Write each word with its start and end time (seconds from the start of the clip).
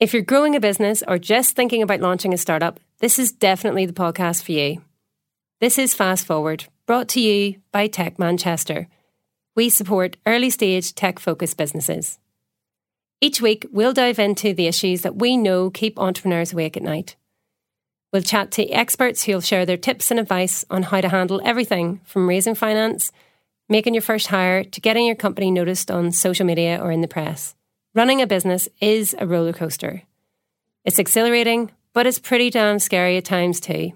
If 0.00 0.12
you're 0.12 0.22
growing 0.22 0.56
a 0.56 0.60
business 0.60 1.04
or 1.06 1.18
just 1.18 1.54
thinking 1.54 1.80
about 1.80 2.00
launching 2.00 2.34
a 2.34 2.36
startup, 2.36 2.80
this 2.98 3.16
is 3.16 3.30
definitely 3.30 3.86
the 3.86 3.92
podcast 3.92 4.42
for 4.42 4.50
you. 4.50 4.82
This 5.60 5.78
is 5.78 5.94
Fast 5.94 6.26
Forward, 6.26 6.64
brought 6.84 7.06
to 7.10 7.20
you 7.20 7.60
by 7.70 7.86
Tech 7.86 8.18
Manchester. 8.18 8.88
We 9.54 9.70
support 9.70 10.16
early 10.26 10.50
stage 10.50 10.96
tech 10.96 11.20
focused 11.20 11.56
businesses. 11.56 12.18
Each 13.20 13.40
week, 13.40 13.66
we'll 13.70 13.92
dive 13.92 14.18
into 14.18 14.52
the 14.52 14.66
issues 14.66 15.02
that 15.02 15.14
we 15.14 15.36
know 15.36 15.70
keep 15.70 15.96
entrepreneurs 15.96 16.52
awake 16.52 16.76
at 16.76 16.82
night. 16.82 17.14
We'll 18.12 18.22
chat 18.22 18.50
to 18.52 18.68
experts 18.70 19.22
who'll 19.22 19.40
share 19.40 19.64
their 19.64 19.76
tips 19.76 20.10
and 20.10 20.18
advice 20.18 20.64
on 20.70 20.82
how 20.82 21.02
to 21.02 21.08
handle 21.08 21.40
everything 21.44 22.00
from 22.04 22.28
raising 22.28 22.56
finance, 22.56 23.12
making 23.68 23.94
your 23.94 24.02
first 24.02 24.26
hire, 24.26 24.64
to 24.64 24.80
getting 24.80 25.06
your 25.06 25.14
company 25.14 25.52
noticed 25.52 25.88
on 25.88 26.10
social 26.10 26.44
media 26.44 26.80
or 26.82 26.90
in 26.90 27.00
the 27.00 27.08
press. 27.08 27.54
Running 27.96 28.20
a 28.20 28.26
business 28.26 28.68
is 28.80 29.14
a 29.20 29.26
roller 29.26 29.52
coaster. 29.52 30.02
It's 30.84 30.98
exhilarating, 30.98 31.70
but 31.92 32.08
it's 32.08 32.18
pretty 32.18 32.50
damn 32.50 32.80
scary 32.80 33.16
at 33.16 33.24
times 33.24 33.60
too. 33.60 33.92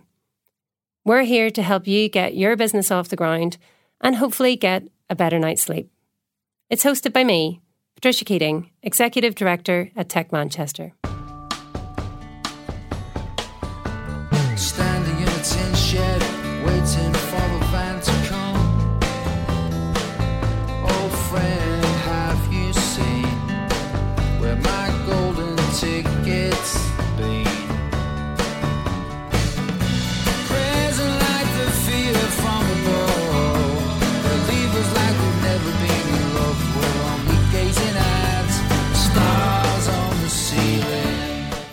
We're 1.05 1.25
here 1.25 1.51
to 1.51 1.63
help 1.65 1.89
you 1.89 2.09
get 2.09 2.37
your 2.37 2.55
business 2.55 2.93
off 2.93 3.09
the 3.09 3.17
ground 3.17 3.59
and 4.01 4.15
hopefully 4.15 4.55
get 4.55 4.85
a 5.11 5.17
better 5.17 5.41
night's 5.41 5.63
sleep. 5.63 5.91
It's 6.71 6.85
hosted 6.85 7.13
by 7.13 7.25
me, 7.25 7.61
Patricia 7.97 8.25
Keating, 8.25 8.71
Executive 8.85 9.35
Director 9.35 9.91
at 9.97 10.09
Tech 10.09 10.31
Manchester. 10.31 10.93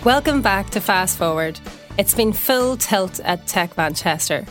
Welcome 0.06 0.44
back 0.44 0.70
to 0.70 0.82
Fast 0.82 1.18
Forward. 1.18 1.60
It's 1.98 2.14
been 2.14 2.32
full 2.32 2.78
tilt 2.78 3.20
at 3.22 3.48
Tech 3.48 3.76
Manchester. 3.76 4.46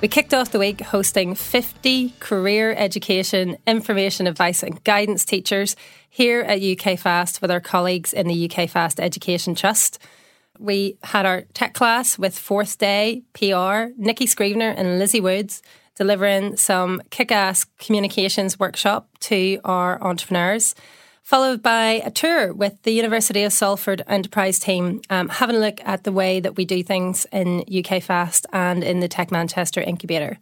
We 0.00 0.06
kicked 0.06 0.32
off 0.32 0.52
the 0.52 0.60
week 0.60 0.80
hosting 0.82 1.34
50 1.34 2.10
career 2.20 2.72
education, 2.74 3.56
information 3.66 4.28
advice, 4.28 4.62
and 4.62 4.84
guidance 4.84 5.24
teachers 5.24 5.74
here 6.08 6.42
at 6.42 6.62
UK 6.62 6.96
Fast 6.96 7.42
with 7.42 7.50
our 7.50 7.58
colleagues 7.58 8.12
in 8.12 8.28
the 8.28 8.48
UK 8.48 8.70
Fast 8.70 9.00
Education 9.00 9.56
Trust. 9.56 9.98
We 10.60 10.96
had 11.02 11.26
our 11.26 11.40
tech 11.54 11.74
class 11.74 12.16
with 12.16 12.38
fourth 12.38 12.78
day 12.78 13.24
PR, 13.32 13.92
Nikki 14.00 14.28
Scrivener 14.28 14.70
and 14.70 15.00
Lizzie 15.00 15.20
Woods 15.20 15.60
delivering 15.96 16.56
some 16.56 17.02
kick 17.10 17.32
ass 17.32 17.66
communications 17.80 18.60
workshop 18.60 19.08
to 19.22 19.58
our 19.64 20.00
entrepreneurs 20.04 20.76
followed 21.30 21.62
by 21.62 22.02
a 22.04 22.10
tour 22.10 22.52
with 22.52 22.82
the 22.82 22.90
University 22.90 23.44
of 23.44 23.52
Salford 23.52 24.02
Enterprise 24.08 24.58
team, 24.58 25.00
um, 25.10 25.28
having 25.28 25.54
a 25.54 25.60
look 25.60 25.80
at 25.84 26.02
the 26.02 26.10
way 26.10 26.40
that 26.40 26.56
we 26.56 26.64
do 26.64 26.82
things 26.82 27.24
in 27.30 27.62
UK 27.72 28.02
Fast 28.02 28.48
and 28.52 28.82
in 28.82 28.98
the 28.98 29.06
Tech 29.06 29.30
Manchester 29.30 29.80
Incubator. 29.80 30.38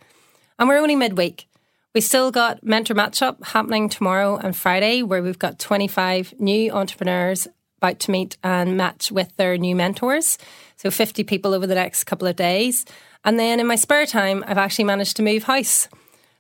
And 0.59 0.66
we're 0.66 0.78
only 0.78 0.97
midweek. 0.97 1.47
We 1.94 2.00
still 2.00 2.31
got 2.31 2.64
Mentor 2.64 2.94
Match 2.94 3.20
Up 3.20 3.44
happening 3.44 3.91
tomorrow 3.91 4.39
and 4.39 4.56
Friday, 4.56 5.03
where 5.03 5.22
we've 5.22 5.39
got 5.39 5.59
25 5.59 6.33
new 6.39 6.72
entrepreneurs 6.72 7.47
about 7.83 7.98
to 7.98 8.11
meet 8.11 8.39
and 8.42 8.78
match 8.78 9.12
with 9.12 9.36
their 9.36 9.59
new 9.59 9.77
mentors. 9.77 10.39
So 10.77 10.91
50 10.91 11.22
people 11.25 11.53
over 11.53 11.66
the 11.66 11.75
next 11.75 12.05
couple 12.05 12.27
of 12.27 12.36
days. 12.36 12.86
And 13.27 13.39
then 13.39 13.61
in 13.61 13.66
my 13.66 13.77
spare 13.77 14.06
time, 14.06 14.42
I've 14.47 14.56
actually 14.56 14.86
managed 14.86 15.19
to 15.19 15.22
move 15.22 15.42
house. 15.42 15.86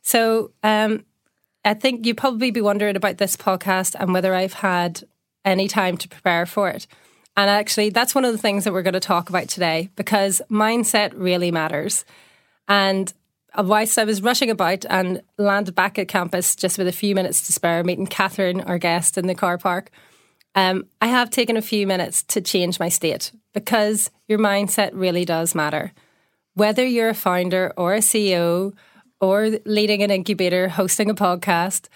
So 0.00 0.52
um, 0.62 1.04
I 1.68 1.74
think 1.74 2.06
you'd 2.06 2.16
probably 2.16 2.50
be 2.50 2.62
wondering 2.62 2.96
about 2.96 3.18
this 3.18 3.36
podcast 3.36 3.94
and 4.00 4.14
whether 4.14 4.34
I've 4.34 4.54
had 4.54 5.02
any 5.44 5.68
time 5.68 5.98
to 5.98 6.08
prepare 6.08 6.46
for 6.46 6.70
it. 6.70 6.86
And 7.36 7.50
actually, 7.50 7.90
that's 7.90 8.14
one 8.14 8.24
of 8.24 8.32
the 8.32 8.38
things 8.38 8.64
that 8.64 8.72
we're 8.72 8.82
going 8.82 8.94
to 8.94 9.00
talk 9.00 9.28
about 9.28 9.48
today 9.48 9.90
because 9.94 10.40
mindset 10.50 11.12
really 11.14 11.50
matters. 11.50 12.06
And 12.68 13.12
whilst 13.54 13.98
I 13.98 14.04
was 14.04 14.22
rushing 14.22 14.48
about 14.48 14.86
and 14.88 15.20
landed 15.36 15.74
back 15.74 15.98
at 15.98 16.08
campus 16.08 16.56
just 16.56 16.78
with 16.78 16.88
a 16.88 16.92
few 16.92 17.14
minutes 17.14 17.46
to 17.46 17.52
spare, 17.52 17.84
meeting 17.84 18.06
Catherine, 18.06 18.62
our 18.62 18.78
guest, 18.78 19.18
in 19.18 19.26
the 19.26 19.34
car 19.34 19.58
park, 19.58 19.90
um, 20.54 20.86
I 21.02 21.08
have 21.08 21.28
taken 21.28 21.58
a 21.58 21.62
few 21.62 21.86
minutes 21.86 22.22
to 22.24 22.40
change 22.40 22.80
my 22.80 22.88
state 22.88 23.30
because 23.52 24.10
your 24.26 24.38
mindset 24.38 24.92
really 24.94 25.26
does 25.26 25.54
matter. 25.54 25.92
Whether 26.54 26.86
you're 26.86 27.10
a 27.10 27.14
founder 27.14 27.74
or 27.76 27.92
a 27.92 27.98
CEO 27.98 28.72
or 29.20 29.58
leading 29.64 30.02
an 30.02 30.10
incubator, 30.10 30.68
hosting 30.68 31.10
a 31.10 31.14
podcast, 31.14 31.88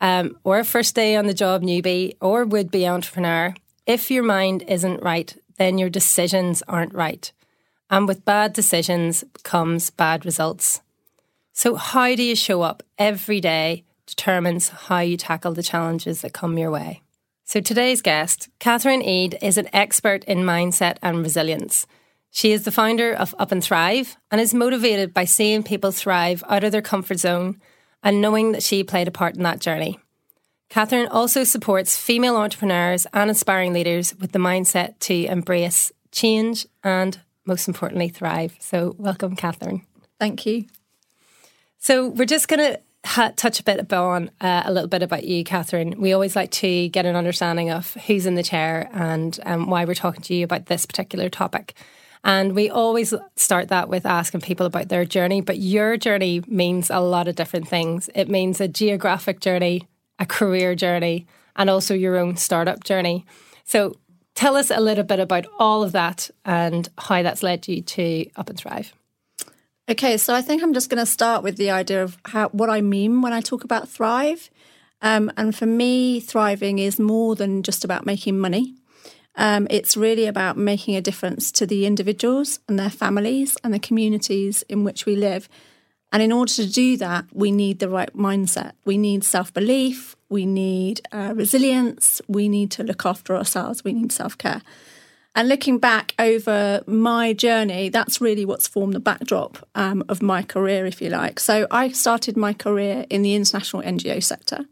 um, 0.00 0.36
or 0.44 0.58
a 0.58 0.64
first 0.64 0.94
day 0.94 1.16
on 1.16 1.26
the 1.26 1.34
job 1.34 1.62
newbie 1.62 2.16
or 2.20 2.44
would 2.44 2.70
be 2.70 2.86
entrepreneur, 2.86 3.54
if 3.86 4.10
your 4.10 4.22
mind 4.22 4.62
isn't 4.66 5.02
right, 5.02 5.36
then 5.58 5.78
your 5.78 5.90
decisions 5.90 6.62
aren't 6.68 6.94
right. 6.94 7.32
And 7.90 8.06
with 8.08 8.24
bad 8.24 8.52
decisions 8.52 9.24
comes 9.42 9.90
bad 9.90 10.24
results. 10.24 10.80
So, 11.52 11.74
how 11.74 12.14
do 12.14 12.22
you 12.22 12.36
show 12.36 12.62
up 12.62 12.82
every 12.98 13.40
day 13.40 13.84
determines 14.10 14.68
how 14.68 14.98
you 14.98 15.16
tackle 15.16 15.54
the 15.54 15.62
challenges 15.62 16.20
that 16.20 16.32
come 16.32 16.58
your 16.58 16.70
way. 16.70 17.02
So, 17.44 17.60
today's 17.60 18.02
guest, 18.02 18.48
Catherine 18.58 19.02
Eade, 19.02 19.38
is 19.40 19.56
an 19.56 19.68
expert 19.72 20.24
in 20.24 20.38
mindset 20.38 20.98
and 21.02 21.18
resilience. 21.18 21.86
She 22.30 22.52
is 22.52 22.64
the 22.64 22.70
founder 22.70 23.12
of 23.12 23.34
Up 23.38 23.52
and 23.52 23.62
Thrive 23.62 24.16
and 24.30 24.40
is 24.40 24.54
motivated 24.54 25.12
by 25.12 25.24
seeing 25.24 25.62
people 25.62 25.90
thrive 25.90 26.44
out 26.48 26.64
of 26.64 26.72
their 26.72 26.82
comfort 26.82 27.18
zone 27.18 27.60
and 28.02 28.20
knowing 28.20 28.52
that 28.52 28.62
she 28.62 28.84
played 28.84 29.08
a 29.08 29.12
part 29.12 29.36
in 29.36 29.42
that 29.42 29.60
journey. 29.60 29.98
Catherine 30.68 31.08
also 31.08 31.42
supports 31.42 31.96
female 31.96 32.36
entrepreneurs 32.36 33.06
and 33.12 33.30
aspiring 33.30 33.72
leaders 33.72 34.14
with 34.20 34.30
the 34.30 34.38
mindset 34.38 34.98
to 35.00 35.26
embrace 35.26 35.90
change 36.12 36.66
and, 36.84 37.20
most 37.44 37.66
importantly, 37.66 38.08
thrive. 38.08 38.56
So, 38.60 38.94
welcome, 38.96 39.34
Catherine. 39.34 39.82
Thank 40.20 40.46
you. 40.46 40.66
So, 41.78 42.08
we're 42.08 42.24
just 42.24 42.46
going 42.46 42.60
to 42.60 42.80
ha- 43.04 43.32
touch 43.34 43.58
a 43.58 43.64
bit 43.64 43.92
on 43.92 44.30
uh, 44.40 44.62
a 44.64 44.72
little 44.72 44.88
bit 44.88 45.02
about 45.02 45.24
you, 45.24 45.42
Catherine. 45.42 46.00
We 46.00 46.12
always 46.12 46.36
like 46.36 46.52
to 46.52 46.88
get 46.88 47.04
an 47.04 47.16
understanding 47.16 47.70
of 47.70 47.94
who's 48.06 48.26
in 48.26 48.36
the 48.36 48.44
chair 48.44 48.88
and 48.92 49.38
um, 49.44 49.68
why 49.68 49.84
we're 49.84 49.94
talking 49.94 50.22
to 50.22 50.34
you 50.34 50.44
about 50.44 50.66
this 50.66 50.86
particular 50.86 51.28
topic. 51.28 51.74
And 52.22 52.54
we 52.54 52.68
always 52.68 53.14
start 53.36 53.68
that 53.68 53.88
with 53.88 54.04
asking 54.04 54.42
people 54.42 54.66
about 54.66 54.88
their 54.88 55.04
journey. 55.04 55.40
But 55.40 55.58
your 55.58 55.96
journey 55.96 56.42
means 56.46 56.90
a 56.90 57.00
lot 57.00 57.28
of 57.28 57.34
different 57.34 57.68
things. 57.68 58.10
It 58.14 58.28
means 58.28 58.60
a 58.60 58.68
geographic 58.68 59.40
journey, 59.40 59.88
a 60.18 60.26
career 60.26 60.74
journey, 60.74 61.26
and 61.56 61.70
also 61.70 61.94
your 61.94 62.16
own 62.18 62.36
startup 62.36 62.84
journey. 62.84 63.24
So 63.64 63.96
tell 64.34 64.56
us 64.56 64.70
a 64.70 64.80
little 64.80 65.04
bit 65.04 65.20
about 65.20 65.46
all 65.58 65.82
of 65.82 65.92
that 65.92 66.30
and 66.44 66.88
how 66.98 67.22
that's 67.22 67.42
led 67.42 67.66
you 67.68 67.82
to 67.82 68.26
Up 68.36 68.50
and 68.50 68.58
Thrive. 68.58 68.92
Okay, 69.88 70.18
so 70.18 70.34
I 70.34 70.42
think 70.42 70.62
I'm 70.62 70.74
just 70.74 70.88
going 70.88 71.04
to 71.04 71.06
start 71.06 71.42
with 71.42 71.56
the 71.56 71.70
idea 71.70 72.02
of 72.04 72.16
how 72.26 72.48
what 72.50 72.70
I 72.70 72.80
mean 72.80 73.22
when 73.22 73.32
I 73.32 73.40
talk 73.40 73.64
about 73.64 73.88
thrive. 73.88 74.48
Um, 75.02 75.32
and 75.36 75.56
for 75.56 75.66
me, 75.66 76.20
thriving 76.20 76.78
is 76.78 77.00
more 77.00 77.34
than 77.34 77.62
just 77.62 77.84
about 77.84 78.06
making 78.06 78.38
money. 78.38 78.74
Um, 79.36 79.66
it's 79.70 79.96
really 79.96 80.26
about 80.26 80.56
making 80.56 80.96
a 80.96 81.00
difference 81.00 81.52
to 81.52 81.66
the 81.66 81.86
individuals 81.86 82.60
and 82.68 82.78
their 82.78 82.90
families 82.90 83.56
and 83.62 83.72
the 83.72 83.78
communities 83.78 84.62
in 84.68 84.84
which 84.84 85.06
we 85.06 85.16
live. 85.16 85.48
And 86.12 86.22
in 86.22 86.32
order 86.32 86.52
to 86.54 86.68
do 86.68 86.96
that, 86.96 87.26
we 87.32 87.52
need 87.52 87.78
the 87.78 87.88
right 87.88 88.14
mindset. 88.16 88.72
We 88.84 88.98
need 88.98 89.22
self 89.22 89.54
belief. 89.54 90.16
We 90.28 90.44
need 90.46 91.00
uh, 91.12 91.32
resilience. 91.36 92.20
We 92.28 92.48
need 92.48 92.70
to 92.72 92.82
look 92.82 93.06
after 93.06 93.36
ourselves. 93.36 93.84
We 93.84 93.92
need 93.92 94.10
self 94.10 94.36
care. 94.36 94.62
And 95.36 95.48
looking 95.48 95.78
back 95.78 96.14
over 96.18 96.82
my 96.88 97.32
journey, 97.32 97.88
that's 97.88 98.20
really 98.20 98.44
what's 98.44 98.66
formed 98.66 98.94
the 98.94 99.00
backdrop 99.00 99.58
um, 99.76 100.02
of 100.08 100.22
my 100.22 100.42
career, 100.42 100.86
if 100.86 101.00
you 101.00 101.08
like. 101.08 101.38
So 101.38 101.68
I 101.70 101.90
started 101.92 102.36
my 102.36 102.52
career 102.52 103.06
in 103.08 103.22
the 103.22 103.36
international 103.36 103.82
NGO 103.82 104.20
sector 104.22 104.66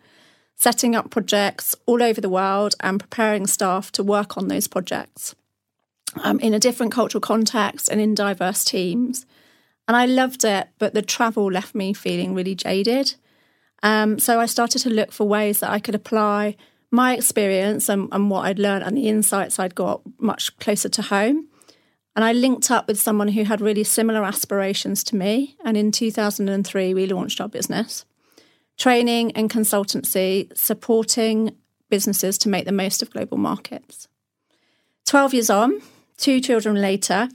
setting 0.59 0.97
up 0.97 1.09
projects 1.09 1.77
all 1.87 2.03
over 2.03 2.21
the 2.21 2.29
world 2.29 2.75
and 2.81 2.99
preparing 2.99 3.47
staff 3.47 3.93
to 3.93 4.03
work 4.03 4.37
on 4.37 4.49
those 4.49 4.67
projects 4.67 5.37
um, 6.25 6.41
in 6.41 6.53
a 6.53 6.59
different 6.59 6.93
cultural 6.93 7.21
context 7.21 7.89
and 7.89 8.01
in 8.01 8.15
diverse 8.15 8.65
teams. 8.65 9.25
And 9.87 9.97
I 9.97 10.05
loved 10.05 10.45
it, 10.45 10.69
but 10.79 10.95
the 10.95 11.03
travel 11.03 11.51
left 11.51 11.75
me 11.77 11.95
feeling 11.95 12.35
really 12.35 12.57
jaded. 12.57 13.15
Um, 13.85 14.19
so 14.19 14.41
I 14.41 14.47
started 14.47 14.81
to 14.81 14.91
look 14.91 15.13
for 15.13 15.27
ways 15.27 15.61
that 15.61 15.71
I 15.71 15.79
could 15.79 15.95
apply 15.95 16.57
my 16.91 17.15
experience 17.15 17.89
and, 17.89 18.09
and 18.11 18.29
what 18.29 18.47
I'd 18.47 18.59
learned 18.59 18.83
and 18.83 18.97
the 18.97 19.09
insights 19.09 19.61
I'd 19.61 19.77
got 19.77 20.03
much 20.19 20.57
closer 20.59 20.89
to 20.89 21.03
home. 21.03 21.47
And 22.17 22.25
I 22.25 22.33
linked 22.33 22.69
up 22.73 22.89
with 22.89 22.99
someone 22.99 23.29
who 23.29 23.45
had 23.45 23.61
really 23.61 23.85
similar 23.85 24.25
aspirations 24.25 25.05
to 25.05 25.15
me. 25.15 25.57
And 25.65 25.77
in 25.77 25.93
2003, 25.93 26.95
we 26.95 27.07
launched 27.07 27.41
our 27.41 27.49
business 27.49 28.05
training 28.79 29.33
and 29.33 29.51
consultancy 29.51 30.57
supporting 30.57 31.55
businesses 31.91 32.39
to 32.39 32.49
make 32.49 32.65
the 32.65 32.73
most 32.73 33.03
of 33.03 33.11
global 33.11 33.37
markets. 33.39 34.09
12 35.07 35.35
years 35.35 35.51
on, 35.51 35.81
two 36.17 36.41
children 36.41 36.77
later, 36.81 37.29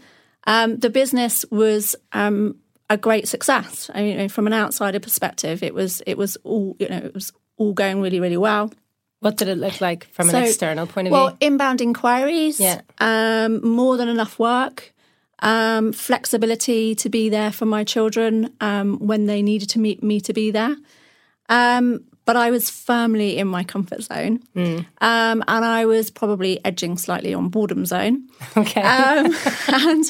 um, 0.46 0.78
the 0.78 0.90
business 0.90 1.46
was 1.52 1.96
um, 2.14 2.56
a 2.90 2.98
great 2.98 3.28
success. 3.28 3.90
I 3.94 4.02
mean, 4.04 4.30
from 4.30 4.48
an 4.48 4.54
outsider 4.54 5.00
perspective, 5.00 5.64
it 5.64 5.74
was 5.74 6.02
it 6.06 6.18
was 6.18 6.38
all 6.44 6.76
you 6.80 6.88
know 6.90 6.98
it 6.98 7.14
was 7.14 7.32
all 7.58 7.74
going 7.74 8.02
really 8.02 8.20
really 8.20 8.38
well. 8.38 8.72
What 9.22 9.38
did 9.38 9.48
it 9.48 9.58
look 9.58 9.80
like 9.80 10.08
from 10.12 10.30
So- 10.30 10.38
an 10.38 10.44
external 10.44 10.86
point 10.86 11.08
of 11.08 11.12
Well, 11.14 11.30
view? 11.30 11.38
inbound 11.42 11.80
inquiries, 11.82 12.60
Yeah. 12.60 12.82
um, 13.00 13.66
more 13.66 13.96
than 13.96 14.10
enough 14.10 14.38
work, 14.38 14.94
um, 15.40 15.94
flexibility 15.94 16.94
to 16.96 17.10
be 17.10 17.30
there 17.30 17.52
for 17.54 17.66
my 17.66 17.86
children 17.86 18.50
um, 18.60 18.98
when 19.00 19.26
they 19.26 19.42
needed 19.42 19.70
to 19.70 19.80
meet 19.80 20.04
me 20.04 20.20
to 20.22 20.34
be 20.34 20.52
there. 20.52 20.76
Um, 21.54 22.04
but 22.26 22.36
I 22.38 22.52
was 22.52 22.70
firmly 22.70 23.38
in 23.38 23.48
my 23.48 23.64
comfort 23.66 24.02
zone, 24.04 24.40
Hmm. 24.54 24.78
um, 25.02 25.44
and 25.48 25.66
I 25.66 25.86
was 25.86 26.10
probably 26.10 26.64
edging 26.64 26.98
slightly 26.98 27.34
on 27.34 27.50
boredom 27.50 27.86
zone. 27.86 28.28
Okay. 28.58 28.82
Um, 28.82 29.26
and 29.68 30.06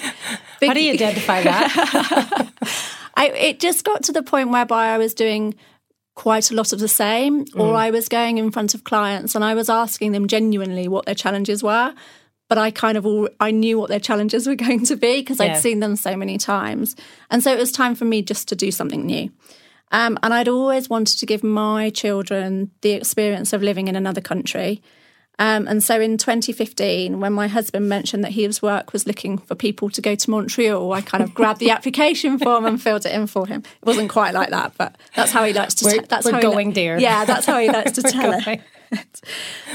How 0.62 0.74
do 0.74 0.84
you 0.84 0.94
identify 0.94 1.42
that? 1.44 2.50
I, 3.16 3.28
it 3.30 3.60
just 3.60 3.84
got 3.84 4.04
to 4.04 4.12
the 4.12 4.24
point 4.24 4.50
whereby 4.52 4.88
I 4.90 4.98
was 4.98 5.14
doing 5.14 5.56
quite 6.16 6.52
a 6.52 6.56
lot 6.56 6.72
of 6.74 6.80
the 6.80 6.88
same, 6.88 7.46
or 7.56 7.74
I 7.76 7.90
was 7.92 8.08
going 8.10 8.38
in 8.38 8.52
front 8.52 8.74
of 8.76 8.84
clients 8.84 9.34
and 9.36 9.44
I 9.44 9.56
was 9.56 9.70
asking 9.70 10.12
them 10.12 10.28
genuinely 10.28 10.88
what 10.88 11.06
their 11.06 11.16
challenges 11.16 11.64
were. 11.64 11.94
But 12.50 12.58
I 12.60 12.70
kind 12.72 12.98
of 12.98 13.06
all 13.08 13.30
I 13.40 13.50
knew 13.52 13.80
what 13.80 13.90
their 13.90 14.00
challenges 14.00 14.46
were 14.46 14.56
going 14.68 14.86
to 14.86 14.96
be 14.96 15.22
because 15.22 15.40
Yeah. 15.40 15.54
I'd 15.54 15.58
seen 15.62 15.80
them 15.80 15.96
so 15.96 16.16
many 16.16 16.38
times, 16.38 16.96
and 17.32 17.42
so 17.44 17.52
it 17.52 17.58
was 17.60 17.72
time 17.72 17.96
for 17.96 18.06
me 18.06 18.22
just 18.22 18.48
to 18.50 18.56
do 18.56 18.70
something 18.72 19.06
new. 19.06 19.32
Um, 19.94 20.18
and 20.24 20.34
I'd 20.34 20.50
always 20.50 20.90
wanted 20.90 21.20
to 21.20 21.26
give 21.26 21.44
my 21.44 21.90
children 21.92 22.72
the 22.82 22.92
experience 22.92 23.54
of 23.54 23.62
living 23.64 23.88
in 23.88 23.96
another 23.96 24.22
country. 24.22 24.82
Um, 25.40 25.68
and 25.68 25.84
so 25.84 26.00
in 26.02 26.18
2015, 26.18 27.20
when 27.20 27.34
my 27.34 27.48
husband 27.48 27.88
mentioned 27.90 28.24
that 28.24 28.32
his 28.34 28.62
work 28.62 28.92
was 28.94 29.08
looking 29.08 29.38
for 29.38 29.56
people 29.56 29.90
to 29.92 30.02
go 30.02 30.14
to 30.16 30.30
Montreal, 30.30 30.92
I 30.94 31.02
kind 31.02 31.24
of 31.24 31.34
grabbed 31.34 31.60
the 31.60 31.70
application 31.78 32.38
form 32.38 32.66
and 32.66 32.82
filled 32.82 33.06
it 33.06 33.14
in 33.14 33.26
for 33.28 33.48
him. 33.48 33.64
It 33.82 33.86
wasn't 33.86 34.10
quite 34.10 34.34
like 34.34 34.50
that, 34.50 34.74
but 34.78 34.96
that's 35.16 35.32
how 35.32 35.44
he 35.46 35.54
likes 35.54 35.76
to. 35.76 35.86
We're- 35.86 36.06
that's 36.08 36.26
we're 36.26 36.34
how 36.34 36.40
he 36.40 36.48
li- 36.48 36.54
going, 36.54 36.72
dear. 36.72 37.00
Yeah, 37.00 37.26
that's 37.26 37.46
how 37.46 37.58
he 37.60 37.70
likes 37.70 37.94
to 37.94 38.02
tell 38.04 38.34
it. 38.34 38.62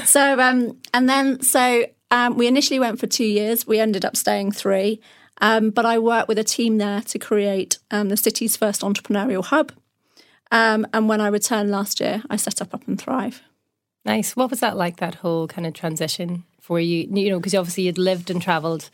So, 0.05 0.39
um, 0.39 0.77
and 0.93 1.09
then 1.09 1.41
so 1.41 1.85
um, 2.09 2.37
we 2.37 2.47
initially 2.47 2.79
went 2.79 2.99
for 3.01 3.07
two 3.07 3.25
years. 3.25 3.67
We 3.67 3.79
ended 3.79 4.05
up 4.05 4.15
staying 4.15 4.53
three. 4.53 5.01
Um, 5.41 5.69
but 5.71 5.85
I 5.85 5.99
worked 5.99 6.27
with 6.29 6.37
a 6.39 6.43
team 6.43 6.77
there 6.77 7.01
to 7.01 7.19
create 7.19 7.79
um, 7.91 8.07
the 8.09 8.17
city's 8.17 8.55
first 8.55 8.81
entrepreneurial 8.81 9.43
hub. 9.43 9.73
Um, 10.51 10.87
and 10.93 11.07
when 11.07 11.21
I 11.21 11.27
returned 11.27 11.69
last 11.69 11.99
year, 11.99 12.23
I 12.29 12.35
set 12.35 12.61
up 12.61 12.73
Up 12.73 12.87
and 12.87 12.99
Thrive. 12.99 13.41
Nice. 14.05 14.35
What 14.35 14.49
was 14.49 14.61
that 14.61 14.77
like? 14.77 14.97
That 14.97 15.15
whole 15.15 15.47
kind 15.47 15.67
of 15.67 15.73
transition 15.73 16.43
for 16.59 16.79
you? 16.79 17.07
You 17.11 17.29
know, 17.29 17.39
because 17.39 17.55
obviously 17.55 17.83
you'd 17.83 17.97
lived 17.97 18.29
and 18.29 18.41
travelled 18.41 18.89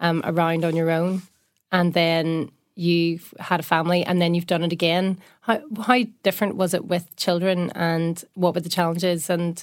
um, 0.00 0.22
around 0.24 0.64
on 0.64 0.74
your 0.74 0.90
own, 0.90 1.22
and 1.70 1.94
then 1.94 2.50
you've 2.74 3.32
had 3.38 3.60
a 3.60 3.64
family, 3.64 4.04
and 4.04 4.20
then 4.20 4.34
you've 4.34 4.46
done 4.46 4.64
it 4.64 4.72
again. 4.72 5.18
How 5.42 5.60
how 5.82 6.02
different 6.22 6.56
was 6.56 6.74
it 6.74 6.86
with 6.86 7.14
children, 7.16 7.70
and 7.74 8.22
what 8.34 8.54
were 8.54 8.60
the 8.60 8.68
challenges 8.68 9.30
and 9.30 9.62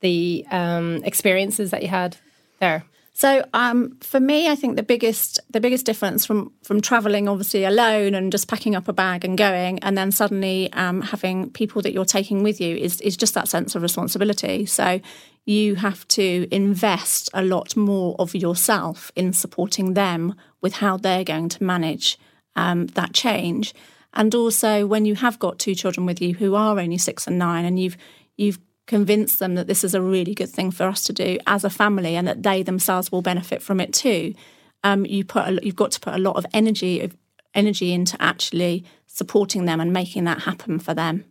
the 0.00 0.46
um, 0.50 1.02
experiences 1.04 1.70
that 1.70 1.82
you 1.82 1.88
had 1.88 2.16
there? 2.60 2.84
So 3.16 3.44
um, 3.54 3.96
for 4.00 4.18
me, 4.18 4.48
I 4.48 4.56
think 4.56 4.74
the 4.74 4.82
biggest 4.82 5.38
the 5.48 5.60
biggest 5.60 5.86
difference 5.86 6.26
from 6.26 6.52
from 6.64 6.80
traveling 6.80 7.28
obviously 7.28 7.64
alone 7.64 8.12
and 8.12 8.32
just 8.32 8.48
packing 8.48 8.74
up 8.74 8.88
a 8.88 8.92
bag 8.92 9.24
and 9.24 9.38
going, 9.38 9.78
and 9.80 9.96
then 9.96 10.10
suddenly 10.10 10.72
um, 10.72 11.00
having 11.00 11.50
people 11.50 11.80
that 11.82 11.92
you're 11.92 12.04
taking 12.04 12.42
with 12.42 12.60
you 12.60 12.76
is 12.76 13.00
is 13.00 13.16
just 13.16 13.34
that 13.34 13.48
sense 13.48 13.76
of 13.76 13.82
responsibility. 13.82 14.66
So 14.66 15.00
you 15.46 15.76
have 15.76 16.06
to 16.08 16.48
invest 16.50 17.30
a 17.32 17.44
lot 17.44 17.76
more 17.76 18.16
of 18.18 18.34
yourself 18.34 19.12
in 19.14 19.32
supporting 19.32 19.94
them 19.94 20.34
with 20.60 20.74
how 20.74 20.96
they're 20.96 21.24
going 21.24 21.50
to 21.50 21.62
manage 21.62 22.18
um, 22.56 22.86
that 22.88 23.12
change. 23.12 23.74
And 24.14 24.34
also, 24.34 24.86
when 24.86 25.04
you 25.04 25.14
have 25.14 25.38
got 25.38 25.60
two 25.60 25.76
children 25.76 26.04
with 26.04 26.20
you 26.20 26.34
who 26.34 26.56
are 26.56 26.80
only 26.80 26.98
six 26.98 27.28
and 27.28 27.38
nine, 27.38 27.64
and 27.64 27.78
you've 27.78 27.96
you've 28.36 28.58
convinced 28.86 29.38
them 29.38 29.54
that 29.54 29.66
this 29.66 29.84
is 29.84 29.94
a 29.94 30.02
really 30.02 30.34
good 30.34 30.50
thing 30.50 30.70
for 30.70 30.84
us 30.84 31.04
to 31.04 31.12
do 31.12 31.38
as 31.46 31.64
a 31.64 31.70
family, 31.70 32.16
and 32.16 32.26
that 32.28 32.42
they 32.42 32.62
themselves 32.62 33.10
will 33.10 33.22
benefit 33.22 33.62
from 33.62 33.80
it 33.80 33.92
too. 33.92 34.34
Um, 34.82 35.06
you 35.06 35.24
put 35.24 35.48
a, 35.48 35.60
you've 35.62 35.76
got 35.76 35.92
to 35.92 36.00
put 36.00 36.14
a 36.14 36.18
lot 36.18 36.36
of 36.36 36.46
energy 36.52 37.00
of 37.00 37.16
energy 37.54 37.92
into 37.92 38.20
actually 38.20 38.84
supporting 39.06 39.64
them 39.64 39.80
and 39.80 39.92
making 39.92 40.24
that 40.24 40.40
happen 40.42 40.78
for 40.78 40.92
them. 40.92 41.24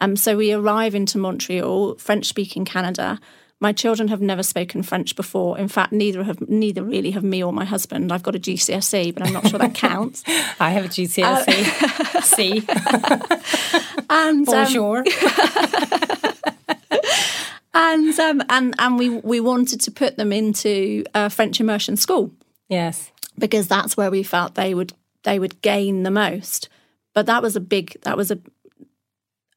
Um, 0.00 0.16
so 0.16 0.36
we 0.36 0.52
arrive 0.52 0.94
into 0.94 1.18
Montreal, 1.18 1.96
French 1.96 2.26
speaking 2.26 2.64
Canada. 2.64 3.18
My 3.60 3.72
children 3.72 4.06
have 4.08 4.20
never 4.20 4.44
spoken 4.44 4.84
French 4.84 5.16
before. 5.16 5.58
In 5.58 5.66
fact, 5.66 5.92
neither 5.92 6.22
have 6.22 6.40
neither 6.48 6.84
really 6.84 7.10
have 7.10 7.24
me 7.24 7.42
or 7.42 7.52
my 7.52 7.64
husband. 7.64 8.12
I've 8.12 8.22
got 8.22 8.36
a 8.36 8.38
GCSE, 8.38 9.12
but 9.12 9.26
I'm 9.26 9.32
not 9.32 9.48
sure 9.48 9.58
that 9.58 9.74
counts. 9.74 10.22
I 10.60 10.70
have 10.70 10.84
a 10.84 10.88
GCSE. 10.88 12.22
C. 12.22 12.62
And 14.10 14.48
um, 14.48 14.54
Bonjour. 14.64 15.04
And 17.78 18.18
um, 18.18 18.42
and 18.50 18.74
and 18.78 18.98
we 18.98 19.08
we 19.08 19.40
wanted 19.40 19.80
to 19.82 19.90
put 19.90 20.16
them 20.16 20.32
into 20.32 21.04
a 21.14 21.30
French 21.30 21.60
immersion 21.60 21.96
school 21.96 22.32
yes. 22.68 23.10
because 23.38 23.68
that's 23.68 23.96
where 23.96 24.10
we 24.10 24.22
felt 24.22 24.56
they 24.56 24.74
would 24.74 24.92
they 25.22 25.38
would 25.38 25.62
gain 25.62 26.02
the 26.02 26.10
most. 26.10 26.68
But 27.14 27.26
that 27.26 27.40
was 27.40 27.56
a 27.56 27.60
big 27.60 28.00
that 28.02 28.16
was 28.16 28.30
a 28.30 28.38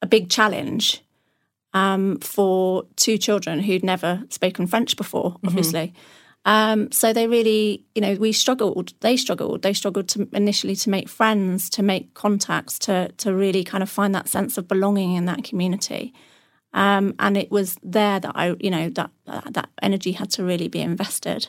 a 0.00 0.06
big 0.06 0.30
challenge 0.30 1.02
um, 1.74 2.18
for 2.18 2.84
two 2.96 3.18
children 3.18 3.60
who'd 3.60 3.84
never 3.84 4.22
spoken 4.30 4.66
French 4.66 4.96
before, 4.96 5.36
obviously. 5.44 5.92
Um, 6.44 6.90
so 6.90 7.12
they 7.12 7.28
really, 7.28 7.84
you 7.94 8.02
know, 8.02 8.14
we 8.14 8.32
struggled. 8.32 8.94
They 9.00 9.16
struggled. 9.16 9.62
They 9.62 9.72
struggled 9.72 10.08
to 10.08 10.28
initially 10.32 10.74
to 10.76 10.90
make 10.90 11.08
friends, 11.08 11.70
to 11.70 11.82
make 11.82 12.14
contacts, 12.14 12.78
to 12.80 13.10
to 13.18 13.34
really 13.34 13.64
kind 13.64 13.82
of 13.82 13.90
find 13.90 14.14
that 14.14 14.28
sense 14.28 14.58
of 14.58 14.68
belonging 14.68 15.14
in 15.14 15.24
that 15.26 15.44
community. 15.44 16.12
Um, 16.74 17.14
and 17.18 17.36
it 17.36 17.50
was 17.50 17.76
there 17.82 18.18
that 18.20 18.32
I, 18.34 18.56
you 18.60 18.70
know, 18.70 18.88
that 18.90 19.10
that 19.26 19.68
energy 19.82 20.12
had 20.12 20.30
to 20.32 20.44
really 20.44 20.68
be 20.68 20.80
invested. 20.80 21.48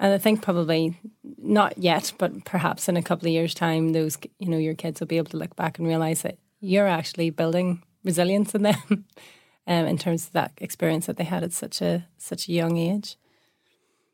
And 0.00 0.12
I 0.12 0.18
think 0.18 0.42
probably 0.42 0.98
not 1.38 1.78
yet, 1.78 2.12
but 2.18 2.44
perhaps 2.44 2.88
in 2.88 2.96
a 2.96 3.02
couple 3.02 3.26
of 3.28 3.32
years' 3.32 3.54
time, 3.54 3.92
those 3.92 4.18
you 4.38 4.48
know 4.48 4.58
your 4.58 4.74
kids 4.74 5.00
will 5.00 5.06
be 5.06 5.18
able 5.18 5.30
to 5.30 5.36
look 5.36 5.56
back 5.56 5.78
and 5.78 5.86
realize 5.86 6.22
that 6.22 6.38
you're 6.60 6.88
actually 6.88 7.30
building 7.30 7.82
resilience 8.04 8.54
in 8.54 8.62
them, 8.62 8.76
um, 9.66 9.86
in 9.86 9.96
terms 9.96 10.26
of 10.26 10.32
that 10.32 10.52
experience 10.58 11.06
that 11.06 11.16
they 11.16 11.24
had 11.24 11.42
at 11.42 11.52
such 11.52 11.80
a 11.80 12.06
such 12.18 12.48
a 12.48 12.52
young 12.52 12.76
age. 12.76 13.16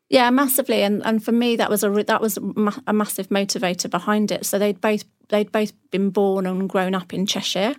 Yeah, 0.09 0.29
massively, 0.29 0.83
and 0.83 1.03
and 1.05 1.23
for 1.23 1.31
me 1.31 1.55
that 1.55 1.69
was 1.69 1.83
a 1.83 1.89
re- 1.89 2.03
that 2.03 2.21
was 2.21 2.39
ma- 2.39 2.81
a 2.85 2.93
massive 2.93 3.29
motivator 3.29 3.89
behind 3.89 4.31
it. 4.31 4.45
So 4.45 4.59
they'd 4.59 4.81
both 4.81 5.03
they'd 5.29 5.51
both 5.51 5.73
been 5.89 6.09
born 6.09 6.45
and 6.45 6.69
grown 6.69 6.93
up 6.93 7.13
in 7.13 7.25
Cheshire, 7.25 7.75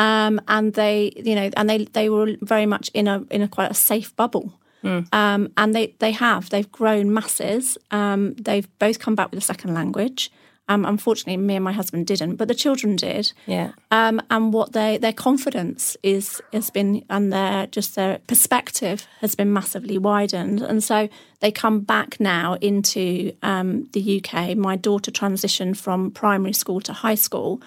um, 0.00 0.40
and 0.48 0.72
they 0.72 1.12
you 1.14 1.34
know 1.34 1.50
and 1.56 1.68
they 1.68 1.84
they 1.84 2.08
were 2.08 2.34
very 2.40 2.66
much 2.66 2.90
in 2.94 3.06
a 3.06 3.22
in 3.30 3.42
a 3.42 3.48
quite 3.48 3.70
a 3.70 3.74
safe 3.74 4.16
bubble. 4.16 4.52
Um, 5.12 5.52
and 5.58 5.74
they, 5.74 5.94
they 5.98 6.12
have 6.12 6.48
they've 6.48 6.72
grown 6.72 7.12
masses. 7.12 7.76
Um, 7.90 8.32
they've 8.36 8.66
both 8.78 8.98
come 8.98 9.14
back 9.14 9.30
with 9.30 9.38
a 9.38 9.44
second 9.44 9.74
language. 9.74 10.32
Um, 10.70 10.86
unfortunately, 10.86 11.36
me 11.36 11.56
and 11.56 11.64
my 11.64 11.72
husband 11.72 12.06
didn't, 12.06 12.36
but 12.36 12.48
the 12.48 12.54
children 12.54 12.96
did. 12.96 13.32
Yeah, 13.44 13.72
um, 13.90 14.22
and 14.30 14.54
what 14.54 14.72
they 14.72 14.96
their 14.98 15.12
confidence 15.12 15.98
is 16.02 16.40
has 16.52 16.70
been 16.70 17.04
and 17.10 17.30
their 17.30 17.66
just 17.66 17.94
their 17.96 18.20
perspective 18.26 19.06
has 19.20 19.34
been 19.34 19.52
massively 19.52 19.98
widened, 19.98 20.62
and 20.62 20.82
so 20.82 21.08
they 21.40 21.50
come 21.50 21.80
back 21.80 22.20
now 22.20 22.54
into 22.60 23.32
um, 23.42 23.88
the 23.92 24.22
UK. 24.24 24.56
My 24.56 24.76
daughter 24.76 25.10
transitioned 25.10 25.76
from 25.76 26.10
primary 26.10 26.54
school 26.54 26.80
to 26.82 26.92
high 26.92 27.16
school, 27.16 27.60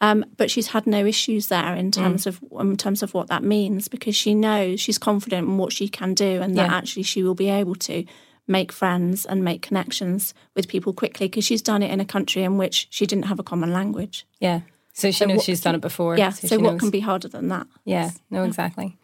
um, 0.00 0.24
but 0.36 0.50
she's 0.50 0.68
had 0.68 0.86
no 0.86 1.04
issues 1.04 1.48
there 1.48 1.74
in 1.74 1.90
terms 1.90 2.26
of 2.26 2.40
in 2.58 2.76
terms 2.76 3.02
of 3.02 3.14
what 3.14 3.28
that 3.28 3.42
means 3.42 3.88
because 3.88 4.14
she 4.16 4.34
knows 4.34 4.80
she's 4.80 4.98
confident 4.98 5.48
in 5.48 5.58
what 5.58 5.72
she 5.72 5.88
can 5.88 6.14
do, 6.14 6.40
and 6.42 6.56
that 6.56 6.70
Yeah. 6.70 6.76
actually 6.76 7.02
she 7.04 7.22
will 7.22 7.34
be 7.34 7.48
able 7.50 7.74
to 7.76 8.04
make 8.46 8.72
friends 8.72 9.26
and 9.26 9.44
make 9.44 9.60
connections 9.60 10.32
with 10.54 10.68
people 10.68 10.92
quickly 10.92 11.26
because 11.28 11.44
she's 11.44 11.60
done 11.62 11.82
it 11.82 11.90
in 11.90 12.00
a 12.00 12.04
country 12.04 12.42
in 12.44 12.56
which 12.56 12.86
she 12.90 13.04
didn't 13.06 13.26
have 13.26 13.38
a 13.38 13.42
common 13.42 13.72
language. 13.72 14.26
yeah. 14.40 14.60
So 14.94 15.12
she 15.12 15.26
knows 15.26 15.36
what- 15.36 15.44
she's 15.46 15.60
done 15.60 15.76
it 15.76 15.80
before. 15.80 16.18
Yeah. 16.18 16.30
So, 16.30 16.48
she 16.48 16.56
what 16.56 16.72
knows. 16.72 16.80
can 16.80 16.90
be 16.90 16.98
harder 17.00 17.28
than 17.28 17.46
that? 17.48 17.68
Yeah, 17.84 18.10
no, 18.30 18.42
exactly. 18.42 18.96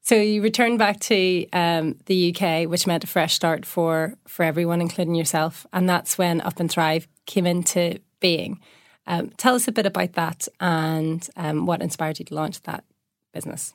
So 0.00 0.14
you 0.14 0.40
returned 0.40 0.78
back 0.78 0.98
to 1.00 1.46
um, 1.52 1.96
the 2.06 2.32
UK, 2.32 2.64
which 2.70 2.86
meant 2.86 3.04
a 3.04 3.06
fresh 3.06 3.34
start 3.34 3.66
for 3.66 4.14
for 4.26 4.44
everyone, 4.44 4.80
including 4.80 5.14
yourself, 5.14 5.66
and 5.74 5.88
that's 5.88 6.16
when 6.16 6.40
Up 6.40 6.58
and 6.60 6.70
Thrive 6.70 7.06
came 7.26 7.44
into 7.44 7.98
being. 8.20 8.60
Um, 9.06 9.30
tell 9.36 9.54
us 9.54 9.68
a 9.68 9.72
bit 9.72 9.86
about 9.86 10.12
that 10.14 10.48
and 10.60 11.28
um, 11.36 11.66
what 11.66 11.82
inspired 11.82 12.18
you 12.18 12.24
to 12.26 12.34
launch 12.34 12.62
that 12.62 12.84
business. 13.32 13.74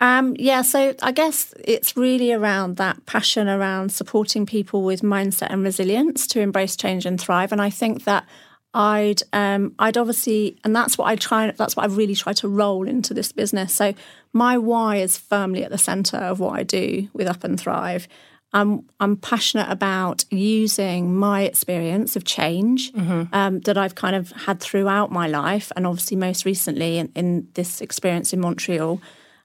Um, 0.00 0.34
yeah, 0.38 0.62
so 0.62 0.94
I 1.00 1.12
guess 1.12 1.54
it's 1.64 1.96
really 1.96 2.32
around 2.32 2.76
that 2.78 3.06
passion 3.06 3.48
around 3.48 3.92
supporting 3.92 4.46
people 4.46 4.82
with 4.82 5.02
mindset 5.02 5.48
and 5.50 5.62
resilience 5.62 6.26
to 6.28 6.40
embrace 6.40 6.74
change 6.74 7.06
and 7.06 7.20
thrive. 7.20 7.52
And 7.52 7.62
I 7.62 7.70
think 7.70 8.02
that 8.04 8.26
I'd 8.74 9.22
um, 9.32 9.74
I'd 9.78 9.98
obviously, 9.98 10.58
and 10.64 10.74
that's 10.74 10.96
what 10.96 11.06
I 11.06 11.16
try. 11.16 11.50
That's 11.50 11.76
what 11.76 11.84
I 11.84 11.94
really 11.94 12.14
try 12.14 12.32
to 12.32 12.48
roll 12.48 12.88
into 12.88 13.14
this 13.14 13.30
business. 13.30 13.74
So 13.74 13.94
my 14.32 14.56
why 14.58 14.96
is 14.96 15.18
firmly 15.18 15.62
at 15.62 15.70
the 15.70 15.78
centre 15.78 16.16
of 16.16 16.40
what 16.40 16.58
I 16.58 16.62
do 16.62 17.08
with 17.12 17.28
Up 17.28 17.44
and 17.44 17.60
Thrive. 17.60 18.08
I'm 18.52 18.84
I'm 19.00 19.16
passionate 19.16 19.70
about 19.70 20.24
using 20.30 21.16
my 21.16 21.42
experience 21.42 22.16
of 22.16 22.24
change 22.24 22.92
um, 23.32 23.60
that 23.60 23.78
I've 23.78 23.94
kind 23.94 24.14
of 24.14 24.30
had 24.32 24.60
throughout 24.60 25.10
my 25.10 25.26
life, 25.26 25.72
and 25.74 25.86
obviously 25.86 26.16
most 26.16 26.44
recently 26.44 26.98
in, 26.98 27.10
in 27.14 27.48
this 27.54 27.80
experience 27.80 28.32
in 28.32 28.40
Montreal, 28.40 29.00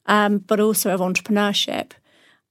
um, 0.08 0.40
but 0.40 0.60
also 0.60 0.94
of 0.94 1.00
entrepreneurship, 1.00 1.92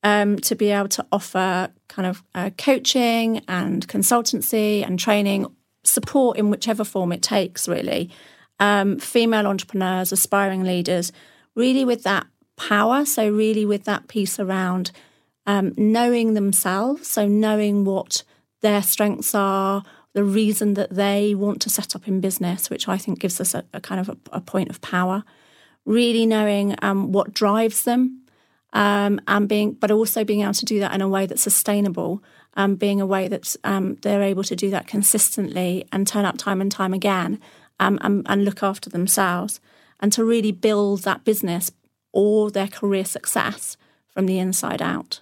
um, 0.03 0.39
to 0.39 0.55
be 0.55 0.71
able 0.71 0.89
to 0.89 1.07
offer 1.13 1.71
kind 1.89 2.07
of 2.07 2.23
uh, 2.35 2.51
coaching 2.57 3.43
and 3.49 3.87
consultancy 3.87 4.85
and 4.85 4.99
training 4.99 5.47
support 5.85 6.39
in 6.39 6.51
whichever 6.51 6.85
form 6.85 7.13
it 7.13 7.23
takes, 7.23 7.69
really. 7.69 8.11
Um, 8.59 8.99
female 8.99 9.47
entrepreneurs, 9.47 10.11
aspiring 10.11 10.65
leaders, 10.65 11.13
really 11.55 11.85
with 11.85 12.03
that 12.05 12.27
power. 12.57 13.05
So, 13.05 13.29
really 13.31 13.67
with 13.67 13.85
that 13.85 14.09
piece 14.09 14.41
around 14.41 14.91
um, 15.47 15.73
knowing 15.76 16.35
themselves, 16.35 17.09
so 17.09 17.26
knowing 17.26 17.85
what 17.85 18.25
their 18.61 18.83
strengths 18.83 19.35
are, 19.35 19.83
the 20.12 20.25
reason 20.25 20.75
that 20.75 20.91
they 20.91 21.35
want 21.35 21.61
to 21.62 21.71
set 21.71 21.95
up 21.95 22.09
in 22.09 22.21
business, 22.21 22.71
which 22.71 22.88
I 22.88 22.97
think 22.97 23.19
gives 23.19 23.41
us 23.41 23.55
a, 23.55 23.65
a 23.73 23.81
kind 23.81 24.00
of 24.00 24.09
a, 24.09 24.17
a, 24.33 24.41
point 24.41 24.71
of 24.71 24.81
power. 24.81 25.25
Really 25.85 26.25
knowing 26.26 26.75
um, 26.83 27.12
what 27.12 27.35
drives 27.35 27.85
them, 27.85 28.23
um, 28.73 29.21
and 29.29 29.49
being, 29.49 29.73
but 29.73 29.91
also 29.91 30.25
being 30.25 30.41
able 30.41 30.55
to 30.55 30.65
do 30.65 30.81
that 30.81 30.95
in 30.95 31.03
a 31.03 31.09
way 31.09 31.26
that's 31.26 31.43
sustainable, 31.43 32.23
um, 32.55 32.76
being 32.76 33.00
a 33.00 33.07
way 33.07 33.29
that 33.29 33.55
um, 33.62 33.97
they're 33.97 34.23
able 34.23 34.43
to 34.45 34.57
do 34.57 34.71
that 34.71 34.87
consistently 34.87 35.87
and 35.93 36.09
turn 36.09 36.25
up 36.25 36.38
time 36.38 36.61
and 36.61 36.73
time 36.73 36.95
again, 36.95 37.38
um, 37.79 37.99
and, 38.03 38.26
and 38.26 38.45
look 38.45 38.62
after 38.62 38.91
themselves, 38.91 39.61
and 40.00 40.12
to 40.12 40.25
really 40.25 40.50
build 40.50 41.03
that 41.03 41.25
business 41.25 41.71
or 42.12 42.50
their 42.50 42.69
career 42.69 43.05
success 43.05 43.76
from 44.09 44.25
the 44.25 44.38
inside 44.38 44.81
out. 44.81 45.21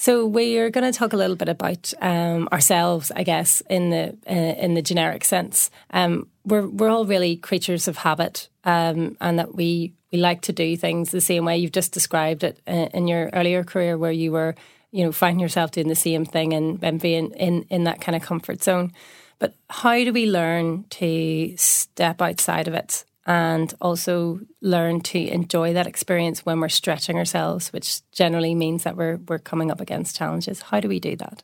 So 0.00 0.24
we're 0.24 0.70
going 0.70 0.90
to 0.90 0.98
talk 0.98 1.12
a 1.12 1.16
little 1.18 1.36
bit 1.36 1.50
about 1.50 1.92
um, 2.00 2.48
ourselves, 2.50 3.12
I 3.14 3.22
guess, 3.22 3.60
in 3.68 3.90
the 3.90 4.16
uh, 4.26 4.32
in 4.32 4.72
the 4.72 4.80
generic 4.80 5.26
sense. 5.26 5.70
Um, 5.90 6.26
we're 6.42 6.66
we're 6.66 6.88
all 6.88 7.04
really 7.04 7.36
creatures 7.36 7.86
of 7.86 7.98
habit, 7.98 8.48
um, 8.64 9.18
and 9.20 9.38
that 9.38 9.54
we 9.54 9.92
we 10.10 10.18
like 10.18 10.40
to 10.42 10.54
do 10.54 10.74
things 10.74 11.10
the 11.10 11.20
same 11.20 11.44
way. 11.44 11.58
You've 11.58 11.72
just 11.72 11.92
described 11.92 12.44
it 12.44 12.62
uh, 12.66 12.88
in 12.94 13.08
your 13.08 13.28
earlier 13.34 13.62
career, 13.62 13.98
where 13.98 14.10
you 14.10 14.32
were, 14.32 14.54
you 14.90 15.04
know, 15.04 15.12
finding 15.12 15.40
yourself 15.40 15.70
doing 15.70 15.88
the 15.88 15.94
same 15.94 16.24
thing 16.24 16.54
and, 16.54 16.82
and 16.82 16.98
being 16.98 17.32
in 17.32 17.64
in 17.64 17.84
that 17.84 18.00
kind 18.00 18.16
of 18.16 18.22
comfort 18.22 18.64
zone. 18.64 18.92
But 19.38 19.52
how 19.68 20.02
do 20.02 20.14
we 20.14 20.30
learn 20.30 20.86
to 20.90 21.54
step 21.58 22.22
outside 22.22 22.68
of 22.68 22.72
it 22.72 23.04
and 23.26 23.72
also 23.80 24.40
learn 24.60 25.00
to 25.00 25.18
enjoy 25.18 25.72
that 25.72 25.86
experience 25.86 26.44
when 26.46 26.60
we're 26.60 26.68
stretching 26.68 27.16
ourselves, 27.16 27.72
which 27.72 28.00
generally 28.12 28.54
means 28.54 28.84
that 28.84 28.96
we're 28.96 29.18
we're 29.28 29.38
coming 29.38 29.70
up 29.70 29.80
against 29.80 30.16
challenges. 30.16 30.62
How 30.62 30.80
do 30.80 30.88
we 30.88 31.00
do 31.00 31.16
that? 31.16 31.42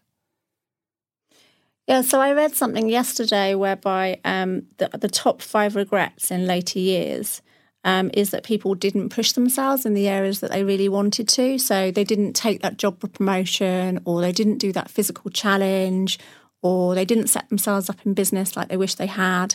Yeah, 1.87 2.01
so 2.01 2.21
I 2.21 2.33
read 2.33 2.55
something 2.55 2.89
yesterday 2.89 3.55
whereby 3.55 4.19
um, 4.25 4.67
the, 4.79 4.89
the 4.89 5.09
top 5.09 5.41
five 5.41 5.77
regrets 5.77 6.33
in 6.33 6.45
later 6.45 6.81
years 6.81 7.43
um, 7.85 8.11
is 8.13 8.31
that 8.31 8.43
people 8.43 8.75
didn't 8.75 9.11
push 9.11 9.33
themselves 9.33 9.87
in 9.87 9.95
the 9.95 10.09
areas 10.09 10.41
that 10.41 10.51
they 10.51 10.65
really 10.65 10.89
wanted 10.89 11.29
to. 11.29 11.59
So 11.59 11.93
they 11.93 12.03
didn't 12.03 12.33
take 12.33 12.61
that 12.63 12.77
job 12.77 12.99
promotion, 13.13 14.01
or 14.05 14.21
they 14.21 14.33
didn't 14.33 14.59
do 14.59 14.73
that 14.73 14.91
physical 14.91 15.31
challenge, 15.31 16.19
or 16.61 16.97
they 16.97 17.05
didn't 17.05 17.29
set 17.29 17.49
themselves 17.49 17.89
up 17.89 18.05
in 18.05 18.15
business 18.15 18.57
like 18.57 18.69
they 18.69 18.77
wish 18.77 18.97
they 18.97 19.07
had. 19.07 19.55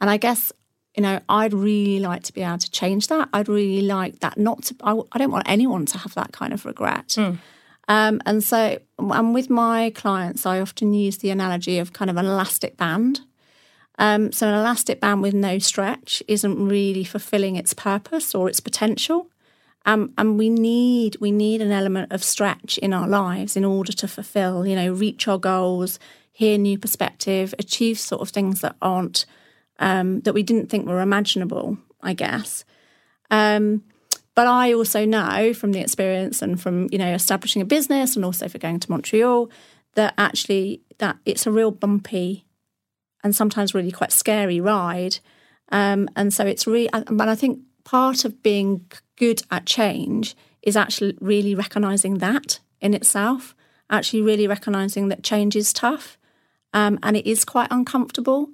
And 0.00 0.10
I 0.10 0.16
guess 0.16 0.52
you 0.98 1.02
know, 1.02 1.20
I'd 1.28 1.54
really 1.54 2.00
like 2.00 2.24
to 2.24 2.32
be 2.32 2.42
able 2.42 2.58
to 2.58 2.70
change 2.72 3.06
that. 3.06 3.28
I'd 3.32 3.48
really 3.48 3.82
like 3.82 4.18
that 4.18 4.36
not 4.36 4.64
to, 4.64 4.74
I, 4.82 5.00
I 5.12 5.18
don't 5.18 5.30
want 5.30 5.48
anyone 5.48 5.86
to 5.86 5.98
have 5.98 6.12
that 6.14 6.32
kind 6.32 6.52
of 6.52 6.64
regret. 6.64 7.10
Mm. 7.10 7.38
Um, 7.86 8.20
and 8.26 8.42
so, 8.42 8.80
and 8.98 9.32
with 9.32 9.48
my 9.48 9.90
clients, 9.90 10.44
I 10.44 10.60
often 10.60 10.94
use 10.94 11.18
the 11.18 11.30
analogy 11.30 11.78
of 11.78 11.92
kind 11.92 12.10
of 12.10 12.16
an 12.16 12.26
elastic 12.26 12.76
band. 12.76 13.20
Um, 14.00 14.32
so, 14.32 14.48
an 14.48 14.54
elastic 14.54 15.00
band 15.00 15.22
with 15.22 15.34
no 15.34 15.60
stretch 15.60 16.20
isn't 16.26 16.68
really 16.68 17.04
fulfilling 17.04 17.54
its 17.54 17.74
purpose 17.74 18.34
or 18.34 18.48
its 18.48 18.58
potential. 18.58 19.30
Um, 19.86 20.12
and 20.18 20.36
we 20.36 20.50
need 20.50 21.16
we 21.20 21.30
need 21.30 21.62
an 21.62 21.70
element 21.70 22.12
of 22.12 22.24
stretch 22.24 22.76
in 22.78 22.92
our 22.92 23.06
lives 23.06 23.56
in 23.56 23.64
order 23.64 23.92
to 23.92 24.08
fulfill, 24.08 24.66
you 24.66 24.74
know, 24.74 24.92
reach 24.92 25.28
our 25.28 25.38
goals, 25.38 26.00
hear 26.32 26.58
new 26.58 26.76
perspective, 26.76 27.54
achieve 27.56 28.00
sort 28.00 28.20
of 28.20 28.30
things 28.30 28.62
that 28.62 28.74
aren't 28.82 29.26
um, 29.78 30.20
that 30.20 30.34
we 30.34 30.42
didn't 30.42 30.68
think 30.68 30.86
were 30.86 31.00
imaginable, 31.00 31.78
I 32.00 32.14
guess. 32.14 32.64
Um, 33.30 33.82
but 34.34 34.46
I 34.46 34.72
also 34.72 35.04
know 35.04 35.52
from 35.52 35.72
the 35.72 35.80
experience 35.80 36.42
and 36.42 36.60
from 36.60 36.88
you 36.92 36.98
know 36.98 37.12
establishing 37.12 37.62
a 37.62 37.66
business 37.66 38.16
and 38.16 38.24
also 38.24 38.48
for 38.48 38.58
going 38.58 38.80
to 38.80 38.90
Montreal 38.90 39.50
that 39.94 40.14
actually 40.16 40.82
that 40.98 41.18
it's 41.24 41.46
a 41.46 41.50
real 41.50 41.70
bumpy 41.70 42.44
and 43.24 43.34
sometimes 43.34 43.74
really 43.74 43.90
quite 43.90 44.12
scary 44.12 44.60
ride. 44.60 45.18
Um, 45.70 46.08
and 46.16 46.32
so 46.32 46.46
it's 46.46 46.66
really, 46.66 46.88
but 47.10 47.28
I 47.28 47.34
think 47.34 47.60
part 47.84 48.24
of 48.24 48.42
being 48.42 48.86
good 49.16 49.42
at 49.50 49.66
change 49.66 50.36
is 50.62 50.76
actually 50.76 51.16
really 51.20 51.54
recognizing 51.54 52.18
that 52.18 52.60
in 52.80 52.94
itself, 52.94 53.54
actually 53.90 54.22
really 54.22 54.46
recognizing 54.46 55.08
that 55.08 55.22
change 55.22 55.56
is 55.56 55.72
tough 55.72 56.16
um, 56.72 56.98
and 57.02 57.16
it 57.16 57.26
is 57.26 57.44
quite 57.44 57.68
uncomfortable. 57.70 58.50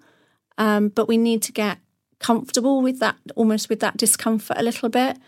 Um, 0.59 0.89
but 0.89 1.09
we 1.09 1.17
need 1.17 1.43
to 1.43 1.53
get 1.53 1.79
comfortable 2.19 2.81
with 2.81 3.01
that, 3.01 3.17
almost 3.35 3.69
with 3.69 3.81
that 3.81 3.97
discomfort 3.97 4.57
a 4.59 4.63
little 4.63 4.89
bit. 4.89 5.19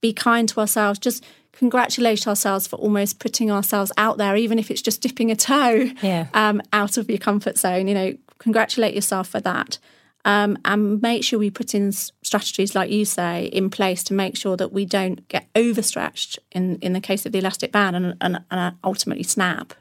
Be 0.00 0.12
kind 0.12 0.48
to 0.50 0.60
ourselves. 0.60 0.98
Just 0.98 1.24
congratulate 1.52 2.26
ourselves 2.26 2.66
for 2.66 2.76
almost 2.76 3.18
putting 3.18 3.50
ourselves 3.50 3.90
out 3.96 4.18
there, 4.18 4.36
even 4.36 4.58
if 4.58 4.70
it's 4.70 4.82
just 4.82 5.00
dipping 5.00 5.30
a 5.30 5.36
toe 5.36 5.90
yeah. 6.02 6.26
um, 6.34 6.60
out 6.72 6.96
of 6.96 7.08
your 7.08 7.18
comfort 7.18 7.58
zone. 7.58 7.88
You 7.88 7.94
know, 7.94 8.14
congratulate 8.38 8.94
yourself 8.94 9.28
for 9.28 9.40
that. 9.40 9.78
Um, 10.26 10.56
and 10.64 11.02
make 11.02 11.22
sure 11.22 11.38
we 11.38 11.50
put 11.50 11.74
in 11.74 11.92
strategies, 11.92 12.74
like 12.74 12.90
you 12.90 13.04
say, 13.04 13.44
in 13.46 13.68
place 13.68 14.02
to 14.04 14.14
make 14.14 14.36
sure 14.36 14.56
that 14.56 14.72
we 14.72 14.86
don't 14.86 15.26
get 15.28 15.48
overstretched 15.54 16.38
in, 16.50 16.78
in 16.78 16.94
the 16.94 17.00
case 17.00 17.26
of 17.26 17.32
the 17.32 17.38
elastic 17.38 17.72
band 17.72 17.94
and, 17.94 18.16
and, 18.22 18.42
and 18.50 18.76
ultimately 18.82 19.22
snap. 19.22 19.74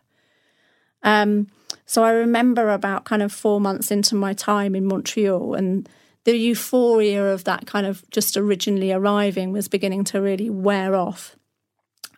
Um, 1.02 1.48
so 1.86 2.04
I 2.04 2.12
remember 2.12 2.70
about 2.70 3.06
kind 3.06 3.22
of 3.22 3.32
four 3.32 3.62
months 3.62 3.92
into 3.92 4.16
my 4.16 4.34
time 4.34 4.76
in 4.76 4.86
Montreal 4.86 5.56
and 5.56 5.88
the 6.24 6.38
euphoria 6.38 7.34
of 7.34 7.44
that 7.44 7.66
kind 7.66 7.86
of 7.86 8.10
just 8.10 8.38
originally 8.38 8.92
arriving 8.92 9.52
was 9.52 9.68
beginning 9.68 10.04
to 10.06 10.22
really 10.22 10.50
wear 10.50 10.96
off. 10.96 11.36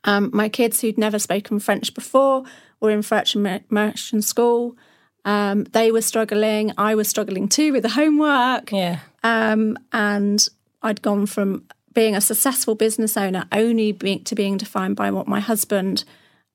Um, 0.03 0.29
my 0.33 0.49
kids 0.49 0.81
who'd 0.81 0.97
never 0.97 1.17
spoken 1.17 1.59
French 1.59 1.93
before 1.93 2.43
were 2.79 2.91
in 2.91 3.01
French 3.01 3.35
immersion 3.35 4.21
school. 4.21 4.77
Um, 5.25 5.63
they 5.63 5.91
were 5.91 6.03
struggling. 6.03 6.71
I 6.77 6.93
was 6.93 7.07
struggling 7.07 7.47
too 7.47 7.73
with 7.73 7.81
the 7.81 7.89
homework. 7.89 8.71
Yeah. 8.71 8.99
Um, 9.23 9.77
and 9.91 10.47
I'd 10.83 11.01
gone 11.01 11.25
from 11.25 11.63
being 11.93 12.15
a 12.15 12.21
successful 12.21 12.75
business 12.75 13.17
owner 13.17 13.45
only 13.51 13.91
being, 13.91 14.23
to 14.25 14.35
being 14.35 14.57
defined 14.57 14.95
by 14.95 15.09
what 15.09 15.27
my 15.27 15.39
husband 15.39 16.03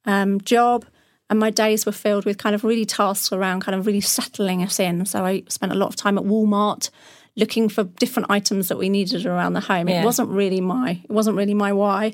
um, 0.05 0.41
job 0.43 0.85
and 1.31 1.39
my 1.39 1.49
days 1.49 1.87
were 1.87 1.93
filled 1.93 2.25
with 2.25 2.39
kind 2.39 2.55
of 2.55 2.65
really 2.65 2.85
tasks 2.85 3.33
around 3.33 3.61
kind 3.61 3.75
of 3.75 3.87
really 3.87 4.01
settling 4.01 4.63
us 4.63 4.79
in. 4.79 5.07
So 5.07 5.25
I 5.25 5.45
spent 5.49 5.73
a 5.73 5.77
lot 5.77 5.89
of 5.89 5.97
time 5.97 6.19
at 6.19 6.25
Walmart 6.25 6.91
looking 7.37 7.69
for 7.69 7.85
different 7.85 8.31
items 8.31 8.69
that 8.69 8.77
we 8.77 8.89
needed 8.89 9.25
around 9.25 9.53
the 9.55 9.61
home. 9.61 9.89
Yeah. 9.89 10.03
It 10.03 10.05
wasn't 10.05 10.29
really 10.29 10.61
my 10.61 11.01
it 11.05 11.11
wasn't 11.11 11.37
really 11.37 11.55
my 11.55 11.73
why. 11.73 12.13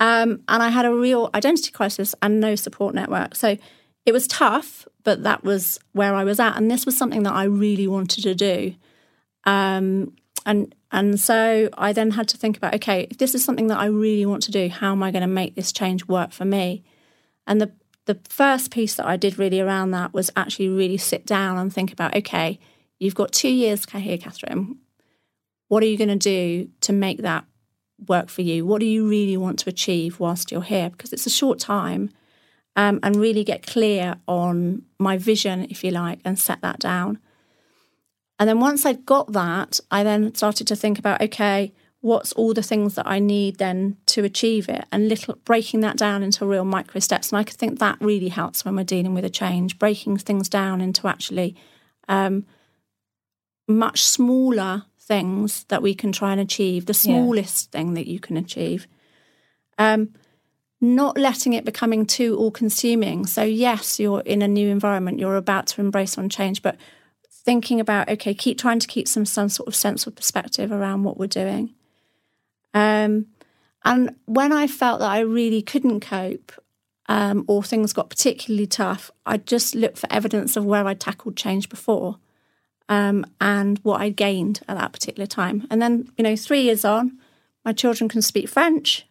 Um, 0.00 0.42
and 0.48 0.62
I 0.62 0.68
had 0.68 0.86
a 0.86 0.94
real 0.94 1.30
identity 1.34 1.72
crisis 1.72 2.14
and 2.22 2.40
no 2.40 2.54
support 2.54 2.94
network. 2.94 3.34
So 3.34 3.56
it 4.06 4.12
was 4.12 4.26
tough, 4.26 4.86
but 5.02 5.24
that 5.24 5.44
was 5.44 5.80
where 5.92 6.14
I 6.14 6.24
was 6.24 6.38
at. 6.38 6.56
And 6.56 6.70
this 6.70 6.86
was 6.86 6.96
something 6.96 7.24
that 7.24 7.32
I 7.32 7.44
really 7.44 7.88
wanted 7.88 8.22
to 8.22 8.34
do. 8.34 8.74
Um, 9.44 10.14
and 10.46 10.74
and 10.92 11.18
so 11.18 11.68
I 11.76 11.92
then 11.92 12.12
had 12.12 12.28
to 12.28 12.36
think 12.36 12.56
about, 12.56 12.74
okay, 12.74 13.08
if 13.10 13.18
this 13.18 13.34
is 13.34 13.44
something 13.44 13.66
that 13.66 13.78
I 13.78 13.86
really 13.86 14.26
want 14.26 14.44
to 14.44 14.52
do, 14.52 14.68
how 14.68 14.92
am 14.92 15.02
I 15.02 15.10
going 15.10 15.22
to 15.22 15.26
make 15.26 15.56
this 15.56 15.72
change 15.72 16.06
work 16.06 16.30
for 16.30 16.44
me? 16.44 16.84
And 17.48 17.60
the 17.60 17.72
the 18.06 18.18
first 18.28 18.70
piece 18.70 18.94
that 18.96 19.06
I 19.06 19.16
did 19.16 19.38
really 19.38 19.60
around 19.60 19.92
that 19.92 20.12
was 20.12 20.30
actually 20.36 20.68
really 20.68 20.98
sit 20.98 21.24
down 21.24 21.58
and 21.58 21.72
think 21.72 21.92
about 21.92 22.14
okay, 22.16 22.58
you've 22.98 23.14
got 23.14 23.32
two 23.32 23.48
years 23.48 23.84
here, 23.90 24.18
Catherine. 24.18 24.78
What 25.68 25.82
are 25.82 25.86
you 25.86 25.96
going 25.96 26.08
to 26.08 26.16
do 26.16 26.68
to 26.82 26.92
make 26.92 27.22
that 27.22 27.44
work 28.06 28.28
for 28.28 28.42
you? 28.42 28.66
What 28.66 28.80
do 28.80 28.86
you 28.86 29.08
really 29.08 29.36
want 29.36 29.58
to 29.60 29.70
achieve 29.70 30.20
whilst 30.20 30.52
you're 30.52 30.62
here? 30.62 30.90
Because 30.90 31.12
it's 31.12 31.26
a 31.26 31.30
short 31.30 31.58
time, 31.58 32.10
um, 32.76 33.00
and 33.02 33.16
really 33.16 33.44
get 33.44 33.66
clear 33.66 34.16
on 34.28 34.82
my 34.98 35.16
vision, 35.16 35.66
if 35.70 35.82
you 35.82 35.90
like, 35.90 36.20
and 36.24 36.38
set 36.38 36.60
that 36.60 36.78
down. 36.78 37.18
And 38.38 38.48
then 38.48 38.60
once 38.60 38.84
I'd 38.84 39.06
got 39.06 39.32
that, 39.32 39.80
I 39.90 40.02
then 40.02 40.34
started 40.34 40.66
to 40.66 40.76
think 40.76 40.98
about 40.98 41.22
okay, 41.22 41.72
what's 42.04 42.32
all 42.32 42.52
the 42.52 42.62
things 42.62 42.96
that 42.96 43.06
I 43.06 43.18
need 43.18 43.56
then 43.56 43.96
to 44.04 44.24
achieve 44.24 44.68
it 44.68 44.84
and 44.92 45.08
little 45.08 45.38
breaking 45.46 45.80
that 45.80 45.96
down 45.96 46.22
into 46.22 46.44
real 46.44 46.66
micro 46.66 47.00
steps. 47.00 47.32
And 47.32 47.38
I 47.38 47.44
could 47.44 47.56
think 47.56 47.78
that 47.78 47.96
really 47.98 48.28
helps 48.28 48.62
when 48.62 48.76
we're 48.76 48.84
dealing 48.84 49.14
with 49.14 49.24
a 49.24 49.30
change, 49.30 49.78
breaking 49.78 50.18
things 50.18 50.50
down 50.50 50.82
into 50.82 51.08
actually 51.08 51.56
um, 52.06 52.44
much 53.66 54.04
smaller 54.04 54.84
things 55.00 55.64
that 55.68 55.80
we 55.80 55.94
can 55.94 56.12
try 56.12 56.32
and 56.32 56.42
achieve, 56.42 56.84
the 56.84 56.92
smallest 56.92 57.70
yeah. 57.72 57.78
thing 57.78 57.94
that 57.94 58.06
you 58.06 58.20
can 58.20 58.36
achieve. 58.36 58.86
Um, 59.78 60.12
not 60.82 61.16
letting 61.16 61.54
it 61.54 61.64
becoming 61.64 62.04
too 62.04 62.36
all 62.36 62.50
consuming. 62.50 63.24
So, 63.24 63.42
yes, 63.42 63.98
you're 63.98 64.20
in 64.20 64.42
a 64.42 64.48
new 64.48 64.68
environment, 64.68 65.20
you're 65.20 65.36
about 65.36 65.68
to 65.68 65.80
embrace 65.80 66.18
on 66.18 66.28
change, 66.28 66.60
but 66.60 66.76
thinking 67.30 67.80
about, 67.80 68.10
okay, 68.10 68.34
keep 68.34 68.58
trying 68.58 68.80
to 68.80 68.86
keep 68.86 69.08
some, 69.08 69.24
some 69.24 69.48
sort 69.48 69.68
of 69.68 69.74
sense 69.74 70.06
of 70.06 70.14
perspective 70.14 70.70
around 70.70 71.04
what 71.04 71.16
we're 71.18 71.26
doing. 71.26 71.74
Um, 72.74 73.26
and 73.84 74.16
when 74.26 74.52
I 74.52 74.66
felt 74.66 75.00
that 75.00 75.10
I 75.10 75.20
really 75.20 75.62
couldn't 75.62 76.00
cope 76.00 76.52
um, 77.06 77.44
or 77.46 77.62
things 77.62 77.92
got 77.92 78.10
particularly 78.10 78.66
tough, 78.66 79.10
I 79.24 79.36
just 79.36 79.74
looked 79.74 79.98
for 79.98 80.12
evidence 80.12 80.56
of 80.56 80.64
where 80.64 80.86
I'd 80.86 81.00
tackled 81.00 81.36
change 81.36 81.68
before 81.68 82.18
um, 82.88 83.24
and 83.40 83.78
what 83.82 84.00
I'd 84.00 84.16
gained 84.16 84.60
at 84.68 84.76
that 84.76 84.92
particular 84.92 85.26
time. 85.26 85.66
And 85.70 85.80
then, 85.80 86.10
you 86.16 86.24
know, 86.24 86.36
three 86.36 86.62
years 86.62 86.84
on, 86.84 87.18
my 87.64 87.72
children 87.72 88.08
can 88.08 88.22
speak 88.22 88.48
French. 88.48 89.06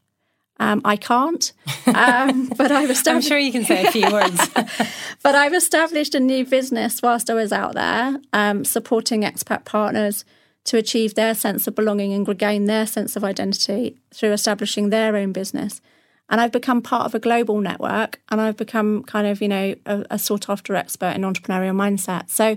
Um, 0.59 0.81
I 0.85 0.97
can't, 0.97 1.51
um, 1.87 2.47
but 2.57 2.71
I've 2.71 2.89
established. 2.89 3.07
I'm 3.07 3.21
sure 3.21 3.39
you 3.39 3.51
can 3.51 3.65
say 3.65 3.85
a 3.85 3.91
few 3.91 4.11
words. 4.11 4.49
But 5.23 5.35
I've 5.35 5.53
established 5.53 6.15
a 6.15 6.19
new 6.19 6.45
business 6.45 7.01
whilst 7.01 7.29
I 7.29 7.33
was 7.33 7.53
out 7.53 7.75
there, 7.75 8.19
um, 8.33 8.65
supporting 8.65 9.21
expat 9.21 9.63
partners 9.63 10.25
to 10.65 10.77
achieve 10.77 11.15
their 11.15 11.33
sense 11.33 11.67
of 11.67 11.75
belonging 11.75 12.13
and 12.13 12.27
regain 12.27 12.65
their 12.65 12.87
sense 12.87 13.15
of 13.15 13.23
identity 13.23 13.97
through 14.13 14.31
establishing 14.31 14.89
their 14.89 15.15
own 15.15 15.31
business. 15.31 15.81
And 16.29 16.39
I've 16.39 16.51
become 16.51 16.81
part 16.81 17.05
of 17.05 17.13
a 17.13 17.19
global 17.19 17.59
network, 17.59 18.21
and 18.29 18.39
I've 18.39 18.57
become 18.57 19.03
kind 19.03 19.27
of, 19.27 19.41
you 19.41 19.49
know, 19.49 19.75
a, 19.85 20.05
a 20.11 20.19
sought 20.19 20.49
after 20.49 20.75
expert 20.75 21.15
in 21.15 21.21
entrepreneurial 21.21 21.75
mindset. 21.75 22.29
So, 22.29 22.55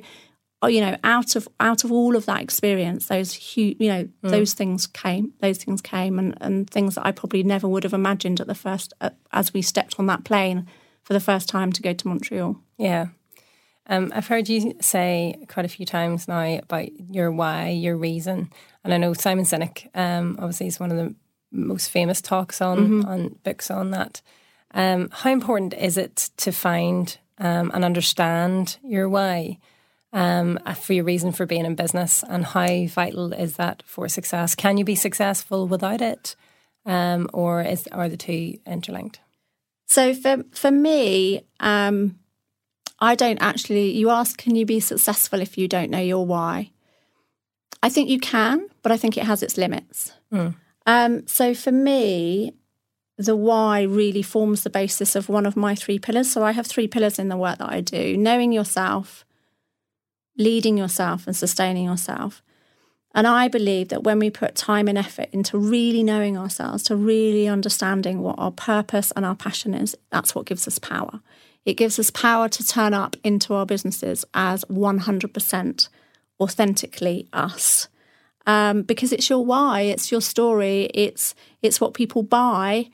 oh, 0.63 0.69
you 0.69 0.81
know, 0.81 0.97
out 1.03 1.35
of 1.35 1.49
out 1.59 1.83
of 1.83 1.91
all 1.91 2.15
of 2.15 2.27
that 2.27 2.41
experience, 2.41 3.09
those 3.09 3.33
huge, 3.33 3.77
you 3.81 3.89
know, 3.89 4.09
those 4.23 4.55
things 4.55 4.87
came, 4.87 5.33
those 5.41 5.59
things 5.59 5.83
came, 5.83 6.19
and 6.19 6.39
and 6.41 6.71
things 6.71 6.95
that 6.95 7.05
I 7.05 7.11
probably 7.11 7.43
never 7.43 7.67
would 7.67 7.83
have 7.83 7.93
imagined 7.93 8.41
at 8.41 8.47
the 8.47 8.55
first, 8.55 8.95
uh, 9.01 9.11
as 9.33 9.53
we 9.53 9.63
stepped 9.63 9.99
on 9.99 10.07
that 10.07 10.25
plane 10.25 10.67
for 11.03 11.13
the 11.13 11.21
first 11.21 11.49
time 11.49 11.73
to 11.73 11.83
go 11.83 11.93
to 11.93 12.09
Montreal. 12.09 12.61
Yeah. 12.79 13.09
Um, 13.89 14.13
I've 14.15 14.27
heard 14.27 14.49
you 14.49 14.75
say 14.81 15.37
quite 15.49 15.65
a 15.65 15.69
few 15.71 15.87
times 15.87 16.27
now 16.27 16.59
about 16.59 16.89
your 17.11 17.31
why, 17.31 17.69
your 17.69 17.97
reason, 17.97 18.51
and 18.83 18.93
I 18.93 18.99
know 18.99 19.13
Simon 19.15 19.45
Sinek, 19.45 19.89
um, 19.95 20.37
obviously, 20.39 20.67
is 20.67 20.81
one 20.81 20.91
of 20.91 20.97
the 20.97 21.15
most 21.53 21.91
famous 21.91 22.21
talks 22.21 22.61
on 22.61 23.05
on 23.05 23.37
books 23.45 23.71
on 23.71 23.91
that. 23.93 24.23
Um, 24.75 25.09
how 25.13 25.31
important 25.31 25.75
is 25.75 25.97
it 25.97 26.31
to 26.39 26.53
find 26.53 27.17
um, 27.39 27.71
and 27.73 27.85
understand 27.85 28.79
your 28.83 29.09
why 29.09 29.59
um, 30.13 30.59
uh, 30.67 30.75
for 30.75 30.93
your 30.93 31.05
reason 31.05 31.33
for 31.33 31.47
being 31.47 31.65
in 31.65 31.75
business, 31.75 32.25
and 32.29 32.45
how 32.45 32.87
vital 32.87 33.33
is 33.33 33.57
that 33.57 33.83
for 33.87 34.09
success? 34.09 34.55
Can 34.55 34.79
you 34.79 34.85
be 34.85 34.95
successful 34.95 35.69
without 35.69 36.01
it, 36.01 36.35
um, 36.85 37.29
or 37.33 37.63
is 37.63 37.87
are 37.93 38.09
the 38.09 38.17
two 38.17 38.59
interlinked? 38.67 39.21
So 39.87 40.13
for 40.15 40.45
for 40.53 40.71
me, 40.71 41.43
um, 41.61 42.19
I 42.99 43.15
don't 43.15 43.39
actually. 43.41 43.93
You 43.93 44.11
ask, 44.11 44.39
can 44.39 44.55
you 44.55 44.65
be 44.67 44.81
successful 44.81 45.41
if 45.41 45.59
you 45.59 45.69
don't 45.69 45.91
know 45.91 46.01
your 46.01 46.25
why? 46.25 46.71
I 47.83 47.89
think 47.89 48.09
you 48.09 48.19
can, 48.19 48.69
but 48.83 48.91
I 48.93 48.97
think 48.97 49.17
it 49.17 49.25
has 49.25 49.43
its 49.43 49.57
limits. 49.57 50.13
Um, 50.87 51.27
so 51.27 51.55
for 51.55 51.73
me, 51.73 52.53
the 53.19 53.37
why 53.37 53.83
really 53.83 54.23
forms 54.23 54.63
the 54.63 54.71
basis 54.71 55.15
of 55.17 55.29
one 55.29 55.47
of 55.47 55.57
my 55.57 55.75
three 55.75 55.99
pillars. 55.99 56.31
So 56.31 56.43
I 56.43 56.53
have 56.53 56.67
three 56.67 56.89
pillars 56.89 57.19
in 57.19 57.29
the 57.29 57.37
work 57.37 57.59
that 57.59 57.71
I 57.71 57.81
do: 57.81 58.17
knowing 58.17 58.53
yourself, 58.53 59.25
leading 60.39 60.79
yourself, 60.79 61.27
and 61.27 61.37
sustaining 61.37 61.85
yourself. 61.85 62.43
And 63.15 63.27
I 63.27 63.49
believe 63.49 63.89
that 63.89 64.05
when 64.05 64.19
we 64.19 64.29
put 64.29 64.55
time 64.55 64.89
and 64.89 64.99
effort 64.99 65.31
into 65.33 65.57
really 65.57 66.03
knowing 66.03 66.37
ourselves, 66.37 66.83
to 66.85 66.97
really 66.97 67.49
understanding 67.49 68.21
what 68.21 68.39
our 68.39 68.51
purpose 68.51 69.11
and 69.17 69.25
our 69.25 69.35
passion 69.35 69.73
is, 69.73 69.97
that's 70.11 70.35
what 70.35 70.45
gives 70.45 70.69
us 70.69 70.79
power. 70.79 71.21
It 71.67 71.75
gives 71.75 71.99
us 71.99 72.11
power 72.11 72.49
to 72.49 72.67
turn 72.67 72.95
up 72.95 73.17
into 73.25 73.53
our 73.53 73.67
businesses 73.67 74.25
as 74.33 74.65
100% 74.67 75.89
authentically 76.41 77.29
us. 77.33 77.89
Um, 78.47 78.83
because 78.83 79.13
it's 79.13 79.29
your 79.29 79.45
why, 79.45 79.81
it's 79.83 80.13
your 80.13 80.21
story, 80.21 80.85
it's 80.95 81.35
it's 81.63 81.81
what 81.81 81.95
people 81.95 82.23
buy, 82.23 82.91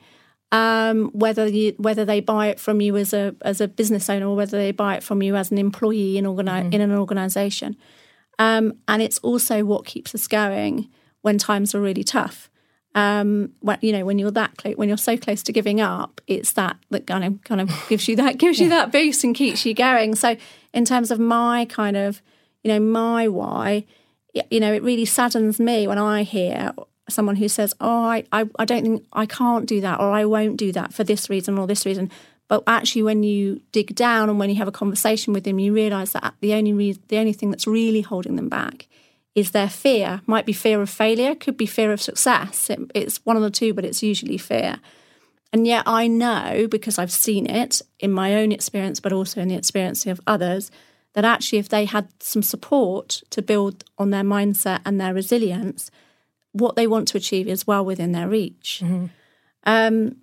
um, 0.51 1.11
whether 1.13 1.45
you 1.45 1.75
whether 1.77 2.05
they 2.05 2.21
buy 2.21 2.47
it 2.47 2.59
from 2.59 2.81
you 2.81 2.97
as 2.97 3.13
a 3.13 3.35
as 3.43 3.61
a 3.61 3.67
business 3.67 4.09
owner 4.09 4.27
or 4.27 4.35
whether 4.35 4.57
they 4.57 4.71
buy 4.71 4.95
it 4.95 5.03
from 5.03 5.21
you 5.21 5.35
as 5.35 5.51
an 5.51 5.59
employee 5.59 6.17
in 6.17 6.25
organi- 6.25 6.73
in 6.73 6.81
an 6.81 6.91
organisation. 6.91 7.77
Um, 8.39 8.79
and 8.87 9.03
it's 9.03 9.19
also 9.19 9.63
what 9.63 9.85
keeps 9.85 10.15
us 10.15 10.27
going 10.27 10.89
when 11.21 11.37
times 11.37 11.75
are 11.75 11.81
really 11.81 12.03
tough. 12.03 12.49
Um, 12.95 13.53
when, 13.61 13.79
you 13.81 13.91
know, 13.91 14.05
when 14.05 14.19
you're 14.19 14.31
that 14.31 14.57
close, 14.57 14.75
when 14.75 14.87
you're 14.87 14.97
so 14.97 15.17
close 15.17 15.41
to 15.43 15.51
giving 15.51 15.81
up, 15.81 16.21
it's 16.27 16.51
that 16.53 16.77
that 16.91 17.07
kind 17.07 17.23
of 17.23 17.43
kind 17.43 17.59
of 17.59 17.69
gives 17.89 18.07
you 18.07 18.15
that 18.17 18.37
gives 18.37 18.59
you 18.59 18.69
that 18.69 18.91
boost 18.91 19.23
and 19.23 19.35
keeps 19.35 19.65
you 19.65 19.73
going. 19.73 20.15
So, 20.15 20.35
in 20.73 20.85
terms 20.85 21.09
of 21.09 21.19
my 21.19 21.65
kind 21.65 21.97
of, 21.97 22.21
you 22.63 22.69
know, 22.69 22.79
my 22.79 23.27
why, 23.27 23.85
you 24.51 24.59
know, 24.59 24.71
it 24.73 24.83
really 24.83 25.05
saddens 25.05 25.59
me 25.59 25.87
when 25.87 25.97
I 25.97 26.23
hear 26.23 26.71
someone 27.09 27.35
who 27.35 27.47
says, 27.47 27.73
"Oh, 27.81 28.03
I, 28.03 28.25
I, 28.31 28.47
I 28.59 28.65
don't 28.65 28.83
think 28.83 29.05
I 29.13 29.25
can't 29.25 29.65
do 29.65 29.81
that, 29.81 29.99
or 29.99 30.11
I 30.11 30.25
won't 30.25 30.57
do 30.57 30.71
that 30.73 30.93
for 30.93 31.03
this 31.03 31.29
reason 31.29 31.57
or 31.57 31.67
this 31.67 31.85
reason." 31.85 32.11
But 32.47 32.63
actually, 32.67 33.03
when 33.03 33.23
you 33.23 33.61
dig 33.71 33.95
down 33.95 34.29
and 34.29 34.37
when 34.37 34.49
you 34.49 34.57
have 34.57 34.67
a 34.67 34.71
conversation 34.71 35.33
with 35.33 35.43
them, 35.45 35.57
you 35.57 35.73
realise 35.73 36.11
that 36.11 36.35
the 36.41 36.53
only 36.53 36.73
re- 36.73 36.99
the 37.07 37.17
only 37.17 37.33
thing 37.33 37.49
that's 37.49 37.65
really 37.65 38.01
holding 38.01 38.35
them 38.35 38.49
back 38.49 38.87
is 39.35 39.51
their 39.51 39.69
fear. 39.69 40.21
Might 40.25 40.45
be 40.45 40.53
fear 40.53 40.81
of 40.81 40.89
failure, 40.89 41.35
could 41.35 41.57
be 41.57 41.65
fear 41.65 41.91
of 41.91 42.01
success. 42.01 42.69
It, 42.69 42.79
it's 42.93 43.17
one 43.25 43.35
of 43.35 43.43
the 43.43 43.49
two, 43.49 43.73
but 43.73 43.85
it's 43.85 44.03
usually 44.03 44.37
fear. 44.37 44.79
And 45.51 45.67
yet, 45.67 45.83
I 45.85 46.07
know 46.07 46.67
because 46.69 46.97
I've 46.97 47.11
seen 47.11 47.45
it 47.47 47.81
in 47.99 48.11
my 48.11 48.35
own 48.35 48.51
experience, 48.51 48.99
but 48.99 49.13
also 49.13 49.39
in 49.39 49.47
the 49.49 49.55
experience 49.55 50.05
of 50.05 50.19
others, 50.25 50.71
that 51.13 51.25
actually, 51.25 51.59
if 51.59 51.69
they 51.69 51.85
had 51.85 52.07
some 52.19 52.41
support 52.41 53.21
to 53.29 53.41
build 53.41 53.83
on 53.99 54.09
their 54.09 54.23
mindset 54.23 54.79
and 54.83 54.99
their 54.99 55.13
resilience, 55.13 55.91
what 56.53 56.75
they 56.75 56.87
want 56.87 57.07
to 57.09 57.17
achieve 57.17 57.47
is 57.47 57.67
well 57.67 57.85
within 57.85 58.13
their 58.13 58.27
reach. 58.27 58.81
Um, 59.63 60.17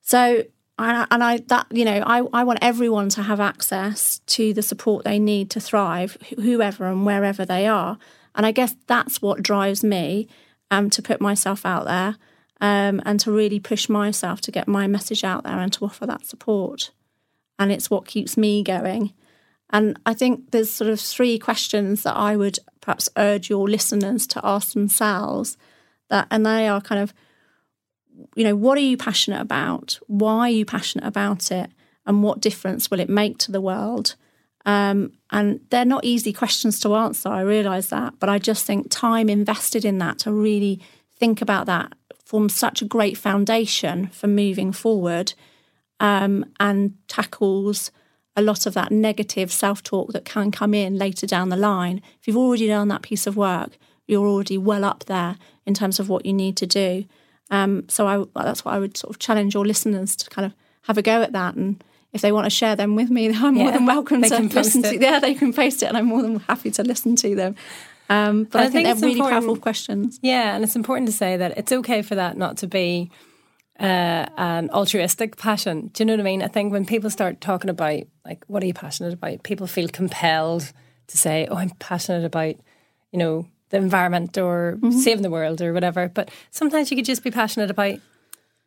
so, 0.00 0.44
and 0.78 0.96
I, 0.96 1.06
and 1.12 1.22
I 1.22 1.38
that 1.48 1.66
you 1.70 1.84
know, 1.84 2.02
I, 2.04 2.22
I 2.32 2.44
want 2.44 2.58
everyone 2.62 3.08
to 3.10 3.22
have 3.22 3.38
access 3.38 4.18
to 4.26 4.52
the 4.52 4.62
support 4.62 5.04
they 5.04 5.18
need 5.20 5.48
to 5.50 5.60
thrive, 5.60 6.18
whoever 6.36 6.86
and 6.86 7.06
wherever 7.06 7.44
they 7.44 7.68
are. 7.68 7.98
And 8.34 8.46
I 8.46 8.52
guess 8.52 8.74
that's 8.86 9.20
what 9.20 9.42
drives 9.42 9.84
me 9.84 10.28
um, 10.70 10.90
to 10.90 11.02
put 11.02 11.20
myself 11.20 11.66
out 11.66 11.84
there 11.84 12.16
um, 12.60 13.02
and 13.04 13.20
to 13.20 13.32
really 13.32 13.60
push 13.60 13.88
myself 13.88 14.40
to 14.42 14.50
get 14.50 14.68
my 14.68 14.86
message 14.86 15.24
out 15.24 15.44
there 15.44 15.58
and 15.58 15.72
to 15.74 15.84
offer 15.84 16.06
that 16.06 16.26
support. 16.26 16.92
And 17.58 17.70
it's 17.70 17.90
what 17.90 18.06
keeps 18.06 18.36
me 18.36 18.62
going. 18.62 19.12
And 19.70 19.98
I 20.06 20.14
think 20.14 20.50
there's 20.50 20.70
sort 20.70 20.90
of 20.90 21.00
three 21.00 21.38
questions 21.38 22.02
that 22.02 22.16
I 22.16 22.36
would 22.36 22.58
perhaps 22.80 23.08
urge 23.16 23.50
your 23.50 23.68
listeners 23.68 24.26
to 24.28 24.40
ask 24.44 24.74
themselves. 24.74 25.56
That 26.08 26.26
and 26.30 26.44
they 26.44 26.68
are 26.68 26.80
kind 26.80 27.00
of, 27.00 27.14
you 28.36 28.44
know, 28.44 28.54
what 28.54 28.76
are 28.78 28.82
you 28.82 28.96
passionate 28.96 29.40
about? 29.40 29.98
Why 30.06 30.48
are 30.48 30.50
you 30.50 30.64
passionate 30.64 31.06
about 31.06 31.50
it? 31.50 31.70
And 32.04 32.22
what 32.22 32.40
difference 32.40 32.90
will 32.90 33.00
it 33.00 33.08
make 33.08 33.38
to 33.38 33.52
the 33.52 33.60
world? 33.60 34.14
Um, 34.64 35.12
and 35.30 35.60
they're 35.70 35.84
not 35.84 36.04
easy 36.04 36.32
questions 36.32 36.78
to 36.80 36.94
answer. 36.94 37.28
I 37.28 37.40
realise 37.40 37.88
that, 37.88 38.14
but 38.20 38.28
I 38.28 38.38
just 38.38 38.64
think 38.64 38.88
time 38.90 39.28
invested 39.28 39.84
in 39.84 39.98
that 39.98 40.18
to 40.20 40.32
really 40.32 40.80
think 41.18 41.42
about 41.42 41.66
that 41.66 41.92
forms 42.32 42.54
such 42.54 42.80
a 42.80 42.86
great 42.86 43.18
foundation 43.18 44.06
for 44.06 44.26
moving 44.26 44.72
forward 44.72 45.34
um, 46.00 46.46
and 46.58 46.94
tackles 47.06 47.90
a 48.34 48.40
lot 48.40 48.64
of 48.64 48.72
that 48.72 48.90
negative 48.90 49.52
self 49.52 49.82
talk 49.82 50.12
that 50.12 50.24
can 50.24 50.50
come 50.50 50.72
in 50.72 50.96
later 50.96 51.26
down 51.26 51.50
the 51.50 51.56
line. 51.56 52.00
If 52.20 52.26
you've 52.26 52.38
already 52.38 52.68
done 52.68 52.88
that 52.88 53.02
piece 53.02 53.26
of 53.26 53.36
work, 53.36 53.76
you're 54.06 54.26
already 54.26 54.56
well 54.56 54.82
up 54.82 55.04
there 55.04 55.36
in 55.66 55.74
terms 55.74 56.00
of 56.00 56.08
what 56.08 56.24
you 56.24 56.32
need 56.32 56.56
to 56.56 56.66
do. 56.66 57.04
Um, 57.50 57.86
so 57.90 58.06
I, 58.06 58.42
that's 58.42 58.64
what 58.64 58.72
I 58.72 58.78
would 58.78 58.96
sort 58.96 59.10
of 59.14 59.18
challenge 59.18 59.52
your 59.52 59.66
listeners 59.66 60.16
to 60.16 60.30
kind 60.30 60.46
of 60.46 60.54
have 60.84 60.96
a 60.96 61.02
go 61.02 61.20
at 61.20 61.32
that. 61.32 61.54
And 61.54 61.84
if 62.12 62.20
they 62.20 62.32
want 62.32 62.44
to 62.44 62.50
share 62.50 62.76
them 62.76 62.94
with 62.94 63.10
me, 63.10 63.28
I'm 63.34 63.54
more 63.54 63.72
than 63.72 63.86
welcome 63.86 64.20
they 64.20 64.28
to 64.28 64.36
can 64.36 64.48
listen 64.48 64.82
to. 64.82 64.94
it. 64.94 65.00
Yeah, 65.00 65.18
they 65.18 65.34
can 65.34 65.52
post 65.52 65.82
it, 65.82 65.86
and 65.86 65.96
I'm 65.96 66.06
more 66.06 66.22
than 66.22 66.40
happy 66.40 66.70
to 66.72 66.82
listen 66.82 67.16
to 67.16 67.34
them. 67.34 67.56
Um, 68.08 68.44
but 68.44 68.60
I, 68.60 68.64
I 68.64 68.68
think, 68.68 68.86
think 68.86 69.00
they're 69.00 69.08
really 69.08 69.20
powerful 69.20 69.56
questions. 69.56 70.18
Yeah, 70.22 70.54
and 70.54 70.64
it's 70.64 70.76
important 70.76 71.08
to 71.08 71.12
say 71.12 71.36
that 71.36 71.56
it's 71.56 71.72
okay 71.72 72.02
for 72.02 72.14
that 72.16 72.36
not 72.36 72.58
to 72.58 72.66
be 72.66 73.10
uh, 73.80 74.26
an 74.36 74.70
altruistic 74.70 75.36
passion. 75.36 75.90
Do 75.94 76.02
you 76.02 76.06
know 76.06 76.14
what 76.14 76.20
I 76.20 76.24
mean? 76.24 76.42
I 76.42 76.48
think 76.48 76.72
when 76.72 76.84
people 76.84 77.10
start 77.10 77.40
talking 77.40 77.70
about 77.70 78.02
like 78.24 78.44
what 78.46 78.62
are 78.62 78.66
you 78.66 78.74
passionate 78.74 79.14
about, 79.14 79.42
people 79.42 79.66
feel 79.66 79.88
compelled 79.88 80.72
to 81.06 81.18
say, 81.18 81.46
"Oh, 81.50 81.56
I'm 81.56 81.70
passionate 81.78 82.24
about," 82.24 82.54
you 83.12 83.18
know, 83.18 83.46
the 83.70 83.78
environment 83.78 84.36
or 84.36 84.78
saving 85.00 85.22
the 85.22 85.30
world 85.30 85.62
or 85.62 85.72
whatever. 85.72 86.08
But 86.08 86.30
sometimes 86.50 86.90
you 86.90 86.96
could 86.96 87.06
just 87.06 87.24
be 87.24 87.30
passionate 87.30 87.70
about. 87.70 87.98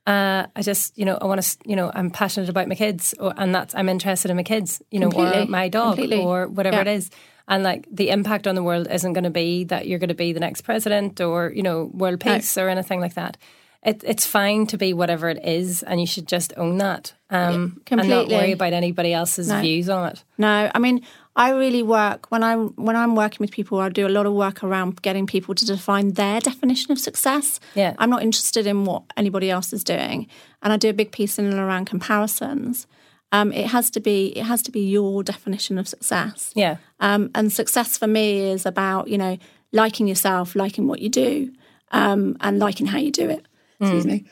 Uh, 0.08 0.46
I 0.56 0.62
just, 0.62 0.98
you 0.98 1.06
know, 1.06 1.18
I 1.20 1.26
want 1.26 1.42
to, 1.42 1.58
you 1.66 1.76
know, 1.76 1.92
I'm 1.94 2.12
passionate 2.12 2.50
about 2.50 2.68
my 2.68 2.76
kids, 2.76 3.16
or, 3.20 3.34
and 3.38 3.54
that's 3.56 3.74
I'm 3.74 3.90
interested 3.90 4.30
in 4.30 4.38
my 4.38 4.44
kids, 4.44 4.82
you 4.92 5.00
know, 5.00 5.10
or 5.12 5.46
my 5.48 5.68
dog, 5.68 5.96
Completely. 5.98 6.22
or 6.24 6.48
whatever 6.48 6.76
Yeah. 6.78 6.82
it 6.82 6.88
is. 6.88 7.10
And 7.48 7.64
like 7.64 7.88
the 7.92 8.10
impact 8.10 8.48
on 8.48 8.56
the 8.56 8.64
world 8.64 8.88
isn't 8.90 9.14
going 9.14 9.24
to 9.24 9.30
be 9.30 9.64
that 9.66 9.88
you're 9.88 10.00
going 10.00 10.10
to 10.10 10.16
be 10.16 10.32
the 10.34 10.40
next 10.40 10.62
president 10.62 11.22
or 11.22 11.52
you 11.56 11.62
know 11.64 11.92
world 11.94 12.20
peace 12.20 12.58
or 12.58 12.70
anything 12.70 13.00
like 13.02 13.14
that. 13.16 13.38
it, 13.84 14.04
it's 14.04 14.26
fine 14.26 14.66
to 14.68 14.78
be 14.78 14.94
whatever 14.94 15.30
it 15.30 15.44
is, 15.46 15.84
and 15.84 16.00
you 16.00 16.08
should 16.08 16.28
just 16.28 16.54
own 16.58 16.78
that 16.80 17.14
um, 17.30 17.80
and 17.92 18.10
not 18.10 18.30
worry 18.30 18.52
about 18.52 18.74
anybody 18.74 19.14
else's 19.14 19.52
views 19.52 19.90
on 19.90 20.10
it. 20.12 20.24
No, 20.40 20.72
I 20.74 20.80
mean, 20.80 21.02
I 21.38 21.50
really 21.52 21.84
work 21.84 22.32
when 22.32 22.44
I'm 22.44 22.70
when 22.76 22.96
I'm 22.96 23.16
working 23.16 23.40
with 23.42 23.52
people. 23.52 23.80
I 23.80 23.90
do 23.90 24.08
a 24.08 24.10
lot 24.10 24.26
of 24.26 24.34
work 24.34 24.64
around 24.64 25.02
getting 25.02 25.28
people 25.28 25.54
to 25.56 25.66
define 25.66 26.14
their 26.14 26.40
definition 26.40 26.92
of 26.92 27.00
success. 27.00 27.60
Yeah. 27.74 27.94
I'm 27.98 28.10
not 28.10 28.24
interested 28.24 28.66
in 28.66 28.86
what 28.86 29.04
anybody 29.18 29.52
else 29.52 29.74
is 29.74 29.84
doing, 29.84 30.28
and 30.62 30.72
I 30.72 30.78
do 30.78 30.90
a 30.90 30.94
big 30.94 31.12
piece 31.12 31.38
in 31.38 31.46
and 31.46 31.60
around 31.60 31.86
comparisons. 31.86 32.88
Um, 33.32 33.52
it 33.52 33.68
has 33.68 33.90
to 33.92 34.00
be 34.00 34.28
it 34.38 34.44
has 34.44 34.62
to 34.64 34.72
be 34.72 34.80
your 34.82 35.24
definition 35.24 35.78
of 35.78 35.88
success. 35.88 36.52
Yeah, 36.56 36.78
Um, 37.02 37.32
and 37.36 37.52
success 37.52 37.98
for 37.98 38.08
me 38.08 38.52
is 38.52 38.66
about 38.66 39.10
you 39.10 39.18
know 39.18 39.38
liking 39.74 40.08
yourself, 40.08 40.56
liking 40.56 40.88
what 40.88 41.00
you 41.02 41.10
do, 41.10 41.52
um, 41.92 42.38
and 42.40 42.60
liking 42.60 42.86
how 42.88 42.98
you 43.00 43.12
do 43.12 43.30
it. 43.30 43.46
Excuse 43.82 44.06
me. 44.06 44.26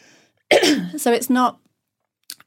so 0.98 1.12
it's 1.12 1.30
not. 1.30 1.60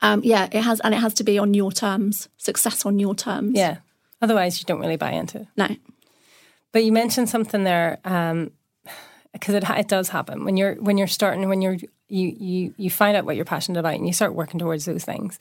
Um, 0.02 0.20
yeah, 0.24 0.48
it 0.52 0.62
has, 0.62 0.80
and 0.80 0.94
it 0.94 0.98
has 0.98 1.14
to 1.14 1.24
be 1.24 1.38
on 1.38 1.52
your 1.52 1.72
terms. 1.72 2.28
Success 2.36 2.86
on 2.86 2.98
your 2.98 3.14
terms. 3.14 3.52
yeah. 3.54 3.78
Otherwise, 4.22 4.58
you 4.58 4.64
don't 4.64 4.80
really 4.80 4.96
buy 4.96 5.12
into 5.12 5.40
it. 5.40 5.46
No. 5.56 5.68
But 6.72 6.84
you 6.84 6.92
mentioned 6.92 7.28
something 7.28 7.64
there 7.64 7.98
um, 8.04 8.50
because 9.32 9.54
it 9.54 9.64
it 9.68 9.88
does 9.88 10.10
happen 10.10 10.44
when 10.44 10.56
you're 10.56 10.74
when 10.74 10.98
you're 10.98 11.06
starting 11.06 11.48
when 11.48 11.62
you're 11.62 11.76
you 12.08 12.36
you 12.38 12.74
you 12.76 12.90
find 12.90 13.16
out 13.16 13.24
what 13.24 13.36
you're 13.36 13.44
passionate 13.44 13.78
about 13.78 13.94
and 13.94 14.06
you 14.06 14.12
start 14.12 14.34
working 14.34 14.58
towards 14.58 14.84
those 14.84 15.04
things, 15.04 15.38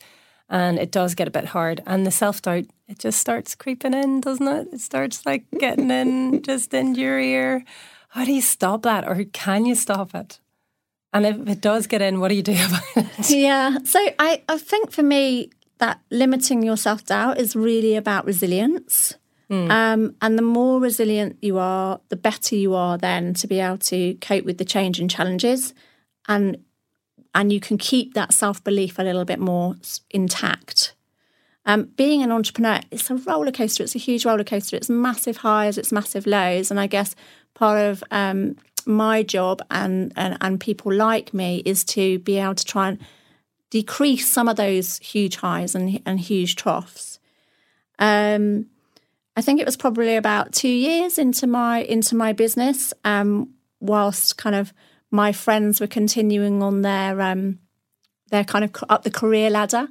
and 0.48 0.78
it 0.78 0.90
does 0.90 1.14
get 1.14 1.28
a 1.28 1.30
bit 1.30 1.46
hard 1.46 1.82
and 1.86 2.06
the 2.06 2.10
self 2.10 2.42
doubt 2.42 2.64
it 2.88 2.98
just 2.98 3.18
starts 3.18 3.54
creeping 3.54 3.94
in, 3.94 4.20
doesn't 4.20 4.46
it? 4.46 4.68
It 4.72 4.80
starts 4.80 5.26
like 5.26 5.44
getting 5.58 5.90
in 5.90 6.42
just 6.42 6.72
in 6.72 6.94
your 6.94 7.18
ear. 7.18 7.64
How 8.10 8.24
do 8.24 8.32
you 8.32 8.42
stop 8.42 8.82
that, 8.82 9.06
or 9.06 9.24
can 9.24 9.66
you 9.66 9.74
stop 9.74 10.14
it? 10.14 10.40
And 11.12 11.24
if 11.26 11.48
it 11.48 11.60
does 11.60 11.86
get 11.86 12.02
in, 12.02 12.20
what 12.20 12.28
do 12.28 12.34
you 12.34 12.42
do 12.42 12.52
about 12.66 12.82
it? 12.96 13.30
Yeah. 13.30 13.78
So 13.84 13.98
I, 14.18 14.42
I 14.48 14.58
think 14.58 14.90
for 14.90 15.02
me 15.02 15.50
that 15.78 16.00
limiting 16.10 16.62
your 16.62 16.76
self 16.76 17.04
doubt 17.04 17.38
is 17.38 17.54
really 17.54 17.96
about 17.96 18.24
resilience. 18.24 19.14
Um, 19.70 20.16
and 20.20 20.36
the 20.36 20.42
more 20.42 20.80
resilient 20.80 21.36
you 21.40 21.58
are, 21.58 22.00
the 22.08 22.16
better 22.16 22.56
you 22.56 22.74
are 22.74 22.98
then 22.98 23.32
to 23.34 23.46
be 23.46 23.60
able 23.60 23.78
to 23.78 24.14
cope 24.14 24.44
with 24.44 24.58
the 24.58 24.64
change 24.64 24.98
and 24.98 25.08
challenges, 25.08 25.72
and 26.26 26.58
and 27.34 27.52
you 27.52 27.60
can 27.60 27.78
keep 27.78 28.14
that 28.14 28.32
self 28.32 28.64
belief 28.64 28.98
a 28.98 29.02
little 29.02 29.24
bit 29.24 29.38
more 29.38 29.76
intact. 30.10 30.94
Um, 31.64 31.90
being 31.96 32.22
an 32.22 32.32
entrepreneur, 32.32 32.80
it's 32.90 33.10
a 33.10 33.16
roller 33.16 33.52
coaster. 33.52 33.82
It's 33.82 33.94
a 33.94 33.98
huge 33.98 34.24
roller 34.24 34.44
coaster. 34.44 34.76
It's 34.76 34.88
massive 34.88 35.38
highs, 35.38 35.78
it's 35.78 35.92
massive 35.92 36.26
lows, 36.26 36.70
and 36.70 36.80
I 36.80 36.86
guess 36.86 37.14
part 37.54 37.78
of 37.78 38.02
um, 38.10 38.56
my 38.84 39.22
job 39.22 39.62
and, 39.70 40.12
and 40.16 40.38
and 40.40 40.60
people 40.60 40.92
like 40.92 41.34
me 41.34 41.62
is 41.64 41.84
to 41.84 42.18
be 42.20 42.38
able 42.38 42.54
to 42.54 42.64
try 42.64 42.88
and 42.88 42.98
decrease 43.70 44.28
some 44.28 44.48
of 44.48 44.56
those 44.56 44.98
huge 44.98 45.36
highs 45.36 45.74
and 45.74 46.00
and 46.06 46.20
huge 46.20 46.56
troughs. 46.56 47.18
Um, 47.98 48.66
I 49.36 49.42
think 49.42 49.60
it 49.60 49.66
was 49.66 49.76
probably 49.76 50.16
about 50.16 50.52
two 50.52 50.68
years 50.68 51.18
into 51.18 51.46
my 51.46 51.80
into 51.82 52.16
my 52.16 52.32
business, 52.32 52.94
um, 53.04 53.54
whilst 53.80 54.36
kind 54.36 54.56
of 54.56 54.72
my 55.10 55.32
friends 55.32 55.80
were 55.80 55.86
continuing 55.86 56.62
on 56.62 56.82
their 56.82 57.20
um, 57.20 57.58
their 58.30 58.44
kind 58.44 58.64
of 58.64 58.70
up 58.88 59.02
the 59.02 59.10
career 59.10 59.50
ladder, 59.50 59.88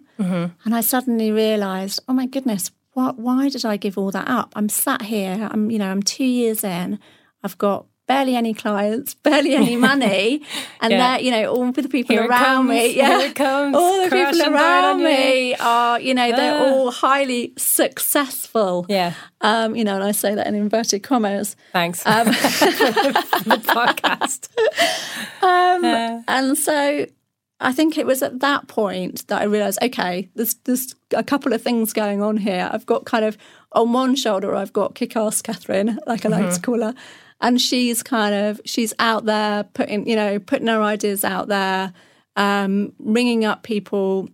and 0.65 0.75
I 0.75 0.81
suddenly 0.81 1.31
realised, 1.31 2.01
oh 2.07 2.13
my 2.13 2.25
goodness, 2.25 2.71
what? 2.93 3.17
Why 3.17 3.49
did 3.49 3.65
I 3.65 3.77
give 3.77 3.97
all 3.97 4.11
that 4.11 4.27
up? 4.27 4.53
I'm 4.55 4.69
sat 4.69 5.03
here. 5.03 5.47
I'm 5.51 5.69
you 5.69 5.77
know 5.79 5.91
I'm 5.91 6.01
two 6.03 6.25
years 6.25 6.63
in. 6.63 6.99
I've 7.43 7.57
got 7.57 7.85
barely 8.07 8.35
any 8.35 8.53
clients, 8.53 9.13
barely 9.15 9.55
any 9.55 9.75
money, 9.91 10.41
and 10.81 10.91
Yeah. 10.91 10.97
they're 11.17 11.21
you 11.25 11.31
know 11.31 11.51
all 11.53 11.71
the 11.71 11.87
people 11.89 12.15
Here 12.15 12.27
around 12.27 12.67
me. 12.67 12.95
Yeah, 12.95 13.29
comes, 13.33 13.75
all 13.75 14.03
the 14.03 14.09
people 14.09 14.53
around 14.53 15.03
me 15.03 15.55
are 15.55 15.99
you 15.99 16.13
know 16.13 16.31
they're 16.31 16.59
Ah. 16.61 16.65
all 16.69 16.91
highly 16.91 17.53
successful. 17.57 18.85
Yeah, 18.89 19.13
Um, 19.41 19.75
you 19.75 19.83
know, 19.83 19.95
and 19.95 20.03
I 20.03 20.11
say 20.11 20.35
that 20.35 20.47
in 20.47 20.55
inverted 20.55 21.03
commas. 21.03 21.55
thanks 21.73 22.03
for 22.03 22.09
the 22.23 23.61
podcast. 23.65 24.49
Um, 25.41 25.85
and 26.27 26.57
so 26.57 27.05
I 27.59 27.71
think 27.71 27.97
it 27.97 28.05
was 28.05 28.21
at 28.23 28.39
that 28.39 28.67
point 28.67 29.27
that 29.27 29.41
I 29.41 29.45
realised, 29.45 29.79
okay, 29.81 30.29
there's 30.35 30.55
there's 30.65 30.95
a 31.13 31.23
couple 31.23 31.53
of 31.53 31.61
things 31.61 31.93
going 31.93 32.21
on 32.21 32.37
here. 32.37 32.69
I've 32.71 32.85
got 32.85 33.05
kind 33.05 33.23
of 33.25 33.37
on 33.75 33.93
one 33.93 34.15
shoulder, 34.15 34.55
I've 34.55 34.73
got 34.73 34.95
kick-ass 34.95 35.41
Catherine, 35.41 35.99
like 36.07 36.25
I 36.25 36.29
like 36.29 36.53
to 36.53 36.61
call 36.61 36.81
her, 36.81 36.95
and 37.41 37.59
she's 37.59 38.01
kind 38.01 38.33
of 38.33 38.61
she's 38.65 38.93
out 38.97 39.25
there 39.25 39.63
putting 39.63 40.07
you 40.07 40.15
know 40.15 40.39
putting 40.39 40.67
her 40.67 40.81
ideas 40.81 41.23
out 41.23 41.47
there, 41.47 41.93
um, 42.35 42.93
ringing 42.99 43.45
up 43.45 43.63
people, 43.63 44.29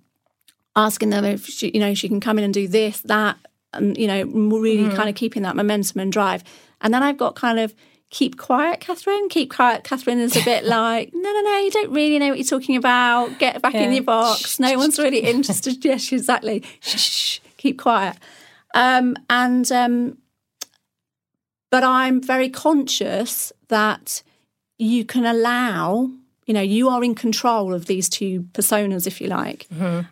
asking 0.75 1.09
them 1.09 1.25
if 1.25 1.45
she 1.47 1.71
you 1.73 1.79
know 1.79 1.93
she 1.93 2.07
can 2.07 2.19
come 2.19 2.37
in 2.37 2.43
and 2.43 2.53
do 2.53 2.67
this 2.67 3.01
that, 3.01 3.37
and 3.73 3.97
you 3.97 4.07
know 4.07 4.23
really 4.25 4.95
kind 4.95 5.09
of 5.09 5.15
keeping 5.15 5.43
that 5.43 5.55
momentum 5.55 5.99
and 5.99 6.11
drive. 6.11 6.43
And 6.81 6.93
then 6.93 7.03
I've 7.03 7.17
got 7.17 7.35
kind 7.35 7.59
of 7.59 7.73
keep 8.11 8.37
quiet, 8.37 8.79
Catherine. 8.79 9.29
Keep 9.29 9.53
quiet, 9.53 9.83
Catherine 9.83 10.19
is 10.19 10.35
a 10.35 10.43
bit 10.43 10.63
like, 10.65 11.11
no, 11.13 11.21
no, 11.33 11.41
no, 11.41 11.57
you 11.57 11.71
don't 11.71 11.91
really 11.91 12.19
know 12.19 12.29
what 12.29 12.37
you're 12.37 12.45
talking 12.45 12.75
about. 12.75 13.39
Get 13.39 13.61
back 13.61 13.73
in 13.73 13.91
your 13.93 14.03
box. 14.03 14.59
No 14.59 14.77
one's 14.77 14.99
really 14.99 15.19
interested. 15.19 15.83
yes, 15.85 16.11
exactly. 16.11 16.63
Shh, 16.81 16.99
shh. 16.99 17.39
keep 17.57 17.79
quiet. 17.79 18.17
Um, 18.73 19.15
and 19.29 19.71
um, 19.71 20.17
but 21.71 21.83
I'm 21.83 22.21
very 22.21 22.49
conscious 22.49 23.51
that 23.69 24.21
you 24.77 25.05
can 25.05 25.25
allow. 25.25 26.09
You 26.45 26.53
know, 26.53 26.61
you 26.61 26.89
are 26.89 27.03
in 27.03 27.15
control 27.15 27.73
of 27.73 27.85
these 27.85 28.09
two 28.09 28.41
personas, 28.53 29.07
if 29.07 29.21
you 29.21 29.27
like. 29.27 29.67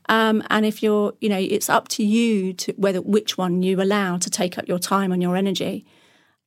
Um, 0.07 0.41
and 0.49 0.65
if 0.65 0.81
you're, 0.81 1.13
you 1.19 1.27
know, 1.27 1.37
it's 1.37 1.69
up 1.69 1.89
to 1.89 2.03
you 2.03 2.53
to 2.53 2.73
whether 2.77 3.01
which 3.01 3.37
one 3.37 3.61
you 3.61 3.81
allow 3.81 4.17
to 4.17 4.29
take 4.29 4.57
up 4.57 4.67
your 4.67 4.79
time 4.79 5.11
and 5.11 5.21
your 5.21 5.35
energy. 5.35 5.85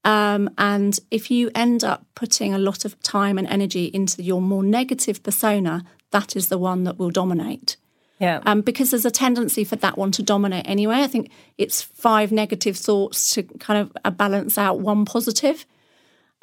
Um, 0.04 0.50
and 0.56 0.98
if 1.10 1.30
you 1.30 1.50
end 1.54 1.84
up 1.84 2.06
putting 2.14 2.54
a 2.54 2.58
lot 2.58 2.84
of 2.84 3.00
time 3.02 3.38
and 3.38 3.46
energy 3.46 3.86
into 3.86 4.22
your 4.22 4.40
more 4.40 4.62
negative 4.62 5.22
persona, 5.22 5.84
that 6.10 6.36
is 6.36 6.48
the 6.48 6.58
one 6.58 6.84
that 6.84 6.98
will 6.98 7.10
dominate. 7.10 7.76
Yeah, 8.22 8.40
Um, 8.46 8.60
because 8.60 8.92
there's 8.92 9.04
a 9.04 9.10
tendency 9.10 9.64
for 9.64 9.74
that 9.76 9.98
one 9.98 10.12
to 10.12 10.22
dominate 10.22 10.64
anyway. 10.68 11.02
I 11.02 11.08
think 11.08 11.30
it's 11.58 11.82
five 11.82 12.30
negative 12.30 12.76
thoughts 12.76 13.34
to 13.34 13.42
kind 13.42 13.90
of 14.04 14.16
balance 14.16 14.56
out 14.56 14.78
one 14.78 15.04
positive. 15.04 15.66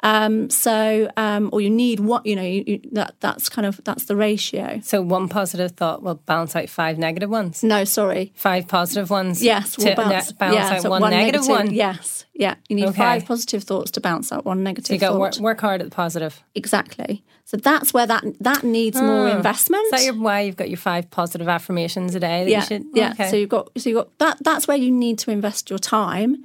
Um, 0.02 0.48
so, 0.50 1.10
um, 1.16 1.50
or 1.52 1.60
you 1.60 1.70
need 1.70 2.00
what 2.00 2.24
you 2.24 2.36
know. 2.36 2.42
You, 2.42 2.64
you, 2.66 2.80
that 2.92 3.14
that's 3.20 3.48
kind 3.48 3.66
of 3.66 3.80
that's 3.84 4.04
the 4.04 4.16
ratio. 4.16 4.80
so 4.82 5.02
one 5.02 5.28
positive 5.28 5.72
thought 5.72 6.02
will 6.02 6.14
balance 6.14 6.56
out 6.56 6.68
five 6.68 6.98
negative 6.98 7.30
ones. 7.30 7.62
No, 7.62 7.84
sorry. 7.84 8.32
Five 8.34 8.68
positive 8.68 9.10
ones. 9.10 9.42
Yes, 9.42 9.76
to 9.76 9.84
we'll 9.84 9.96
bounce, 9.96 10.30
ne- 10.30 10.36
balance 10.38 10.56
yeah, 10.56 10.76
out 10.76 10.82
so 10.82 10.90
one, 10.90 11.10
negative 11.10 11.46
one. 11.46 11.72
Yes, 11.72 12.24
yeah. 12.34 12.54
You 12.68 12.76
need 12.76 12.88
Okay. 12.88 12.96
five 12.96 13.26
positive 13.26 13.64
thoughts 13.64 13.90
to 13.92 14.00
bounce 14.00 14.32
out 14.32 14.44
one 14.44 14.62
negative 14.62 14.86
So 14.86 14.94
you 14.94 15.00
got 15.00 15.18
work, 15.18 15.36
work 15.38 15.60
hard 15.60 15.82
at 15.82 15.90
the 15.90 15.94
positive. 15.94 16.42
Exactly. 16.54 17.22
So 17.44 17.56
that's 17.56 17.92
where 17.92 18.06
that 18.06 18.24
that 18.40 18.62
needs 18.62 19.00
more 19.00 19.28
investment. 19.28 19.84
Is 19.86 19.90
that 19.90 20.04
your, 20.04 20.14
why 20.14 20.42
you've 20.42 20.56
got 20.56 20.70
your 20.70 20.76
five 20.78 21.10
positive 21.10 21.48
affirmations 21.48 22.14
a 22.14 22.20
day? 22.20 22.44
That 22.44 22.50
yeah, 22.50 22.60
you 22.60 22.66
should, 22.66 22.84
yeah. 22.94 23.10
Okay. 23.10 23.28
So 23.28 23.36
you've 23.36 23.48
got 23.48 23.70
so 23.76 23.90
you 23.90 23.96
have 23.96 24.06
got 24.06 24.18
that. 24.18 24.44
That's 24.44 24.68
where 24.68 24.76
you 24.76 24.90
need 24.92 25.18
to 25.20 25.32
invest 25.32 25.68
your 25.68 25.80
time, 25.80 26.44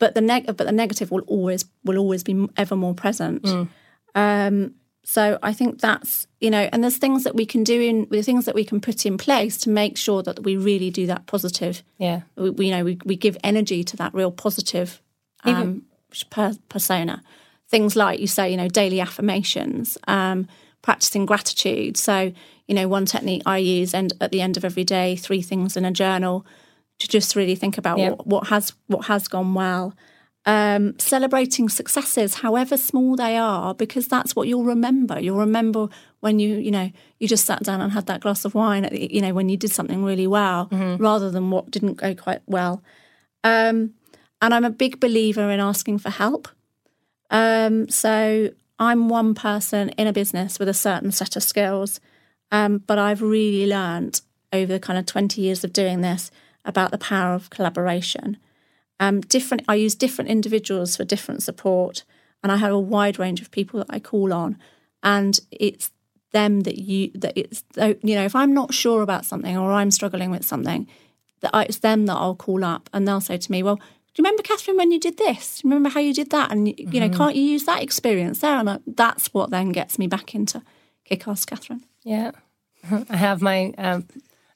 but 0.00 0.16
the 0.16 0.20
neg- 0.20 0.46
but 0.46 0.66
the 0.66 0.72
negative 0.72 1.12
will 1.12 1.22
always 1.28 1.64
will 1.84 1.98
always 1.98 2.24
be 2.24 2.48
ever 2.56 2.74
more 2.74 2.94
present. 2.94 3.42
Mm. 3.42 3.68
Um, 4.16 4.74
so 5.04 5.38
I 5.42 5.52
think 5.52 5.80
that's 5.80 6.26
you 6.40 6.50
know, 6.50 6.68
and 6.72 6.82
there's 6.82 6.96
things 6.96 7.22
that 7.22 7.36
we 7.36 7.46
can 7.46 7.62
do 7.62 7.80
in 7.80 8.08
the 8.10 8.22
things 8.22 8.46
that 8.46 8.54
we 8.56 8.64
can 8.64 8.80
put 8.80 9.06
in 9.06 9.16
place 9.16 9.56
to 9.58 9.70
make 9.70 9.96
sure 9.96 10.22
that 10.24 10.42
we 10.42 10.56
really 10.56 10.90
do 10.90 11.06
that 11.06 11.26
positive. 11.26 11.84
yeah. 11.98 12.22
We, 12.34 12.50
we 12.50 12.66
you 12.66 12.72
know 12.72 12.82
we, 12.82 12.98
we 13.04 13.14
give 13.14 13.36
energy 13.44 13.84
to 13.84 13.96
that 13.98 14.12
real 14.12 14.32
positive 14.32 15.00
um, 15.44 15.82
per, 16.30 16.54
persona. 16.68 17.22
Things 17.68 17.94
like 17.94 18.18
you 18.18 18.26
say, 18.26 18.50
you 18.50 18.56
know, 18.56 18.66
daily 18.66 19.00
affirmations, 19.00 19.96
um, 20.08 20.48
practicing 20.82 21.24
gratitude. 21.24 21.96
So, 21.96 22.32
you 22.66 22.74
know, 22.74 22.88
one 22.88 23.06
technique 23.06 23.42
I 23.46 23.58
use, 23.58 23.94
and 23.94 24.12
at 24.20 24.32
the 24.32 24.40
end 24.40 24.56
of 24.56 24.64
every 24.64 24.82
day, 24.82 25.14
three 25.14 25.40
things 25.40 25.76
in 25.76 25.84
a 25.84 25.92
journal 25.92 26.44
to 27.00 27.08
just 27.08 27.34
really 27.36 27.54
think 27.56 27.76
about 27.76 27.98
Yeah. 27.98 28.10
what, 28.10 28.26
what 28.26 28.46
has 28.48 28.72
what 28.86 29.06
has 29.06 29.26
gone 29.28 29.52
well. 29.54 29.94
Um, 30.46 30.98
celebrating 30.98 31.68
successes, 31.68 32.36
however 32.36 32.78
small 32.78 33.14
they 33.14 33.36
are, 33.36 33.74
because 33.74 34.08
that's 34.08 34.34
what 34.34 34.48
you'll 34.48 34.64
remember. 34.64 35.20
You'll 35.20 35.36
remember 35.36 35.88
when 36.20 36.38
you, 36.38 36.56
you 36.56 36.70
know, 36.70 36.90
you 37.18 37.28
just 37.28 37.44
sat 37.44 37.62
down 37.62 37.82
and 37.82 37.92
had 37.92 38.06
that 38.06 38.20
glass 38.22 38.46
of 38.46 38.54
wine. 38.54 38.86
At 38.86 38.92
the, 38.92 39.12
you 39.12 39.20
know, 39.20 39.34
when 39.34 39.50
you 39.50 39.58
did 39.58 39.70
something 39.70 40.02
really 40.02 40.26
well, 40.26 40.68
rather 40.98 41.30
than 41.30 41.50
what 41.50 41.70
didn't 41.70 41.94
go 41.98 42.14
quite 42.14 42.40
well. 42.46 42.82
Um, 43.44 43.92
and 44.40 44.54
I'm 44.54 44.64
a 44.64 44.70
big 44.70 44.98
believer 44.98 45.50
in 45.50 45.60
asking 45.60 45.98
for 45.98 46.08
help. 46.10 46.48
Um, 47.30 47.88
so 47.90 48.50
I'm 48.78 49.08
one 49.10 49.34
person 49.34 49.90
in 49.90 50.06
a 50.06 50.12
business 50.12 50.58
with 50.58 50.68
a 50.68 50.74
certain 50.74 51.12
set 51.12 51.36
of 51.36 51.42
skills, 51.42 52.00
um, 52.50 52.78
but 52.78 52.98
I've 52.98 53.20
really 53.22 53.66
learned 53.66 54.22
over 54.52 54.72
the 54.72 54.80
kind 54.80 54.98
of 54.98 55.06
20 55.06 55.40
years 55.40 55.62
of 55.64 55.72
doing 55.72 56.00
this 56.00 56.30
about 56.64 56.90
the 56.90 56.98
power 56.98 57.34
of 57.34 57.50
collaboration. 57.50 58.36
Um, 58.98 59.20
different, 59.22 59.64
I 59.68 59.76
use 59.76 59.94
different 59.94 60.30
individuals 60.30 60.96
for 60.96 61.04
different 61.04 61.42
support, 61.42 62.04
and 62.42 62.52
I 62.52 62.56
have 62.56 62.72
a 62.72 62.78
wide 62.78 63.18
range 63.18 63.40
of 63.40 63.50
people 63.50 63.78
that 63.80 63.86
I 63.90 63.98
call 63.98 64.32
on, 64.32 64.58
and 65.02 65.38
it's 65.50 65.90
them 66.32 66.60
that 66.60 66.78
you 66.78 67.10
that 67.16 67.32
it's 67.36 67.64
you 67.76 68.14
know 68.14 68.24
if 68.24 68.36
I'm 68.36 68.54
not 68.54 68.72
sure 68.72 69.02
about 69.02 69.24
something 69.24 69.56
or 69.56 69.72
I'm 69.72 69.90
struggling 69.90 70.30
with 70.30 70.44
something, 70.44 70.86
that 71.40 71.50
I, 71.54 71.64
it's 71.64 71.78
them 71.78 72.06
that 72.06 72.14
I'll 72.14 72.36
call 72.36 72.62
up 72.64 72.88
and 72.92 73.06
they'll 73.08 73.20
say 73.20 73.38
to 73.38 73.52
me, 73.52 73.62
well. 73.62 73.80
Do 74.12 74.22
you 74.22 74.24
remember, 74.24 74.42
Catherine, 74.42 74.76
when 74.76 74.90
you 74.90 74.98
did 74.98 75.18
this? 75.18 75.60
Do 75.60 75.68
you 75.68 75.70
remember 75.72 75.88
how 75.90 76.00
you 76.00 76.12
did 76.12 76.30
that? 76.30 76.50
And 76.50 76.66
you 76.66 76.74
Mm-hmm. 76.74 76.98
know, 76.98 77.08
can't 77.10 77.36
you 77.36 77.42
use 77.44 77.64
that 77.66 77.80
experience 77.80 78.40
there? 78.40 78.56
And 78.58 78.68
I, 78.68 78.78
that's 78.84 79.32
what 79.32 79.50
then 79.50 79.70
gets 79.70 80.00
me 80.00 80.08
back 80.08 80.34
into 80.34 80.62
kick 81.04 81.28
ass, 81.28 81.44
Catherine. 81.44 81.84
Yeah, 82.02 82.32
I 83.08 83.16
have 83.16 83.40
my 83.40 83.72
um, 83.78 84.08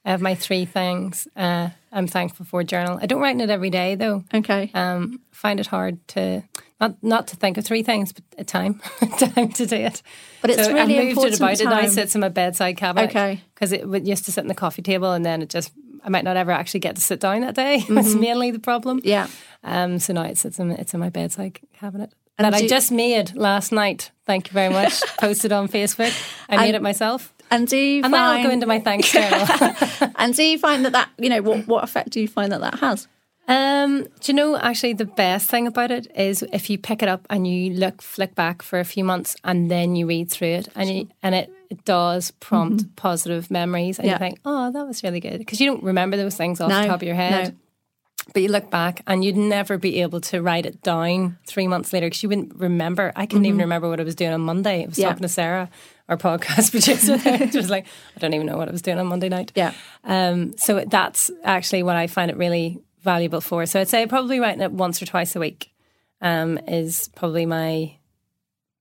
I 0.04 0.10
have 0.10 0.20
my 0.20 0.34
three 0.34 0.64
things 0.64 1.26
uh, 1.36 1.70
I'm 1.94 2.08
thankful 2.08 2.44
for 2.44 2.64
journal. 2.64 2.98
I 3.00 3.06
don't 3.06 3.20
write 3.20 3.36
in 3.36 3.40
it 3.40 3.50
every 3.50 3.70
day 3.70 3.94
though. 3.94 4.24
Okay. 4.34 4.70
Um, 4.74 5.20
find 5.30 5.60
it 5.60 5.66
hard 5.68 6.06
to 6.08 6.42
not 6.80 7.00
not 7.02 7.28
to 7.28 7.36
think 7.36 7.56
of 7.56 7.64
three 7.64 7.84
things, 7.84 8.12
but 8.12 8.24
a 8.36 8.44
time 8.44 8.80
time 9.18 9.52
to 9.52 9.64
do 9.64 9.76
it. 9.76 10.02
But 10.42 10.50
it's 10.50 10.64
so 10.64 10.72
really 10.72 10.98
I 10.98 11.02
moved 11.04 11.10
important 11.10 11.34
it 11.34 11.40
about. 11.40 11.60
It 11.60 11.64
now 11.64 11.80
time. 11.80 11.90
sits 11.90 12.14
in 12.16 12.20
my 12.20 12.28
bedside 12.30 12.76
cabinet. 12.76 13.10
Okay. 13.10 13.40
because 13.54 13.70
it 13.70 13.88
would 13.88 14.08
used 14.08 14.24
to 14.24 14.32
sit 14.32 14.42
in 14.42 14.48
the 14.48 14.54
coffee 14.54 14.82
table, 14.82 15.12
and 15.12 15.24
then 15.24 15.40
it 15.40 15.50
just 15.50 15.70
I 16.04 16.08
might 16.08 16.24
not 16.24 16.36
ever 16.36 16.50
actually 16.50 16.80
get 16.80 16.96
to 16.96 17.00
sit 17.00 17.20
down 17.20 17.42
that 17.42 17.54
day. 17.54 17.78
Mm-hmm. 17.84 17.94
That's 17.94 18.14
mainly 18.14 18.50
the 18.50 18.58
problem. 18.58 19.00
yeah. 19.04 19.28
Um, 19.62 19.98
so 20.00 20.12
now 20.12 20.24
it 20.24 20.36
sits 20.36 20.58
in 20.58 20.72
it's 20.72 20.94
in 20.94 21.00
my 21.00 21.10
bedside 21.10 21.60
cabinet. 21.74 22.12
And 22.36 22.52
that 22.52 22.54
I 22.54 22.66
just 22.66 22.90
made 22.90 23.36
last 23.36 23.70
night. 23.70 24.10
Thank 24.26 24.48
you 24.48 24.52
very 24.52 24.72
much. 24.72 25.00
Posted 25.20 25.52
on 25.52 25.68
Facebook. 25.68 26.12
I 26.48 26.56
made 26.56 26.74
it 26.74 26.82
myself. 26.82 27.32
And 27.54 27.68
do 27.68 27.76
you 27.76 28.02
And 28.02 28.12
find 28.12 28.14
that'll 28.14 28.42
go 28.44 28.50
into 28.50 28.66
my 28.66 28.80
thanks 28.88 29.10
journal. 29.12 29.46
and 30.16 30.34
do 30.34 30.42
you 30.42 30.58
find 30.58 30.84
that 30.84 30.92
that 30.92 31.08
you 31.18 31.28
know 31.28 31.42
what 31.42 31.66
what 31.66 31.84
effect 31.84 32.10
do 32.10 32.20
you 32.20 32.28
find 32.28 32.52
that 32.52 32.60
that 32.60 32.78
has? 32.80 33.06
Um, 33.46 34.04
do 34.20 34.32
you 34.32 34.34
know 34.34 34.56
actually 34.56 34.94
the 34.94 35.04
best 35.04 35.50
thing 35.50 35.66
about 35.66 35.90
it 35.90 36.06
is 36.16 36.42
if 36.50 36.70
you 36.70 36.78
pick 36.78 37.02
it 37.02 37.08
up 37.10 37.26
and 37.28 37.46
you 37.46 37.74
look 37.74 38.00
flick 38.00 38.34
back 38.34 38.62
for 38.62 38.80
a 38.80 38.84
few 38.84 39.04
months 39.04 39.36
and 39.44 39.70
then 39.70 39.96
you 39.96 40.06
read 40.06 40.30
through 40.30 40.48
it 40.48 40.68
and 40.74 40.88
you, 40.88 41.08
and 41.22 41.34
it, 41.34 41.52
it 41.68 41.84
does 41.84 42.30
prompt 42.40 42.96
positive 42.96 43.50
memories 43.50 43.98
and 43.98 44.08
Mm-hmm. 44.08 44.22
Yeah. 44.22 44.26
you 44.26 44.30
think, 44.30 44.38
oh, 44.46 44.72
that 44.72 44.86
was 44.86 45.02
really 45.02 45.20
good 45.20 45.38
because 45.38 45.60
you 45.60 45.66
don't 45.66 45.82
remember 45.82 46.16
those 46.16 46.36
things 46.36 46.58
off 46.58 46.70
the 46.70 46.86
top 46.86 47.02
of 47.02 47.02
your 47.02 47.16
head. 47.16 47.48
no. 47.48 47.54
But 48.32 48.40
you 48.40 48.48
look 48.48 48.70
back 48.70 49.02
and 49.06 49.22
you'd 49.22 49.36
never 49.36 49.76
be 49.76 50.00
able 50.00 50.22
to 50.22 50.40
write 50.40 50.64
it 50.64 50.80
down 50.80 51.36
three 51.46 51.68
months 51.68 51.92
later 51.92 52.06
because 52.06 52.22
you 52.22 52.30
wouldn't 52.30 52.54
remember. 52.54 53.12
I 53.14 53.26
couldn't 53.26 53.44
even 53.44 53.60
remember 53.60 53.90
what 53.90 54.00
I 54.00 54.04
was 54.04 54.14
doing 54.14 54.32
on 54.32 54.40
Monday. 54.40 54.84
I 54.84 54.86
was 54.86 54.94
Mm-hmm. 54.94 55.00
Yeah. 55.02 55.08
talking 55.08 55.22
to 55.22 55.28
Sarah, 55.28 55.68
our 56.08 56.16
podcast 56.16 56.70
producer. 56.70 57.16
It 57.24 57.54
was 57.54 57.70
like, 57.70 57.86
I 58.16 58.20
don't 58.20 58.34
even 58.34 58.46
know 58.46 58.56
what 58.56 58.68
I 58.68 58.72
was 58.72 58.82
doing 58.82 58.98
on 58.98 59.06
Monday 59.06 59.28
night. 59.28 59.52
Yeah. 59.54 59.72
Um, 60.04 60.56
so 60.58 60.84
that's 60.86 61.30
actually 61.44 61.82
what 61.82 61.96
I 61.96 62.06
find 62.06 62.30
it 62.30 62.36
really 62.36 62.80
valuable 63.02 63.40
for. 63.40 63.66
So 63.66 63.80
I'd 63.80 63.88
say 63.88 64.06
probably 64.06 64.40
writing 64.40 64.60
it 64.62 64.72
once 64.72 65.00
or 65.02 65.06
twice 65.06 65.34
a 65.36 65.40
week 65.40 65.72
um, 66.20 66.58
is 66.68 67.08
probably 67.14 67.46
my 67.46 67.96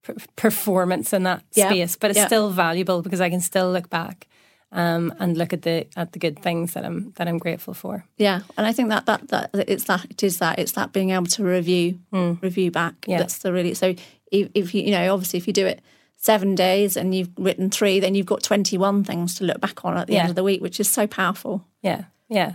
per- 0.02 0.14
performance 0.36 1.12
in 1.12 1.22
that 1.24 1.42
Yeah. 1.54 1.68
space. 1.68 1.96
But 1.96 2.10
it's 2.10 2.18
Yeah. 2.18 2.26
still 2.26 2.50
valuable 2.50 3.02
because 3.02 3.20
I 3.20 3.30
can 3.30 3.40
still 3.40 3.70
look 3.72 3.88
back 3.90 4.26
um, 4.72 5.14
and 5.20 5.36
look 5.36 5.52
at 5.52 5.62
the 5.62 5.86
at 5.96 6.12
the 6.12 6.18
good 6.18 6.38
things 6.40 6.72
that 6.74 6.84
I'm 6.84 7.12
that 7.16 7.28
I'm 7.28 7.38
grateful 7.38 7.74
for. 7.74 8.04
Yeah, 8.16 8.40
and 8.56 8.66
I 8.66 8.72
think 8.72 8.88
that 8.88 9.06
that 9.06 9.28
that 9.28 9.50
it's 9.68 9.84
that 9.84 10.04
it 10.10 10.22
is 10.22 10.38
that 10.38 10.58
it's 10.58 10.72
that 10.72 10.92
being 10.92 11.10
able 11.10 11.26
to 11.26 11.44
review 11.44 12.00
review 12.12 12.70
back. 12.72 12.94
Yeah. 13.06 13.18
That's 13.18 13.38
the 13.38 13.52
really 13.52 13.74
so 13.74 13.94
if, 14.32 14.48
if 14.54 14.74
you 14.74 14.82
you 14.82 14.90
know 14.90 15.12
obviously 15.14 15.38
if 15.38 15.46
you 15.46 15.52
do 15.52 15.64
it 15.66 15.80
seven 16.24 16.54
days 16.54 16.96
and 16.96 17.14
you've 17.14 17.28
written 17.36 17.68
three, 17.70 18.00
then 18.00 18.14
you've 18.14 18.26
got 18.34 18.42
twenty 18.42 18.78
one 18.78 19.04
things 19.04 19.34
to 19.36 19.44
look 19.44 19.60
back 19.60 19.84
on 19.84 19.96
at 19.98 20.06
the 20.06 20.14
Yeah. 20.14 20.20
end 20.22 20.30
of 20.30 20.36
the 20.36 20.42
week, 20.44 20.62
which 20.62 20.80
is 20.80 20.88
so 20.88 21.06
powerful. 21.06 21.64
Yeah, 21.82 22.04
yeah. 22.28 22.54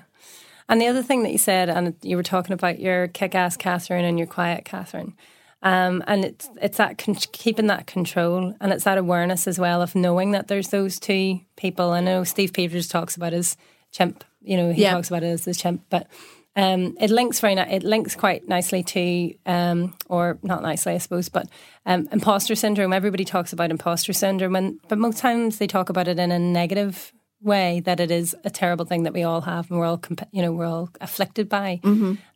And 0.67 0.81
the 0.81 0.87
other 0.87 1.03
thing 1.03 1.23
that 1.23 1.31
you 1.31 1.37
said, 1.37 1.69
and 1.69 1.95
you 2.01 2.15
were 2.17 2.23
talking 2.23 2.53
about 2.53 2.79
your 2.79 3.07
kick-ass 3.07 3.57
Catherine 3.57 4.05
and 4.05 4.17
your 4.17 4.27
quiet 4.27 4.65
Catherine, 4.65 5.13
um, 5.61 6.03
and 6.07 6.25
it's 6.25 6.49
it's 6.61 6.77
that 6.77 6.97
con- 6.97 7.15
keeping 7.31 7.67
that 7.67 7.85
control, 7.85 8.53
and 8.59 8.71
it's 8.73 8.85
that 8.85 8.97
awareness 8.97 9.47
as 9.47 9.59
well 9.59 9.81
of 9.81 9.93
knowing 9.95 10.31
that 10.31 10.47
there's 10.47 10.69
those 10.69 10.99
two 10.99 11.39
people. 11.55 11.91
I 11.91 11.99
know 12.01 12.23
Steve 12.23 12.53
Peters 12.53 12.87
talks 12.87 13.15
about 13.15 13.33
his 13.33 13.55
chimp. 13.91 14.23
You 14.41 14.57
know, 14.57 14.71
he 14.71 14.81
Yeah. 14.83 14.93
talks 14.93 15.09
about 15.09 15.23
it 15.23 15.27
as 15.27 15.43
the 15.45 15.53
chimp, 15.53 15.81
but 15.89 16.07
um, 16.55 16.95
it 16.99 17.09
links 17.09 17.39
very 17.39 17.55
ni- 17.55 17.61
it 17.61 17.83
links 17.83 18.15
quite 18.15 18.47
nicely 18.47 18.83
to, 18.83 19.33
um, 19.45 19.95
or 20.07 20.39
not 20.41 20.61
nicely, 20.61 20.93
I 20.93 20.97
suppose, 20.97 21.29
but 21.29 21.47
um, 21.85 22.09
imposter 22.11 22.55
syndrome. 22.55 22.91
Everybody 22.91 23.23
talks 23.23 23.53
about 23.53 23.71
imposter 23.71 24.13
syndrome, 24.13 24.55
and 24.55 24.79
but 24.87 24.97
most 24.97 25.19
times 25.19 25.57
they 25.57 25.67
talk 25.67 25.89
about 25.89 26.07
it 26.07 26.19
in 26.19 26.31
a 26.31 26.39
negative 26.39 27.13
way 27.41 27.79
that 27.81 28.01
it 28.01 28.11
is 28.11 28.35
a 28.43 28.49
terrible 28.49 28.83
thing 28.83 29.03
that 29.03 29.13
we 29.13 29.23
all 29.23 29.39
have 29.39 29.71
and 29.71 29.79
we're 29.79 29.85
all 29.85 29.97
comp- 29.97 30.27
you 30.33 30.41
know 30.41 30.51
we're 30.51 30.65
all 30.65 30.89
afflicted 30.99 31.47
by. 31.47 31.79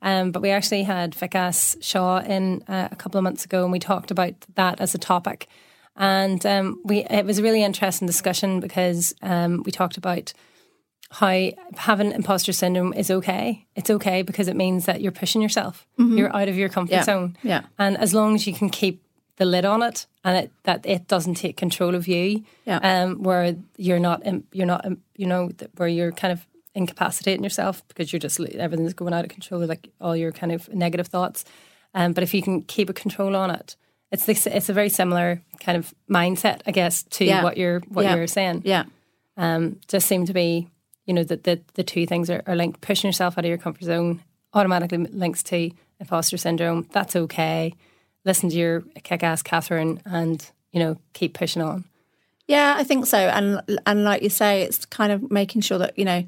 Um, 0.01 0.31
but 0.31 0.41
we 0.41 0.49
actually 0.51 0.83
had 0.83 1.11
Vikas 1.11 1.83
Shaw 1.83 2.19
in 2.19 2.63
uh, 2.67 2.87
a 2.91 2.95
couple 2.95 3.17
of 3.17 3.23
months 3.23 3.43
ago, 3.45 3.63
and 3.63 3.71
we 3.71 3.79
talked 3.79 4.11
about 4.11 4.33
that 4.55 4.79
as 4.79 4.95
a 4.95 4.97
topic. 4.99 5.47
And 5.95 6.43
um, 6.45 6.81
we 6.85 7.03
it 7.05 7.25
was 7.25 7.39
a 7.39 7.43
really 7.43 7.63
interesting 7.63 8.05
discussion 8.05 8.59
because 8.59 9.13
um, 9.21 9.63
we 9.65 9.71
talked 9.71 9.97
about 9.97 10.33
how 11.19 11.51
having 11.77 12.11
imposter 12.11 12.51
syndrome 12.53 12.93
is 12.93 13.09
okay. 13.11 13.65
It's 13.75 13.89
okay 13.89 14.21
because 14.23 14.47
it 14.47 14.55
means 14.55 14.85
that 14.85 14.99
you're 15.01 15.11
pushing 15.11 15.41
yourself. 15.41 15.85
You're 15.97 16.35
out 16.35 16.49
of 16.49 16.57
your 16.57 16.69
comfort 16.69 16.93
Yeah. 16.95 17.03
zone. 17.03 17.37
Yeah. 17.43 17.61
And 17.77 17.97
as 17.97 18.13
long 18.13 18.35
as 18.35 18.47
you 18.47 18.53
can 18.53 18.69
keep 18.69 19.01
the 19.37 19.45
lid 19.45 19.65
on 19.65 19.81
it 19.83 20.05
and 20.23 20.37
it, 20.37 20.51
that 20.63 20.85
it 20.85 21.07
doesn't 21.07 21.35
take 21.35 21.55
control 21.57 21.93
of 21.95 22.07
you, 22.07 22.43
Yeah. 22.65 22.77
um, 22.77 23.21
where 23.23 23.55
you're 23.77 23.99
not, 23.99 24.23
you're 24.51 24.65
not, 24.67 24.85
you 25.15 25.25
know, 25.27 25.51
where 25.77 25.87
you're 25.87 26.11
kind 26.11 26.31
of 26.31 26.45
incapacitating 26.75 27.43
yourself 27.43 27.87
because 27.89 28.11
you're 28.11 28.19
just 28.19 28.39
everything's 28.39 28.93
going 28.95 29.13
out 29.13 29.23
of 29.23 29.29
control, 29.29 29.65
like 29.65 29.89
all 30.01 30.15
your 30.15 30.31
kind 30.31 30.51
of 30.51 30.67
negative 30.73 31.07
thoughts. 31.07 31.45
Um, 31.93 32.13
but 32.13 32.23
if 32.23 32.33
you 32.33 32.41
can 32.41 32.63
keep 32.63 32.89
a 32.89 32.93
control 32.93 33.35
on 33.35 33.51
it, 33.51 33.75
it's 34.11 34.25
this, 34.25 34.47
it's 34.47 34.69
a 34.69 34.73
very 34.73 34.89
similar 34.89 35.41
kind 35.59 35.77
of 35.77 35.93
mindset, 36.09 36.61
I 36.65 36.71
guess, 36.71 37.03
to 37.03 37.25
Yeah. 37.25 37.43
what 37.43 37.57
you're 37.57 37.81
what 37.89 38.05
Yeah. 38.05 38.15
you're 38.15 38.27
saying 38.27 38.63
Yeah, 38.65 38.85
um, 39.37 39.79
just 39.87 40.07
seem 40.07 40.25
to 40.25 40.33
be, 40.33 40.67
you 41.05 41.13
know, 41.13 41.23
that 41.23 41.43
the, 41.43 41.61
the 41.73 41.83
two 41.83 42.05
things 42.05 42.29
are, 42.29 42.41
are 42.47 42.55
linked. 42.55 42.81
Pushing 42.81 43.07
yourself 43.07 43.37
out 43.37 43.45
of 43.45 43.49
your 43.49 43.57
comfort 43.57 43.83
zone 43.83 44.21
automatically 44.53 44.97
links 44.99 45.43
to 45.43 45.71
imposter 45.99 46.37
syndrome. 46.37 46.87
That's 46.91 47.15
okay. 47.15 47.73
Listen 48.25 48.49
to 48.49 48.55
your 48.55 48.81
kick 49.03 49.23
ass 49.23 49.41
Catherine 49.41 50.01
and, 50.05 50.45
you 50.71 50.79
know, 50.79 50.97
keep 51.13 51.33
pushing 51.33 51.61
on. 51.61 51.85
yeah, 52.47 52.75
I 52.77 52.83
think 52.83 53.05
so. 53.05 53.17
And 53.17 53.61
and 53.85 54.03
like 54.03 54.21
you 54.21 54.29
say, 54.29 54.63
it's 54.63 54.85
kind 54.85 55.11
of 55.11 55.31
making 55.31 55.61
sure 55.61 55.77
that 55.77 55.97
you 55.97 56.05
know 56.05 56.23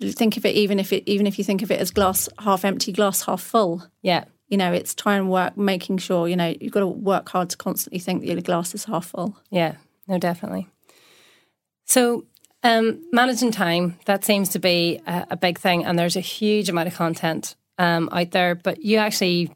think 0.00 0.36
of 0.36 0.44
it 0.46 0.54
even 0.54 0.78
if 0.78 0.92
it 0.92 1.02
even 1.06 1.26
if 1.26 1.38
you 1.38 1.44
think 1.44 1.62
of 1.62 1.70
it 1.70 1.80
as 1.80 1.90
glass 1.90 2.28
half 2.38 2.64
empty, 2.64 2.92
glass 2.92 3.24
half 3.24 3.42
full. 3.42 3.82
Yeah. 4.02 4.24
You 4.48 4.56
know, 4.56 4.72
it's 4.72 4.94
trying 4.94 5.22
to 5.22 5.30
work, 5.30 5.56
making 5.56 5.98
sure 5.98 6.28
you 6.28 6.36
know 6.36 6.54
you've 6.60 6.72
got 6.72 6.80
to 6.80 6.86
work 6.86 7.28
hard 7.28 7.50
to 7.50 7.56
constantly 7.56 7.98
think 8.00 8.20
that 8.20 8.26
your 8.28 8.40
glass 8.40 8.74
is 8.74 8.84
half 8.84 9.06
full. 9.06 9.36
Yeah. 9.50 9.76
No, 10.08 10.18
definitely. 10.18 10.68
So, 11.84 12.24
um, 12.62 13.02
managing 13.12 13.50
time, 13.50 13.98
that 14.04 14.24
seems 14.24 14.50
to 14.50 14.58
be 14.58 15.00
a, 15.06 15.26
a 15.30 15.36
big 15.36 15.58
thing. 15.58 15.84
And 15.84 15.98
there's 15.98 16.16
a 16.16 16.20
huge 16.20 16.68
amount 16.68 16.88
of 16.88 16.94
content 16.94 17.56
um, 17.78 18.08
out 18.12 18.30
there, 18.32 18.54
but 18.54 18.82
you 18.84 18.98
actually 18.98 19.50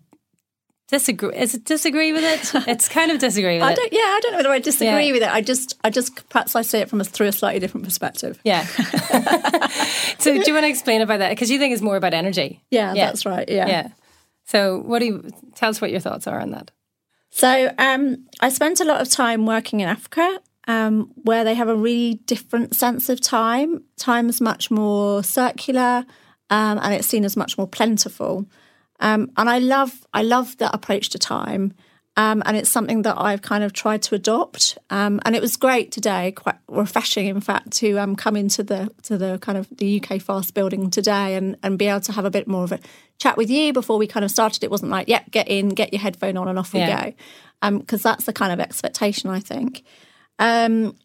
disagree. 0.89 1.35
Is 1.37 1.55
it 1.55 1.65
disagree 1.65 2.13
with 2.13 2.25
it? 2.25 2.69
It's 2.69 2.89
kind 2.89 3.11
of 3.11 3.19
disagree 3.19 3.55
with 3.55 3.63
I 3.63 3.75
don't. 3.75 3.93
Yeah, 3.93 3.99
I 4.01 4.21
don't 4.23 4.33
know 4.33 4.39
whether 4.39 4.51
I 4.51 4.59
disagree 4.59 5.07
Yeah. 5.07 5.13
with 5.13 5.23
it. 5.23 5.29
I 5.29 5.41
just, 5.41 5.77
I 5.85 5.91
just 5.91 6.29
perhaps 6.29 6.55
I 6.57 6.63
see 6.63 6.79
it 6.79 6.89
from 6.89 7.01
a, 7.01 7.05
through 7.05 7.27
a 7.29 7.33
slightly 7.33 7.61
different 7.61 7.85
perspective. 7.85 8.41
Yeah. 8.45 8.65
so 10.19 10.33
do 10.35 10.43
you 10.47 10.53
want 10.55 10.65
to 10.65 10.69
explain 10.71 11.01
about 11.03 11.19
that? 11.19 11.31
Because 11.31 11.51
you 11.51 11.59
think 11.59 11.73
it's 11.73 11.83
more 11.83 11.97
about 11.97 12.15
energy. 12.15 12.63
Yeah, 12.71 12.95
Yeah. 12.95 13.07
that's 13.07 13.27
right. 13.27 13.49
Yeah. 13.49 13.67
Yeah. 13.67 13.89
So 14.47 14.79
what 14.79 14.99
do 15.01 15.07
you 15.07 15.31
tell 15.55 15.71
us 15.71 15.81
what 15.81 15.91
your 15.91 16.01
thoughts 16.01 16.27
are 16.27 16.39
on 16.41 16.51
that? 16.51 16.71
So 17.31 17.73
um, 17.79 18.27
I 18.41 18.49
spent 18.51 18.81
a 18.81 18.85
lot 18.85 19.01
of 19.01 19.09
time 19.11 19.45
working 19.47 19.81
in 19.81 19.89
Africa, 19.89 20.39
um, 20.67 21.11
where 21.17 21.45
they 21.45 21.55
have 21.55 21.69
a 21.69 21.77
really 21.77 22.15
different 22.27 22.75
sense 22.75 23.09
of 23.09 23.21
time. 23.21 23.83
Time 23.97 24.29
is 24.29 24.41
much 24.41 24.71
more 24.71 25.23
circular, 25.23 26.05
um, 26.51 26.79
and 26.83 26.95
it's 26.95 27.07
seen 27.07 27.25
as 27.25 27.37
much 27.37 27.59
more 27.59 27.67
plentiful. 27.69 28.47
Um, 29.01 29.31
and 29.37 29.51
I 29.51 29.59
love, 29.59 30.07
I 30.15 30.23
love 30.23 30.57
that 30.59 30.75
approach 30.75 31.11
to 31.11 31.19
time. 31.19 31.75
Um, 32.17 32.45
and 32.47 32.57
it's 32.57 32.71
something 32.71 33.03
that 33.03 33.21
I've 33.21 33.43
kind 33.43 33.65
of 33.65 33.73
tried 33.73 34.03
to 34.03 34.15
adopt. 34.15 34.79
Um, 34.89 35.21
and 35.25 35.35
it 35.35 35.43
was 35.43 35.57
great 35.57 35.91
today, 35.91 36.31
quite 36.31 36.55
refreshing, 36.69 37.27
in 37.27 37.41
fact, 37.41 37.73
to 37.79 37.99
um, 37.99 38.15
come 38.15 38.37
into 38.37 38.63
the 38.63 38.89
to 39.03 39.19
the 39.19 39.39
kind 39.41 39.59
of 39.59 39.67
the 39.77 40.01
UK 40.01 40.23
Fast 40.23 40.55
building 40.55 40.91
today 40.91 41.35
and, 41.35 41.57
and 41.65 41.77
be 41.77 41.87
able 41.89 42.01
to 42.03 42.13
have 42.13 42.25
a 42.25 42.31
bit 42.31 42.47
more 42.47 42.63
of 42.63 42.71
a 42.71 42.79
chat 43.19 43.37
with 43.37 43.51
you 43.51 43.73
before 43.73 43.99
we 43.99 44.07
kind 44.07 44.25
of 44.25 44.31
started. 44.31 44.63
It 44.63 44.71
wasn't 44.71 44.93
like, 44.93 45.09
yeah, 45.09 45.25
get 45.33 45.49
in, 45.49 45.71
get 45.71 45.93
your 45.93 46.01
headphone 46.01 46.37
on, 46.37 46.47
and 46.47 46.57
off 46.57 46.73
we 46.73 46.81
Yeah. 46.81 47.11
go, 47.61 47.79
because 47.79 48.03
that's 48.05 48.27
the 48.27 48.33
kind 48.33 48.53
of 48.53 48.61
expectation 48.61 49.29
I 49.29 49.41
think. 49.41 49.83
Um, 50.39 50.97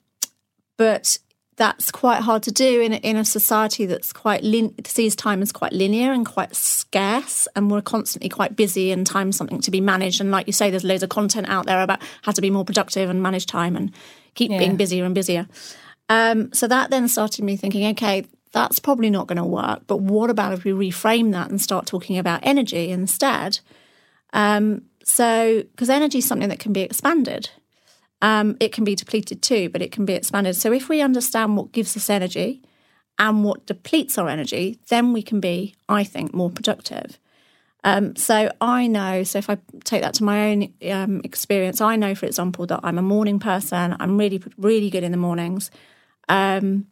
but 0.77 1.17
that's 1.57 1.91
quite 1.91 2.21
hard 2.21 2.41
to 2.43 2.51
do 2.53 2.79
in 2.79 2.93
a, 2.93 2.95
in 2.97 3.17
a 3.17 3.25
society 3.25 3.85
that's 3.85 4.13
quite 4.13 4.43
lin- 4.43 4.73
sees 4.85 5.13
time 5.13 5.41
as 5.41 5.51
quite 5.51 5.73
linear 5.73 6.13
and 6.13 6.25
quite 6.25 6.55
scarce, 6.55 7.47
and 7.55 7.69
we're 7.69 7.81
constantly 7.81 8.29
quite 8.29 8.55
busy 8.55 8.91
and 8.91 9.05
time 9.05 9.31
something 9.33 9.59
to 9.61 9.71
be 9.71 9.81
managed. 9.81 10.21
And 10.21 10.31
like 10.31 10.47
you 10.47 10.53
say, 10.53 10.69
there's 10.69 10.85
loads 10.85 11.03
of 11.03 11.09
content 11.09 11.49
out 11.49 11.65
there 11.65 11.81
about 11.81 12.01
how 12.21 12.31
to 12.31 12.41
be 12.41 12.49
more 12.49 12.63
productive 12.63 13.09
and 13.09 13.21
manage 13.21 13.45
time 13.45 13.75
and 13.75 13.91
keep 14.35 14.51
Yeah. 14.51 14.57
being 14.57 14.77
busier 14.77 15.03
and 15.03 15.13
busier. 15.13 15.47
Um, 16.07 16.51
so 16.53 16.65
that 16.67 16.89
then 16.89 17.07
started 17.09 17.43
me 17.43 17.57
thinking, 17.57 17.85
okay, 17.91 18.25
that's 18.51 18.79
probably 18.79 19.09
not 19.09 19.27
going 19.27 19.37
to 19.37 19.43
work. 19.43 19.81
But 19.85 19.97
what 19.97 20.29
about 20.29 20.53
if 20.53 20.63
we 20.63 20.71
reframe 20.71 21.33
that 21.33 21.49
and 21.49 21.61
start 21.61 21.85
talking 21.85 22.17
about 22.17 22.39
energy 22.41 22.89
instead? 22.89 23.59
Um, 24.33 24.83
so 25.03 25.63
because 25.71 25.89
energy 25.89 26.19
is 26.19 26.27
something 26.27 26.49
that 26.49 26.59
can 26.59 26.71
be 26.73 26.81
expanded. 26.81 27.49
Um, 28.21 28.57
it 28.59 28.71
can 28.71 28.83
be 28.83 28.95
depleted 28.95 29.41
too, 29.41 29.69
but 29.69 29.81
it 29.81 29.91
can 29.91 30.05
be 30.05 30.13
expanded. 30.13 30.55
So 30.55 30.71
if 30.71 30.89
we 30.89 31.01
understand 31.01 31.57
what 31.57 31.71
gives 31.71 31.95
us 31.95 32.09
energy 32.09 32.61
and 33.17 33.43
what 33.43 33.65
depletes 33.65 34.17
our 34.17 34.29
energy, 34.29 34.79
then 34.89 35.13
we 35.13 35.21
can 35.21 35.39
be, 35.39 35.75
I 35.87 36.03
think, 36.03 36.33
more 36.33 36.49
productive. 36.49 37.19
Um, 37.83 38.15
so 38.17 38.51
I 38.59 38.87
know, 38.87 39.23
so 39.23 39.39
if 39.39 39.49
I 39.49 39.57
take 39.85 40.01
that 40.01 40.13
to 40.15 40.23
my 40.23 40.51
own 40.51 40.73
um, 40.91 41.21
experience, 41.23 41.79
I 41.79 41.95
know, 41.95 42.13
for 42.13 42.25
example, 42.25 42.65
that 42.67 42.81
I'm 42.83 42.97
a 42.97 43.01
morning 43.01 43.39
person. 43.39 43.95
I'm 43.99 44.17
really, 44.17 44.41
really 44.57 44.89
good 44.89 45.03
in 45.03 45.11
the 45.11 45.17
mornings. 45.17 45.71
Um, 46.27 46.87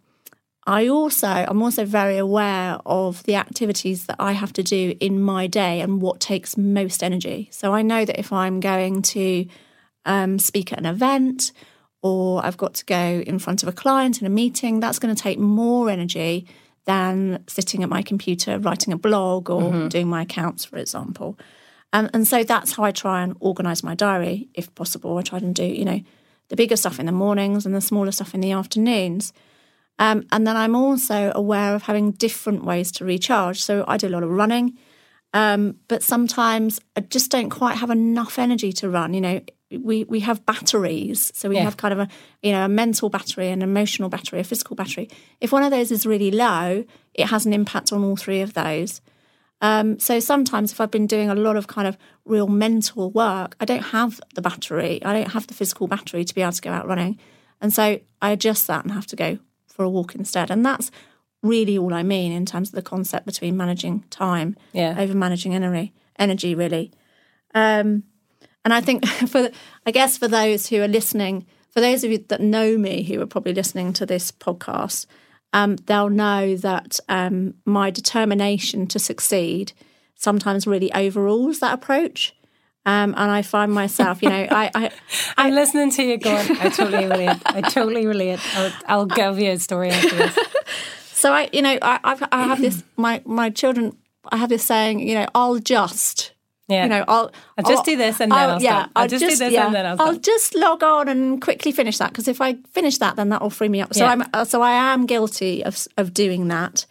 I 0.66 0.88
also, 0.88 1.28
I'm 1.28 1.62
also 1.62 1.86
very 1.86 2.18
aware 2.18 2.78
of 2.86 3.24
the 3.24 3.36
activities 3.36 4.06
that 4.06 4.18
I 4.20 4.34
have 4.34 4.52
to 4.54 4.64
do 4.64 4.96
in 5.00 5.22
my 5.22 5.48
day 5.48 5.82
and 5.82 6.02
what 6.02 6.20
takes 6.20 6.58
most 6.58 7.04
energy. 7.04 7.50
So 7.52 7.74
I 7.74 7.82
know 7.82 8.04
that 8.04 8.20
if 8.20 8.34
I'm 8.34 8.60
going 8.60 9.02
to 9.04 9.46
um, 10.08 10.40
speak 10.40 10.74
at 10.74 10.80
an 10.80 10.86
event 10.86 11.52
or 12.02 12.44
I've 12.46 12.58
got 12.58 12.74
to 12.76 12.86
go 12.86 13.24
in 13.26 13.40
front 13.40 13.64
of 13.64 13.70
a 13.70 13.72
client 13.72 14.22
in 14.22 14.28
a 14.28 14.30
meeting, 14.30 14.80
that's 14.80 15.00
going 15.00 15.14
to 15.14 15.22
take 15.22 15.40
more 15.40 15.90
energy 15.90 16.48
than 16.86 17.44
sitting 17.48 17.84
at 17.84 17.90
my 17.90 18.02
computer 18.02 18.58
writing 18.60 18.94
a 18.94 18.98
blog 18.98 19.50
or 19.50 19.90
doing 19.90 20.08
my 20.08 20.22
accounts, 20.22 20.64
for 20.64 20.78
example. 20.78 21.38
Um, 21.92 22.10
and 22.14 22.28
so 22.28 22.44
that's 22.44 22.74
how 22.74 22.84
I 22.84 22.92
try 22.92 23.24
and 23.24 23.36
organise 23.40 23.84
my 23.84 23.96
diary, 23.96 24.48
if 24.54 24.74
possible. 24.74 25.18
I 25.18 25.22
try 25.22 25.40
and 25.40 25.54
do, 25.54 25.66
you 25.66 25.86
know, 25.86 26.00
the 26.50 26.56
bigger 26.56 26.78
stuff 26.78 27.00
in 27.00 27.06
the 27.06 27.12
mornings 27.12 27.66
and 27.66 27.76
the 27.76 27.82
smaller 27.82 28.12
stuff 28.12 28.34
in 28.34 28.42
the 28.42 28.52
afternoons. 28.52 29.34
Um, 30.00 30.26
and 30.32 30.46
then 30.46 30.56
I'm 30.56 30.76
also 30.76 31.32
aware 31.36 31.76
of 31.76 31.84
having 31.84 32.12
different 32.12 32.64
ways 32.64 32.92
to 32.94 33.06
recharge. 33.06 33.64
So 33.64 33.84
I 33.88 33.98
do 33.98 34.08
a 34.08 34.10
lot 34.10 34.24
of 34.24 34.30
running, 34.30 34.78
um, 35.34 35.78
but 35.88 36.04
sometimes 36.04 36.80
I 36.96 37.02
just 37.02 37.32
don't 37.32 37.50
quite 37.50 37.78
have 37.78 37.90
enough 37.90 38.38
energy 38.40 38.72
to 38.74 38.90
run. 38.90 39.14
You 39.14 39.22
know, 39.22 39.42
we 39.72 40.04
we 40.06 40.20
have 40.22 40.46
batteries, 40.46 41.32
so 41.36 41.50
we 41.50 41.56
Yeah. 41.56 41.64
have 41.64 41.78
kind 41.78 41.94
of 41.94 42.00
a 42.00 42.08
you 42.42 42.52
know 42.52 42.66
a 42.66 42.70
mental 42.70 43.10
battery, 43.10 43.50
an 43.50 43.62
emotional 43.62 44.10
battery, 44.10 44.40
a 44.40 44.44
physical 44.44 44.76
battery. 44.76 45.10
If 45.42 45.52
one 45.52 45.64
of 45.64 45.72
those 45.72 45.92
is 45.92 46.06
really 46.06 46.32
low, 46.32 46.86
it 47.14 47.28
has 47.28 47.46
an 47.46 47.54
impact 47.54 47.92
on 47.92 48.04
all 48.04 48.16
three 48.16 48.42
of 48.42 48.54
those. 48.54 49.02
Um, 49.60 49.98
so 50.00 50.20
sometimes 50.20 50.72
if 50.72 50.80
I've 50.80 50.92
been 50.92 51.08
doing 51.08 51.30
a 51.30 51.36
lot 51.36 51.56
of 51.58 51.66
kind 51.68 51.88
of 51.88 51.98
real 52.26 52.48
mental 52.48 53.10
work, 53.10 53.56
I 53.60 53.66
don't 53.66 53.82
have 53.86 54.22
the 54.36 54.42
battery. 54.42 55.04
I 55.04 55.14
don't 55.14 55.32
have 55.32 55.48
the 55.48 55.56
physical 55.56 55.88
battery 55.88 56.24
to 56.24 56.36
be 56.36 56.42
able 56.44 56.52
to 56.52 56.62
go 56.62 56.72
out 56.72 56.88
running. 56.88 57.18
And 57.60 57.74
so 57.74 58.00
I 58.22 58.30
adjust 58.30 58.68
that 58.68 58.84
and 58.86 58.94
have 58.94 59.08
to 59.08 59.16
go 59.16 59.40
for 59.66 59.84
a 59.84 59.90
walk 59.90 60.14
instead. 60.14 60.52
And 60.52 60.64
that's 60.64 60.92
really 61.42 61.76
all 61.78 61.92
I 61.94 62.04
mean 62.04 62.32
in 62.32 62.46
terms 62.46 62.70
of 62.70 62.76
the 62.76 62.84
concept 62.84 63.26
between 63.26 63.58
managing 63.58 64.04
time 64.12 64.56
Yeah. 64.74 64.96
over 65.00 65.16
managing 65.16 65.56
energy, 65.56 65.92
energy 66.20 66.54
really. 66.54 66.92
Um, 67.56 68.04
and 68.64 68.74
I 68.74 68.82
think 68.82 69.06
for, 69.28 69.50
I 69.86 69.92
guess 69.92 70.18
for 70.18 70.28
those 70.28 70.68
who 70.68 70.82
are 70.82 70.88
listening, 70.88 71.46
for 71.70 71.82
those 71.82 72.04
of 72.04 72.12
you 72.12 72.20
that 72.30 72.42
know 72.42 72.78
me 72.78 73.04
who 73.04 73.22
are 73.22 73.28
probably 73.28 73.54
listening 73.54 73.94
to 73.94 74.06
this 74.06 74.32
podcast, 74.32 75.06
um, 75.54 75.76
they'll 75.76 76.10
know 76.10 76.56
that 76.58 77.00
um, 77.08 77.54
my 77.66 77.90
determination 77.90 78.88
to 78.88 79.00
succeed 79.00 79.74
sometimes 80.16 80.68
really 80.68 80.92
overrules 80.94 81.60
that 81.60 81.74
approach. 81.74 82.34
Um, 82.86 83.14
and 83.18 83.30
I 83.30 83.42
find 83.42 83.72
myself, 83.74 84.24
you 84.24 84.30
know, 84.30 84.48
I, 84.50 84.72
I, 84.74 84.92
I'm 85.38 85.54
listening 85.54 85.92
to 85.92 86.04
you 86.04 86.18
going, 86.18 86.52
I 86.60 86.70
totally 86.70 87.06
relate. 87.06 87.38
I 87.46 87.62
totally 87.62 88.06
relate. 88.08 88.40
I'll, 88.56 88.74
I'll 88.88 89.06
give 89.06 89.40
you 89.40 89.52
a 89.52 89.60
story 89.60 89.90
after 89.90 90.16
this. 90.16 90.38
So 91.18 91.34
I, 91.34 91.50
you 91.52 91.64
know, 91.64 91.80
I, 91.82 92.00
I've, 92.04 92.24
I 92.32 92.44
have 92.44 92.62
this. 92.62 92.84
My 92.96 93.24
my 93.26 93.50
children, 93.50 93.98
I 94.32 94.38
have 94.38 94.50
this 94.50 94.64
saying. 94.64 95.00
You 95.00 95.16
know, 95.16 95.26
I'll 95.34 95.58
just. 95.58 96.32
Yeah. 96.68 96.84
You 96.84 96.90
know, 96.90 97.06
I'll. 97.08 97.32
I'll 97.58 97.64
just 97.64 97.86
do 97.86 97.96
this 97.96 98.20
and 98.20 98.32
then 98.32 98.38
I'll 98.38 98.62
yeah, 98.62 98.82
stop. 98.84 98.92
I'll 98.96 99.08
just 99.08 99.24
do 99.24 99.36
this 99.36 99.54
and 99.56 99.74
then 99.74 99.86
I'll 99.86 99.96
stop. 99.96 100.08
I'll 100.08 100.18
just 100.20 100.54
log 100.56 100.84
on 100.84 101.08
and 101.08 101.42
quickly 101.42 101.72
finish 101.72 101.98
that 102.00 102.12
because 102.12 102.28
if 102.28 102.42
I 102.42 102.56
finish 102.74 102.98
that, 102.98 103.16
then 103.16 103.30
that 103.30 103.42
will 103.42 103.50
free 103.50 103.70
me 103.70 103.82
up. 103.82 103.94
So 103.94 104.04
Yeah. 104.04 104.12
I'm. 104.12 104.24
uh, 104.34 104.44
So 104.46 104.62
I 104.62 104.72
am 104.94 105.06
guilty 105.06 105.64
of 105.64 105.88
of 105.98 106.14
doing 106.14 106.50
that. 106.50 106.86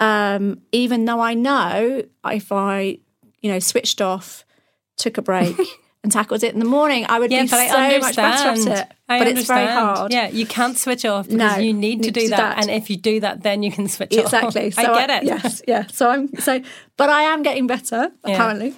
Um, 0.00 0.60
even 0.70 1.04
though 1.06 1.20
I 1.20 1.34
know 1.34 2.04
if 2.26 2.52
I, 2.52 2.98
you 3.40 3.50
know, 3.50 3.58
switched 3.58 4.00
off, 4.00 4.44
took 4.96 5.18
a 5.18 5.22
break. 5.22 5.56
And 6.04 6.12
tackled 6.12 6.44
it 6.44 6.54
in 6.54 6.60
the 6.60 6.64
morning, 6.64 7.06
I 7.08 7.18
would 7.18 7.32
Yeah, 7.32 7.42
be 7.42 7.48
but 7.48 7.68
so 7.68 7.76
I 7.76 7.98
much 7.98 8.14
better 8.14 8.48
understand. 8.50 8.78
at 8.78 8.88
it. 8.88 8.96
I 9.08 9.18
but 9.18 9.26
it's 9.26 9.48
very 9.48 9.66
hard. 9.66 10.12
Yeah, 10.12 10.28
you 10.28 10.46
can't 10.46 10.78
switch 10.78 11.04
off 11.04 11.26
because 11.26 11.38
No, 11.38 11.56
you 11.56 11.72
need 11.74 11.96
to 12.04 12.06
need 12.06 12.14
do 12.14 12.20
to 12.20 12.20
do 12.20 12.28
that. 12.28 12.36
that. 12.56 12.58
And 12.62 12.70
if 12.70 12.88
you 12.88 12.96
do 12.96 13.18
that, 13.18 13.42
then 13.42 13.64
you 13.64 13.72
can 13.72 13.88
switch 13.88 14.12
exactly. 14.16 14.66
off. 14.68 14.74
So 14.74 14.94
I 14.94 15.06
get 15.06 15.10
it. 15.10 15.26
Yes, 15.26 15.60
yeah. 15.66 15.86
So 15.88 16.08
I'm 16.08 16.28
so, 16.36 16.62
but 16.96 17.10
I 17.10 17.22
am 17.22 17.42
getting 17.42 17.66
better 17.66 18.12
apparently. 18.22 18.76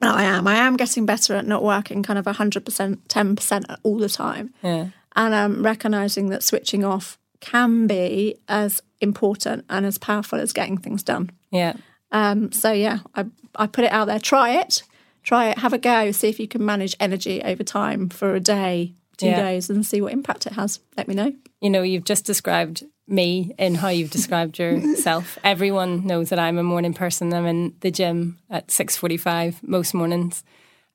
No, 0.00 0.12
I 0.12 0.22
am. 0.24 0.46
I 0.46 0.54
am 0.56 0.76
getting 0.76 1.06
better 1.06 1.34
at 1.34 1.46
not 1.46 1.62
working 1.64 2.02
kind 2.02 2.18
of 2.18 2.26
hundred 2.26 2.64
percent, 2.64 3.08
ten 3.08 3.34
percent 3.36 3.66
all 3.82 3.98
the 3.98 4.08
time, 4.08 4.54
Yeah. 4.62 4.88
and 5.16 5.34
um, 5.34 5.62
recognizing 5.64 6.28
that 6.30 6.42
switching 6.44 6.84
off 6.84 7.18
can 7.40 7.86
be 7.86 8.36
as 8.48 8.80
important 9.00 9.64
and 9.68 9.84
as 9.86 9.98
powerful 9.98 10.38
as 10.40 10.52
getting 10.52 10.78
things 10.78 11.02
done. 11.02 11.30
Yeah. 11.50 11.74
Um, 12.12 12.52
so 12.52 12.70
yeah, 12.72 13.00
I 13.14 13.26
I 13.56 13.66
put 13.66 13.84
it 13.84 13.92
out 13.92 14.06
there. 14.06 14.18
Try 14.20 14.60
it. 14.60 14.82
Try 15.24 15.48
it. 15.50 15.58
Have 15.58 15.72
a 15.72 15.78
go. 15.78 16.10
See 16.12 16.28
if 16.28 16.38
you 16.40 16.48
can 16.48 16.64
manage 16.64 16.94
energy 17.00 17.42
over 17.42 17.62
time 17.64 18.08
for 18.08 18.34
a 18.34 18.40
day, 18.40 18.94
two 19.16 19.26
Yeah. 19.26 19.42
days, 19.42 19.68
and 19.68 19.84
see 19.84 20.00
what 20.00 20.12
impact 20.12 20.46
it 20.46 20.52
has. 20.54 20.80
Let 20.96 21.08
me 21.08 21.14
know. 21.14 21.32
You 21.60 21.70
know, 21.70 21.82
you've 21.82 22.04
just 22.04 22.24
described 22.24 22.84
me 23.08 23.54
in 23.58 23.74
how 23.74 23.88
you've 23.88 24.10
described 24.10 24.58
yourself. 24.58 25.38
Everyone 25.42 26.06
knows 26.06 26.28
that 26.30 26.38
I'm 26.38 26.58
a 26.58 26.62
morning 26.62 26.94
person. 26.94 27.32
I'm 27.32 27.46
in 27.46 27.74
the 27.80 27.90
gym 27.90 28.38
at 28.50 28.68
6.45 28.68 29.62
most 29.62 29.94
mornings. 29.94 30.44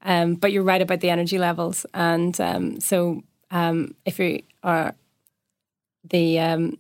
Um, 0.02 0.36
but 0.36 0.52
you're 0.52 0.64
right 0.64 0.82
about 0.82 1.00
the 1.00 1.10
energy 1.10 1.38
levels. 1.38 1.86
And 1.94 2.40
um, 2.40 2.80
so 2.80 3.24
um, 3.52 3.96
if 4.06 4.20
you 4.20 4.44
are 4.64 4.96
the... 6.10 6.40
Um, 6.40 6.78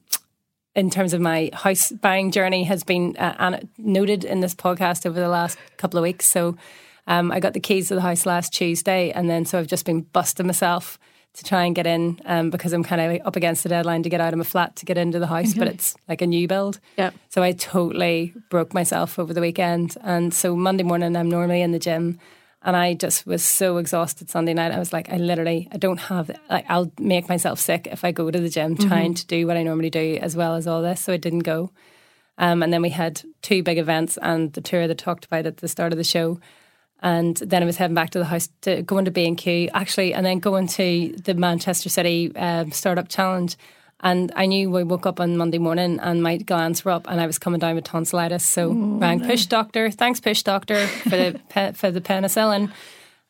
in 0.75 0.89
terms 0.89 1.13
of 1.13 1.21
my 1.21 1.51
house 1.53 1.91
buying 1.91 2.31
journey 2.31 2.63
has 2.63 2.83
been 2.83 3.15
uh, 3.17 3.59
noted 3.77 4.25
in 4.25 4.39
this 4.39 4.55
podcast 4.55 5.05
over 5.05 5.19
the 5.19 5.29
last 5.29 5.57
couple 5.77 5.99
of 5.99 6.03
weeks. 6.03 6.25
So 6.25 6.57
um, 7.05 7.31
I 7.31 7.39
got 7.39 7.53
the 7.53 7.59
keys 7.59 7.89
to 7.89 7.95
the 7.95 8.01
house 8.01 8.25
last 8.25 8.53
Tuesday, 8.53 9.11
and 9.11 9.29
then 9.29 9.45
so 9.45 9.59
I've 9.59 9.67
just 9.67 9.85
been 9.85 10.01
busting 10.01 10.47
myself 10.47 10.97
to 11.33 11.43
try 11.43 11.65
and 11.65 11.75
get 11.75 11.87
in 11.87 12.19
um, 12.25 12.49
because 12.49 12.73
I'm 12.73 12.83
kind 12.83 13.01
of 13.01 13.27
up 13.27 13.35
against 13.35 13.63
the 13.63 13.69
deadline 13.69 14.03
to 14.03 14.09
get 14.09 14.21
out 14.21 14.33
of 14.33 14.37
my 14.37 14.43
flat 14.43 14.75
to 14.77 14.85
get 14.85 14.97
into 14.97 15.19
the 15.19 15.27
house, 15.27 15.53
but 15.53 15.67
it's 15.67 15.95
like 16.07 16.21
a 16.21 16.27
new 16.27 16.47
build. 16.47 16.79
Yeah. 16.97 17.11
So 17.29 17.41
I 17.41 17.53
totally 17.53 18.33
broke 18.49 18.73
myself 18.73 19.17
over 19.17 19.33
the 19.33 19.41
weekend, 19.41 19.97
and 20.01 20.33
so 20.33 20.55
Monday 20.55 20.83
morning 20.83 21.15
I'm 21.15 21.29
normally 21.29 21.61
in 21.61 21.71
the 21.71 21.79
gym. 21.79 22.19
And 22.65 22.77
I 22.77 22.93
just 22.93 23.27
was 23.27 23.43
so 23.43 23.75
exhausted 23.75 24.29
Sunday 24.29 24.53
night. 24.53 24.71
I 24.71 24.79
was 24.79 24.93
like, 24.93 25.09
I 25.11 25.17
literally, 25.17 25.67
I 25.73 25.75
don't 25.75 25.99
have, 25.99 26.31
like, 26.49 26.65
I'll 26.69 26.93
make 26.97 27.27
myself 27.27 27.59
sick 27.59 27.89
if 27.91 28.05
I 28.05 28.13
go 28.13 28.31
to 28.31 28.39
the 28.39 28.47
gym 28.47 28.77
trying 28.77 29.15
to 29.15 29.25
do 29.27 29.45
what 29.45 29.57
I 29.57 29.63
normally 29.63 29.89
do 29.89 30.17
as 30.21 30.37
well 30.37 30.55
as 30.55 30.65
all 30.65 30.81
this. 30.81 31.01
So 31.01 31.11
I 31.11 31.17
didn't 31.17 31.39
go. 31.39 31.71
Um, 32.37 32.63
and 32.63 32.71
then 32.71 32.81
we 32.81 32.91
had 32.91 33.21
two 33.41 33.63
big 33.63 33.77
events 33.77 34.17
and 34.21 34.53
the 34.53 34.61
tour 34.61 34.87
that 34.87 34.97
talked 34.97 35.25
about 35.25 35.45
at 35.45 35.57
the 35.57 35.67
start 35.67 35.91
of 35.91 35.97
the 35.97 36.05
show. 36.05 36.39
And 37.03 37.35
then 37.37 37.61
I 37.61 37.65
was 37.65 37.77
heading 37.77 37.93
back 37.95 38.09
to 38.11 38.19
the 38.19 38.25
house 38.25 38.49
to 38.61 38.81
going 38.81 39.05
to 39.05 39.11
B 39.11 39.27
and 39.27 39.37
Q 39.37 39.69
actually, 39.73 40.13
and 40.13 40.25
then 40.25 40.39
going 40.39 40.67
to 40.67 41.13
the 41.23 41.33
Manchester 41.35 41.89
City 41.89 42.35
um, 42.35 42.71
Startup 42.71 43.07
Challenge. 43.07 43.55
And 43.99 44.31
I 44.35 44.45
knew 44.47 44.69
we 44.71 44.83
woke 44.83 45.05
up 45.05 45.19
on 45.19 45.37
Monday 45.37 45.59
morning 45.59 45.99
and 46.01 46.23
my 46.23 46.37
glands 46.37 46.83
were 46.83 46.91
up, 46.91 47.05
and 47.09 47.21
I 47.21 47.27
was 47.27 47.37
coming 47.37 47.59
down 47.59 47.75
with 47.75 47.83
tonsillitis. 47.83 48.45
So 48.45 48.71
rang 48.71 49.19
Push 49.19 49.45
Doctor. 49.47 49.91
Thanks, 49.91 50.19
Push 50.21 50.43
Doctor, 50.43 50.87
for 50.87 51.09
the 51.09 51.39
pe- 51.49 51.73
for 51.73 51.91
the 51.91 52.01
penicillin. 52.01 52.71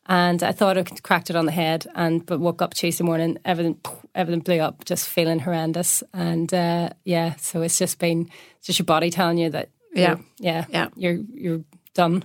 And 0.06 0.44
I 0.44 0.52
thought 0.52 0.78
I 0.78 0.84
cracked 0.84 1.30
it 1.30 1.36
on 1.36 1.46
the 1.46 1.52
head, 1.52 1.88
and 1.96 2.26
but 2.26 2.40
woke 2.40 2.62
up 2.62 2.74
Tuesday 2.76 3.04
morning, 3.04 3.38
everything 3.46 3.78
everything 4.14 4.42
blew 4.42 4.60
up, 4.60 4.86
just 4.86 5.08
feeling 5.08 5.40
horrendous. 5.40 6.04
And 6.14 6.54
uh, 6.54 6.90
yeah, 7.06 7.36
so 7.38 7.62
it's 7.62 7.78
just 7.80 7.98
been 8.00 8.30
it's 8.58 8.68
just 8.68 8.80
your 8.80 8.86
body 8.86 9.10
telling 9.10 9.38
you 9.38 9.50
that 9.52 9.70
Yeah. 9.96 10.18
yeah, 10.40 10.66
Yeah. 10.70 10.88
you're 10.96 11.20
you're 11.34 11.62
done. 11.94 12.24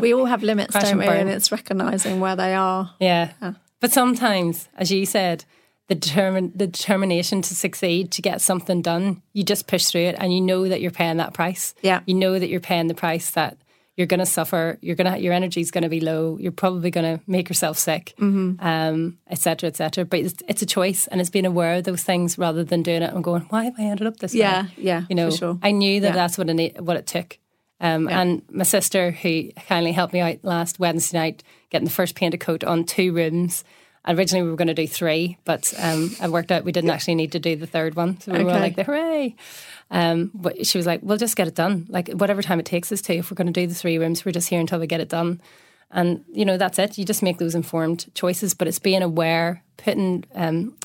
we 0.00 0.14
all 0.14 0.26
have 0.26 0.42
limits, 0.42 0.74
don't 0.74 0.98
we? 0.98 1.06
burn. 1.06 1.16
And 1.22 1.30
it's 1.30 1.50
recognizing 1.52 2.20
where 2.20 2.36
they 2.36 2.54
are. 2.54 2.94
Yeah. 3.00 3.32
But 3.80 3.92
sometimes, 3.92 4.68
as 4.76 4.90
you 4.90 5.04
said, 5.06 5.44
the 5.88 5.96
determin- 5.96 6.56
the 6.56 6.66
determination 6.66 7.42
to 7.42 7.54
succeed, 7.54 8.10
to 8.12 8.22
get 8.22 8.40
something 8.40 8.80
done, 8.82 9.20
you 9.32 9.44
just 9.44 9.66
push 9.66 9.84
through 9.86 10.02
it 10.02 10.16
and 10.18 10.32
you 10.32 10.40
know 10.40 10.66
that 10.68 10.80
you're 10.80 10.90
paying 10.90 11.18
that 11.18 11.34
price. 11.34 11.74
Yeah. 11.82 12.00
You 12.06 12.14
know 12.14 12.38
that 12.38 12.48
you're 12.48 12.60
paying 12.60 12.86
the 12.86 12.94
price 12.94 13.30
that 13.32 13.58
you're 13.96 14.06
going 14.08 14.18
to 14.20 14.26
suffer, 14.26 14.76
you're 14.80 14.96
going 14.96 15.12
to 15.12 15.20
your 15.20 15.32
energy's 15.32 15.70
going 15.70 15.82
to 15.84 15.88
be 15.88 16.00
low, 16.00 16.36
you're 16.40 16.50
probably 16.50 16.90
going 16.90 17.18
to 17.18 17.22
make 17.28 17.48
yourself 17.48 17.78
sick, 17.78 18.14
Mm-hmm. 18.18 18.66
um, 18.66 19.18
et 19.28 19.38
cetera, 19.38 19.68
et 19.68 19.76
cetera. 19.76 20.04
But 20.04 20.18
it's, 20.20 20.34
it's 20.48 20.62
a 20.62 20.66
choice 20.66 21.06
and 21.08 21.20
it's 21.20 21.30
being 21.30 21.46
aware 21.46 21.74
of 21.74 21.84
those 21.84 22.02
things 22.02 22.36
rather 22.36 22.64
than 22.64 22.82
doing 22.82 23.02
it 23.02 23.12
and 23.14 23.22
going, 23.22 23.42
why 23.50 23.64
have 23.64 23.74
I 23.78 23.82
ended 23.82 24.06
up 24.08 24.16
this 24.16 24.34
Yeah, 24.34 24.62
way? 24.62 24.68
yeah, 24.78 24.82
yeah. 25.00 25.06
You 25.08 25.14
know, 25.14 25.30
sure. 25.30 25.58
I 25.62 25.70
knew 25.70 26.00
that 26.00 26.08
Yeah. 26.08 26.12
that's 26.14 26.36
what 26.38 26.48
it, 26.50 26.82
what 26.82 26.96
it 26.96 27.06
took. 27.06 27.38
Um, 27.84 28.08
Yeah. 28.08 28.20
And 28.20 28.42
my 28.50 28.64
sister, 28.64 29.10
who 29.10 29.50
kindly 29.68 29.92
helped 29.92 30.14
me 30.14 30.20
out 30.20 30.38
last 30.42 30.78
Wednesday 30.78 31.18
night, 31.18 31.44
getting 31.70 31.84
the 31.84 31.92
first 31.92 32.14
painted 32.14 32.40
coat 32.40 32.64
on 32.64 32.84
two 32.84 33.12
rooms. 33.12 33.62
Originally, 34.06 34.42
we 34.42 34.50
were 34.50 34.56
going 34.56 34.68
to 34.68 34.74
do 34.74 34.86
three, 34.86 35.38
but 35.44 35.72
um, 35.78 36.14
it 36.22 36.30
worked 36.30 36.50
out 36.52 36.64
we 36.64 36.72
didn't 36.72 36.90
actually 36.90 37.14
need 37.14 37.32
to 37.32 37.38
do 37.38 37.56
the 37.56 37.66
third 37.66 37.94
one. 37.94 38.20
So 38.20 38.32
we 38.32 38.44
were 38.44 38.52
like, 38.52 38.76
the 38.76 38.84
hooray. 38.84 39.34
Um, 39.90 40.30
but 40.34 40.66
she 40.66 40.76
was 40.76 40.86
like, 40.86 41.00
we'll 41.02 41.16
just 41.18 41.36
get 41.36 41.48
it 41.48 41.54
done. 41.54 41.86
Like, 41.88 42.10
whatever 42.10 42.42
time 42.42 42.60
it 42.60 42.66
takes 42.66 42.92
us 42.92 43.00
to, 43.02 43.14
if 43.14 43.30
we're 43.30 43.36
going 43.36 43.52
to 43.52 43.60
do 43.60 43.66
the 43.66 43.74
three 43.74 43.98
rooms, 43.98 44.24
we're 44.24 44.32
just 44.32 44.48
here 44.48 44.60
until 44.60 44.78
we 44.78 44.86
get 44.86 45.00
it 45.00 45.08
done. 45.08 45.40
And 45.90 46.24
you 46.32 46.44
know 46.44 46.56
that's 46.56 46.78
it. 46.78 46.98
You 46.98 47.04
just 47.04 47.22
make 47.22 47.38
those 47.38 47.54
informed 47.54 48.12
choices, 48.14 48.52
but 48.52 48.66
it's 48.66 48.78
being 48.78 49.02
aware, 49.02 49.62
putting 49.76 50.24
um, 50.34 50.76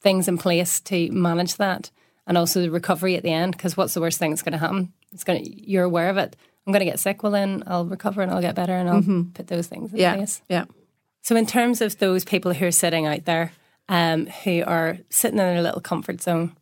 things 0.00 0.26
in 0.26 0.38
place 0.38 0.80
to 0.80 1.10
manage 1.12 1.56
that, 1.56 1.90
and 2.26 2.38
also 2.38 2.62
the 2.62 2.70
recovery 2.70 3.14
at 3.16 3.22
the 3.22 3.32
end. 3.32 3.52
Because 3.52 3.76
what's 3.76 3.94
the 3.94 4.00
worst 4.00 4.18
thing 4.18 4.30
that's 4.30 4.42
going 4.42 4.52
to 4.52 4.58
happen? 4.58 4.92
It's 5.12 5.24
going 5.24 5.42
to 5.44 5.70
you're 5.70 5.84
aware 5.84 6.10
of 6.10 6.16
it. 6.16 6.36
I'm 6.66 6.72
going 6.72 6.84
to 6.84 6.90
get 6.90 7.00
sick. 7.00 7.22
Well, 7.22 7.32
then 7.32 7.62
I'll 7.66 7.86
recover 7.86 8.20
and 8.20 8.30
I'll 8.30 8.42
get 8.42 8.54
better, 8.54 8.74
and 8.74 8.88
I'll 8.90 9.24
put 9.34 9.46
those 9.46 9.66
things 9.66 9.92
in 9.92 9.98
Yeah. 9.98 10.16
place. 10.16 10.42
Yeah. 10.48 10.64
So, 11.22 11.34
in 11.36 11.46
terms 11.46 11.80
of 11.80 11.98
those 11.98 12.24
people 12.24 12.52
who 12.52 12.66
are 12.66 12.70
sitting 12.70 13.06
out 13.06 13.24
there, 13.24 13.52
um, 13.88 14.26
who 14.26 14.62
are 14.66 14.98
sitting 15.10 15.38
in 15.38 15.44
their 15.46 15.62
little 15.62 15.80
comfort 15.80 16.20
zone 16.20 16.54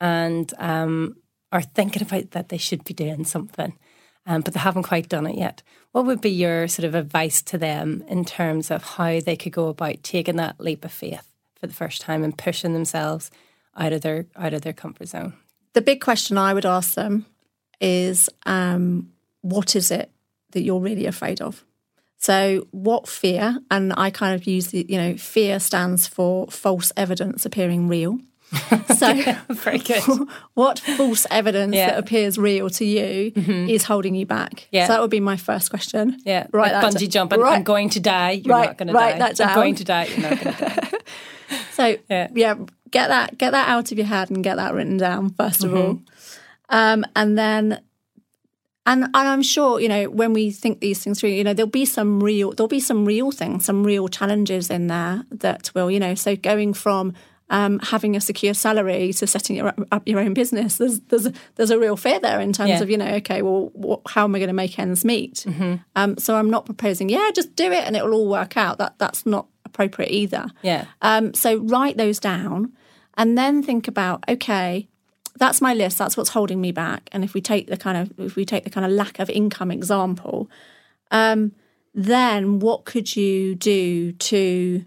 and 0.00 0.52
um, 0.58 1.16
are 1.50 1.62
thinking 1.62 2.02
about 2.02 2.32
that 2.32 2.48
they 2.50 2.58
should 2.58 2.84
be 2.84 2.92
doing 2.94 3.24
something, 3.24 3.76
um, 4.26 4.42
but 4.42 4.52
they 4.54 4.60
haven't 4.60 4.82
quite 4.82 5.08
done 5.08 5.26
it 5.26 5.36
yet, 5.36 5.62
what 5.92 6.04
would 6.06 6.20
be 6.20 6.30
your 6.30 6.68
sort 6.68 6.84
of 6.84 6.94
advice 6.94 7.40
to 7.42 7.56
them 7.56 8.04
in 8.08 8.24
terms 8.24 8.70
of 8.70 8.82
how 8.82 9.20
they 9.20 9.36
could 9.36 9.52
go 9.52 9.68
about 9.68 10.02
taking 10.02 10.36
that 10.36 10.60
leap 10.60 10.84
of 10.84 10.92
faith 10.92 11.26
for 11.58 11.66
the 11.66 11.74
first 11.74 12.00
time 12.02 12.22
and 12.24 12.36
pushing 12.36 12.72
themselves 12.74 13.30
out 13.76 13.92
of 13.92 14.02
their 14.02 14.26
out 14.36 14.52
of 14.52 14.60
their 14.62 14.72
comfort 14.72 15.08
zone? 15.08 15.34
The 15.72 15.80
big 15.80 16.00
question 16.00 16.36
I 16.38 16.52
would 16.54 16.66
ask 16.66 16.94
them 16.94 17.26
is 17.84 18.28
um, 18.46 19.10
what 19.42 19.76
is 19.76 19.90
it 19.90 20.10
that 20.52 20.62
you're 20.62 20.80
really 20.80 21.06
afraid 21.06 21.40
of? 21.40 21.64
So, 22.18 22.66
what 22.70 23.06
fear, 23.06 23.58
and 23.70 23.92
I 23.98 24.08
kind 24.10 24.34
of 24.34 24.46
use 24.46 24.68
the, 24.68 24.86
you 24.88 24.96
know, 24.96 25.16
fear 25.16 25.60
stands 25.60 26.06
for 26.06 26.46
false 26.48 26.90
evidence 26.96 27.44
appearing 27.44 27.86
real. 27.88 28.18
So, 28.96 29.12
Very 29.50 29.78
good. 29.78 30.02
what 30.54 30.78
false 30.78 31.26
evidence 31.30 31.74
Yeah. 31.74 31.90
that 31.90 31.98
appears 31.98 32.38
real 32.38 32.70
to 32.70 32.84
you 32.84 33.32
is 33.68 33.82
holding 33.84 34.14
you 34.14 34.24
back? 34.24 34.68
Yeah. 34.70 34.86
So, 34.86 34.92
that 34.94 35.00
would 35.02 35.10
be 35.10 35.20
my 35.20 35.36
first 35.36 35.68
question. 35.70 36.16
Yeah, 36.24 36.46
Right, 36.52 36.72
like 36.72 36.84
bungee 36.94 37.02
it. 37.02 37.08
jumping. 37.10 37.40
Right. 37.40 37.56
I'm 37.56 37.64
going 37.64 37.90
to 37.90 38.00
die. 38.00 38.30
You're 38.44 38.56
Right, 38.56 38.68
not 38.68 38.78
going 38.78 38.88
to 38.88 38.94
die. 38.94 39.18
that 39.18 39.40
I'm 39.40 39.46
down. 39.48 39.54
going 39.56 39.74
to 39.74 39.84
die. 39.84 40.04
You're 40.06 40.30
not 40.30 40.40
going 40.40 40.56
to 40.56 40.64
die. 40.64 40.90
So 41.72 41.96
Yeah. 42.08 42.28
yeah. 42.34 42.54
get 42.90 43.08
that 43.08 43.36
get 43.36 43.50
that 43.50 43.68
out 43.68 43.90
of 43.92 43.98
your 43.98 44.06
head 44.06 44.30
and 44.30 44.42
get 44.44 44.56
that 44.56 44.72
written 44.74 44.96
down 44.96 45.30
1st 45.30 45.64
of 45.64 45.74
all, 45.74 45.98
um, 46.74 47.04
and 47.16 47.38
then. 47.38 47.80
And, 48.86 49.04
and 49.04 49.16
I'm 49.16 49.42
sure 49.42 49.80
you 49.80 49.88
know 49.88 50.10
when 50.10 50.34
we 50.34 50.50
think 50.50 50.80
these 50.80 51.02
things 51.02 51.18
through, 51.18 51.30
you 51.30 51.42
know 51.42 51.54
there'll 51.54 51.70
be 51.70 51.86
some 51.86 52.22
real 52.22 52.52
there'll 52.52 52.68
be 52.68 52.80
some 52.80 53.06
real 53.06 53.30
things, 53.30 53.64
some 53.64 53.82
real 53.82 54.08
challenges 54.08 54.68
in 54.68 54.88
there 54.88 55.24
that 55.30 55.70
will 55.74 55.90
you 55.90 55.98
know. 55.98 56.14
So 56.14 56.36
going 56.36 56.74
from 56.74 57.14
um, 57.48 57.78
having 57.78 58.14
a 58.14 58.20
secure 58.20 58.52
salary 58.52 59.10
to 59.14 59.26
setting 59.26 59.56
your, 59.56 59.72
up 59.90 60.06
your 60.06 60.20
own 60.20 60.34
business, 60.34 60.76
there's 60.76 61.00
there's 61.08 61.24
a, 61.24 61.32
there's 61.54 61.70
a 61.70 61.78
real 61.78 61.96
fear 61.96 62.20
there 62.20 62.38
in 62.40 62.52
terms 62.52 62.68
Yeah. 62.72 62.82
of 62.82 62.90
you 62.90 62.98
know 62.98 63.08
okay, 63.14 63.40
well, 63.40 63.70
what, 63.72 64.00
how 64.06 64.24
am 64.24 64.34
I 64.34 64.38
going 64.38 64.48
to 64.48 64.52
make 64.64 64.78
ends 64.78 65.02
meet? 65.02 65.46
Um, 65.96 66.18
so 66.18 66.36
I'm 66.36 66.50
not 66.50 66.66
proposing, 66.66 67.08
yeah, 67.08 67.30
just 67.34 67.56
do 67.56 67.72
it 67.72 67.84
and 67.86 67.96
it 67.96 68.04
will 68.04 68.12
all 68.12 68.28
work 68.28 68.58
out. 68.58 68.76
That 68.76 68.98
that's 68.98 69.24
not 69.24 69.46
appropriate 69.64 70.10
either. 70.10 70.48
Yeah. 70.60 70.84
Um, 71.00 71.32
so 71.32 71.56
write 71.56 71.96
those 71.96 72.18
down 72.20 72.74
and 73.16 73.38
then 73.38 73.62
think 73.62 73.88
about, 73.88 74.24
okay, 74.28 74.88
that's 75.36 75.60
my 75.60 75.74
list. 75.74 75.98
That's 75.98 76.16
what's 76.16 76.30
holding 76.30 76.60
me 76.60 76.72
back. 76.72 77.08
And 77.12 77.24
if 77.24 77.34
we 77.34 77.40
take 77.40 77.66
the 77.66 77.76
kind 77.76 77.98
of 77.98 78.18
if 78.18 78.36
we 78.36 78.44
take 78.44 78.64
the 78.64 78.70
kind 78.70 78.86
of 78.86 78.92
lack 78.92 79.18
of 79.18 79.28
income 79.30 79.70
example, 79.70 80.50
um, 81.10 81.52
then 81.94 82.58
what 82.58 82.84
could 82.84 83.14
you 83.16 83.54
do 83.54 84.12
to 84.12 84.84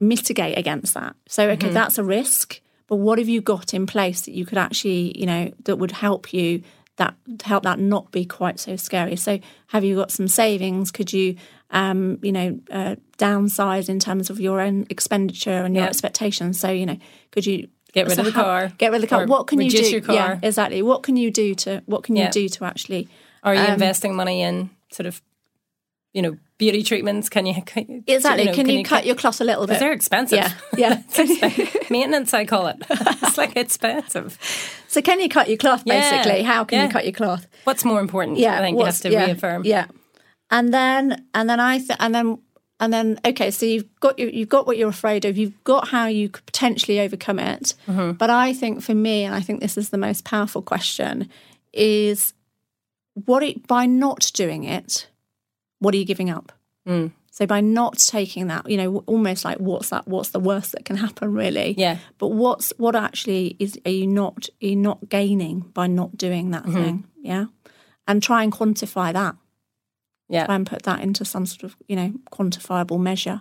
mitigate 0.00 0.58
against 0.58 0.94
that? 0.94 1.16
So 1.28 1.48
okay, 1.50 1.70
that's 1.70 1.98
a 1.98 2.04
risk, 2.04 2.60
but 2.86 2.96
what 2.96 3.18
have 3.18 3.28
you 3.28 3.40
got 3.40 3.74
in 3.74 3.86
place 3.86 4.22
that 4.22 4.32
you 4.32 4.46
could 4.46 4.58
actually, 4.58 5.18
you 5.18 5.26
know, 5.26 5.52
that 5.64 5.76
would 5.76 5.92
help 5.92 6.32
you 6.32 6.62
that 6.96 7.14
help 7.44 7.62
that 7.62 7.78
not 7.78 8.10
be 8.10 8.24
quite 8.24 8.58
so 8.58 8.74
scary. 8.74 9.14
So 9.14 9.38
have 9.68 9.84
you 9.84 9.94
got 9.94 10.10
some 10.10 10.26
savings? 10.26 10.90
Could 10.90 11.12
you 11.12 11.36
um, 11.70 12.18
you 12.22 12.32
know, 12.32 12.58
uh, 12.70 12.96
downsize 13.18 13.88
in 13.88 13.98
terms 13.98 14.30
of 14.30 14.40
your 14.40 14.60
own 14.60 14.86
expenditure 14.88 15.50
and 15.50 15.74
your 15.74 15.84
Yeah. 15.84 15.88
expectations. 15.88 16.58
So, 16.58 16.70
you 16.70 16.86
know, 16.86 16.96
could 17.30 17.46
you 17.46 17.68
Get 17.92 18.06
rid 18.06 18.14
so 18.16 18.20
of 18.20 18.26
the 18.26 18.32
how- 18.32 18.42
car, 18.42 18.72
Get 18.78 18.90
rid 18.92 18.96
of 18.96 19.00
the 19.02 19.06
car. 19.08 19.26
What 19.26 19.46
can 19.46 19.60
you 19.60 19.66
reduce 19.66 19.86
do? 19.88 19.92
your 19.92 20.00
car. 20.02 20.14
Yeah, 20.14 20.38
exactly. 20.42 20.82
What 20.82 21.02
can 21.02 21.16
you 21.16 21.30
do 21.30 21.54
to 21.56 21.82
what 21.86 22.02
can 22.04 22.16
you 22.16 22.24
Yeah. 22.24 22.30
do 22.30 22.48
to 22.48 22.64
actually 22.64 23.08
Are 23.42 23.54
you 23.54 23.60
Um, 23.60 23.72
investing 23.72 24.14
money 24.16 24.42
in 24.42 24.70
sort 24.92 25.06
of, 25.06 25.22
you 26.12 26.20
know, 26.22 26.36
beauty 26.58 26.82
treatments? 26.82 27.28
Can 27.28 27.46
you 27.46 27.62
can 27.66 27.86
you- 27.88 28.04
exactly? 28.06 28.44
know, 28.46 28.52
can, 28.52 28.68
you, 28.68 28.82
cut 28.84 29.06
your 29.06 29.14
cloth 29.14 29.40
a 29.40 29.44
little 29.44 29.62
bit? 29.62 29.68
Because 29.68 29.80
they're 29.80 29.92
expensive. 29.92 30.38
yeah, 30.38 30.52
yeah. 30.76 31.02
Maintenance, 31.90 32.34
I 32.34 32.44
call 32.44 32.66
it. 32.66 32.76
it's 32.90 33.38
like 33.38 33.56
expensive. 33.56 34.36
so 34.88 35.00
can 35.00 35.20
you 35.20 35.28
cut 35.28 35.48
your 35.48 35.56
cloth? 35.56 35.82
Yeah, 35.86 36.10
Basically, 36.10 36.42
how 36.42 36.64
can 36.64 36.78
yeah. 36.78 36.84
you 36.86 36.90
cut 36.92 37.04
your 37.04 37.12
cloth? 37.14 37.46
What's 37.64 37.84
more 37.84 38.00
important? 38.00 38.38
yeah, 38.38 38.58
I 38.58 38.60
think 38.60 38.78
you 38.78 38.84
have 38.84 38.98
to 39.00 39.08
reaffirm. 39.16 39.62
Yeah, 39.64 39.86
and 40.50 40.72
then 40.74 41.24
and 41.34 41.48
then 41.48 41.60
I 41.60 41.78
th- 41.78 41.96
and 42.00 42.14
then 42.14 42.38
and 42.80 42.92
then 42.92 43.18
okay, 43.24 43.50
so 43.50 43.66
you've 43.66 43.88
got 44.00 44.18
your, 44.18 44.28
you've 44.28 44.48
got 44.48 44.66
what 44.66 44.76
you're 44.76 44.88
afraid 44.88 45.24
of. 45.24 45.36
You've 45.36 45.62
got 45.64 45.88
how 45.88 46.06
you 46.06 46.28
could 46.28 46.46
potentially 46.46 47.00
overcome 47.00 47.38
it. 47.38 47.74
Mm-hmm. 47.86 48.12
But 48.12 48.30
I 48.30 48.52
think 48.52 48.82
for 48.82 48.94
me, 48.94 49.24
and 49.24 49.34
I 49.34 49.40
think 49.40 49.60
this 49.60 49.76
is 49.76 49.90
the 49.90 49.98
most 49.98 50.24
powerful 50.24 50.62
question, 50.62 51.28
is 51.72 52.34
what 53.24 53.42
it 53.42 53.66
by 53.66 53.86
not 53.86 54.30
doing 54.34 54.64
it, 54.64 55.08
what 55.80 55.94
are 55.94 55.98
you 55.98 56.04
giving 56.04 56.30
up? 56.30 56.52
Mm. 56.86 57.12
So 57.30 57.46
by 57.46 57.60
not 57.60 57.98
taking 57.98 58.48
that, 58.48 58.68
you 58.68 58.76
know, 58.76 59.04
almost 59.06 59.44
like 59.44 59.58
what's 59.58 59.90
that? 59.90 60.08
What's 60.08 60.30
the 60.30 60.40
worst 60.40 60.72
that 60.72 60.84
can 60.84 60.96
happen, 60.96 61.32
really? 61.32 61.74
Yeah. 61.78 61.98
But 62.18 62.28
what's 62.28 62.72
what 62.78 62.96
actually 62.96 63.54
is 63.60 63.78
are 63.84 63.92
you 63.92 64.06
not 64.08 64.48
are 64.60 64.66
you 64.66 64.76
not 64.76 65.08
gaining 65.08 65.60
by 65.60 65.86
not 65.86 66.16
doing 66.16 66.50
that 66.50 66.64
thing? 66.64 67.06
Yeah, 67.22 67.46
and 68.08 68.22
try 68.22 68.42
and 68.42 68.52
quantify 68.52 69.12
that. 69.12 69.36
Try 70.30 70.36
Yeah. 70.40 70.46
and 70.48 70.66
put 70.66 70.82
that 70.82 71.00
into 71.00 71.24
some 71.24 71.46
sort 71.46 71.64
of 71.64 71.76
you 71.88 71.96
know 71.96 72.12
quantifiable 72.32 73.00
measure, 73.00 73.40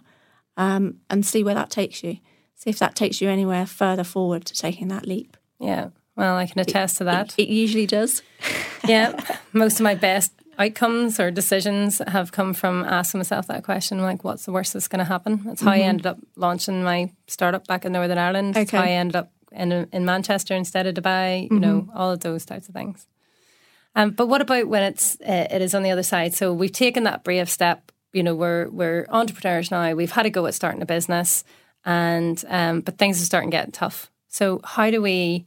um, 0.55 0.95
and 1.09 1.25
see 1.25 1.43
where 1.43 1.55
that 1.55 1.69
takes 1.69 2.03
you. 2.03 2.17
See 2.55 2.69
if 2.69 2.79
that 2.79 2.95
takes 2.95 3.21
you 3.21 3.29
anywhere 3.29 3.65
further 3.65 4.03
forward 4.03 4.45
to 4.45 4.53
taking 4.53 4.87
that 4.87 5.05
leap. 5.05 5.37
Yeah. 5.59 5.89
Well, 6.15 6.35
I 6.35 6.47
can 6.47 6.59
attest 6.59 6.97
to 6.97 7.03
that. 7.03 7.35
It 7.37 7.47
usually 7.49 7.85
does. 7.85 8.23
yeah. 8.87 9.13
Most 9.53 9.79
of 9.79 9.83
my 9.83 9.93
best 9.93 10.31
outcomes 10.57 11.19
or 11.19 11.29
decisions 11.29 12.01
have 12.07 12.31
come 12.31 12.51
from 12.55 12.83
asking 12.85 13.19
myself 13.19 13.45
that 13.47 13.63
question 13.63 14.01
like, 14.01 14.23
what's 14.23 14.45
the 14.45 14.51
worst 14.51 14.73
that's 14.73 14.87
going 14.87 14.97
to 14.97 15.05
happen? 15.05 15.41
That's 15.45 15.61
how 15.61 15.69
I 15.71 15.79
ended 15.81 16.07
up 16.07 16.17
launching 16.35 16.83
my 16.83 17.11
startup 17.27 17.67
back 17.67 17.85
in 17.85 17.91
Northern 17.91 18.17
Ireland. 18.17 18.55
That's 18.55 18.71
how 18.71 18.79
Okay. 18.79 18.93
I 18.93 18.97
ended 18.97 19.15
up 19.15 19.31
in, 19.51 19.71
in 19.71 20.05
Manchester 20.05 20.55
instead 20.55 20.87
of 20.87 20.95
Dubai, 20.95 21.47
you 21.51 21.59
know, 21.59 21.87
all 21.93 22.09
of 22.09 22.21
those 22.21 22.43
types 22.45 22.67
of 22.67 22.73
things. 22.73 23.05
Um, 23.97 24.11
but 24.11 24.27
what 24.27 24.41
about 24.41 24.67
when 24.67 24.83
it's 24.83 25.19
uh, 25.21 25.47
it 25.49 25.61
is 25.61 25.73
on 25.73 25.81
the 25.81 25.89
other 25.89 26.03
side? 26.03 26.35
So 26.35 26.53
we've 26.53 26.71
taken 26.71 27.03
that 27.05 27.23
brave 27.23 27.49
step. 27.49 27.91
You 28.13 28.21
know, 28.21 28.35
we're 28.35 28.69
we're 28.69 29.07
entrepreneurs 29.09 29.71
now. 29.71 29.93
We've 29.95 30.11
had 30.11 30.27
a 30.27 30.29
go 30.29 30.45
at 30.45 30.53
starting 30.53 30.83
a 30.83 30.85
business, 30.85 31.43
and 31.83 32.41
um, 32.47 32.81
but 32.81 32.99
things 32.99 33.19
are 33.19 33.25
starting 33.25 33.49
getting 33.49 33.71
tough. 33.71 34.11
So 34.29 34.61
how 34.63 34.91
do 34.91 35.01
we? 35.01 35.45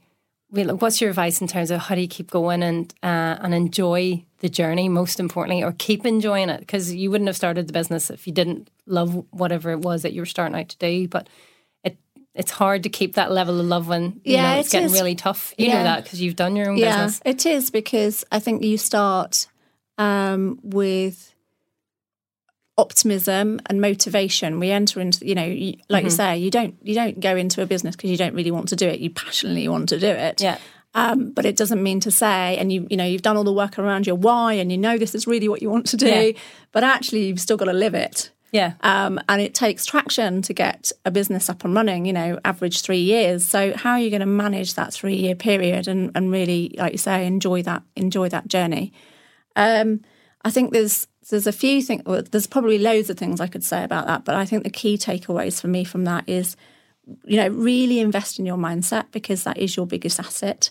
we 0.50 0.64
look, 0.64 0.82
what's 0.82 1.00
your 1.00 1.10
advice 1.10 1.40
in 1.40 1.46
terms 1.46 1.70
of 1.70 1.78
how 1.78 1.94
do 1.94 2.00
you 2.00 2.08
keep 2.08 2.28
going 2.28 2.64
and 2.64 2.92
uh, 3.04 3.38
and 3.40 3.54
enjoy 3.54 4.24
the 4.40 4.48
journey? 4.48 4.88
Most 4.88 5.20
importantly, 5.20 5.62
or 5.62 5.72
keep 5.78 6.04
enjoying 6.04 6.48
it 6.48 6.58
because 6.58 6.92
you 6.92 7.08
wouldn't 7.08 7.28
have 7.28 7.36
started 7.36 7.68
the 7.68 7.72
business 7.72 8.10
if 8.10 8.26
you 8.26 8.32
didn't 8.32 8.68
love 8.84 9.24
whatever 9.30 9.70
it 9.70 9.78
was 9.78 10.02
that 10.02 10.12
you 10.12 10.22
were 10.22 10.26
starting 10.26 10.58
out 10.58 10.68
to 10.70 10.78
do. 10.78 11.06
But 11.06 11.28
it's 12.34 12.50
hard 12.52 12.82
to 12.84 12.88
keep 12.88 13.14
that 13.16 13.32
level 13.32 13.58
of 13.60 13.66
love 13.66 13.88
when 13.88 14.20
you 14.24 14.34
Yeah, 14.34 14.54
know, 14.54 14.60
it's 14.60 14.68
it 14.68 14.72
getting 14.72 14.86
is. 14.86 14.92
really 14.92 15.14
tough. 15.14 15.52
You 15.58 15.68
know 15.68 15.82
that 15.82 16.04
because 16.04 16.20
you've 16.20 16.36
done 16.36 16.54
your 16.56 16.70
own 16.70 16.76
Yeah, 16.78 17.06
business. 17.06 17.20
it 17.24 17.44
is 17.46 17.70
because 17.70 18.24
I 18.30 18.38
think 18.38 18.62
you 18.62 18.78
start 18.78 19.46
um, 19.98 20.58
with 20.62 21.34
optimism 22.78 23.60
and 23.66 23.80
motivation. 23.80 24.58
We 24.58 24.70
enter 24.70 25.00
into, 25.00 25.26
you 25.26 25.34
know, 25.34 25.44
you, 25.44 25.74
like 25.88 26.00
Mm-hmm. 26.00 26.04
you 26.06 26.10
say, 26.10 26.38
you 26.38 26.50
don't 26.50 26.74
you 26.82 26.94
don't 26.94 27.20
go 27.20 27.36
into 27.36 27.62
a 27.62 27.66
business 27.66 27.96
because 27.96 28.10
you 28.10 28.16
don't 28.16 28.34
really 28.34 28.50
want 28.50 28.68
to 28.68 28.76
do 28.76 28.88
it. 28.88 29.00
You 29.00 29.10
passionately 29.10 29.68
want 29.68 29.88
to 29.90 29.98
do 29.98 30.06
it. 30.08 30.40
Yeah. 30.40 30.58
Um, 30.94 31.30
but 31.30 31.46
it 31.46 31.56
doesn't 31.56 31.80
mean 31.82 32.00
to 32.00 32.10
say, 32.10 32.56
and 32.56 32.72
you 32.72 32.86
you 32.90 32.96
know 32.96 33.04
you've 33.04 33.22
done 33.22 33.36
all 33.36 33.44
the 33.44 33.52
work 33.52 33.78
around 33.78 34.06
your 34.06 34.16
why, 34.16 34.54
and 34.54 34.72
you 34.72 34.78
know 34.78 34.98
this 34.98 35.14
is 35.14 35.26
really 35.26 35.48
what 35.48 35.62
you 35.62 35.70
want 35.70 35.86
to 35.86 35.96
do, 35.96 36.08
Yeah. 36.08 36.32
but 36.72 36.82
actually 36.82 37.26
you've 37.26 37.40
still 37.40 37.56
got 37.56 37.66
to 37.66 37.72
live 37.72 37.94
it. 37.94 38.30
Yeah. 38.52 38.72
Um, 38.80 39.20
and 39.28 39.40
it 39.40 39.54
takes 39.54 39.86
traction 39.86 40.42
to 40.42 40.52
get 40.52 40.90
a 41.04 41.10
business 41.10 41.48
up 41.48 41.64
and 41.64 41.74
running, 41.74 42.04
you 42.04 42.12
know, 42.12 42.38
average 42.44 42.82
three 42.82 43.00
years. 43.00 43.46
So 43.46 43.76
how 43.76 43.92
are 43.92 44.00
you 44.00 44.10
going 44.10 44.20
to 44.20 44.26
manage 44.26 44.74
that 44.74 44.92
three 44.92 45.14
year 45.14 45.36
period 45.36 45.86
and, 45.86 46.10
and 46.14 46.32
really, 46.32 46.74
like 46.76 46.92
you 46.92 46.98
say, 46.98 47.26
enjoy 47.26 47.62
that 47.62 47.82
enjoy 47.96 48.28
that 48.30 48.48
journey? 48.48 48.92
Um, 49.56 50.00
I 50.44 50.50
think 50.50 50.72
there's 50.72 51.06
there's 51.28 51.46
a 51.46 51.52
few 51.52 51.82
things. 51.82 52.02
Well, 52.04 52.22
there's 52.22 52.46
probably 52.46 52.78
loads 52.78 53.08
of 53.10 53.18
things 53.18 53.40
I 53.40 53.46
could 53.46 53.64
say 53.64 53.84
about 53.84 54.06
that, 54.06 54.24
but 54.24 54.34
I 54.34 54.44
think 54.44 54.64
the 54.64 54.70
key 54.70 54.98
takeaways 54.98 55.60
for 55.60 55.68
me 55.68 55.84
from 55.84 56.04
that 56.04 56.28
is, 56.28 56.56
you 57.24 57.36
know, 57.36 57.48
really 57.48 58.00
invest 58.00 58.38
in 58.38 58.46
your 58.46 58.56
mindset 58.56 59.06
because 59.12 59.44
that 59.44 59.58
is 59.58 59.76
your 59.76 59.86
biggest 59.86 60.18
asset. 60.18 60.70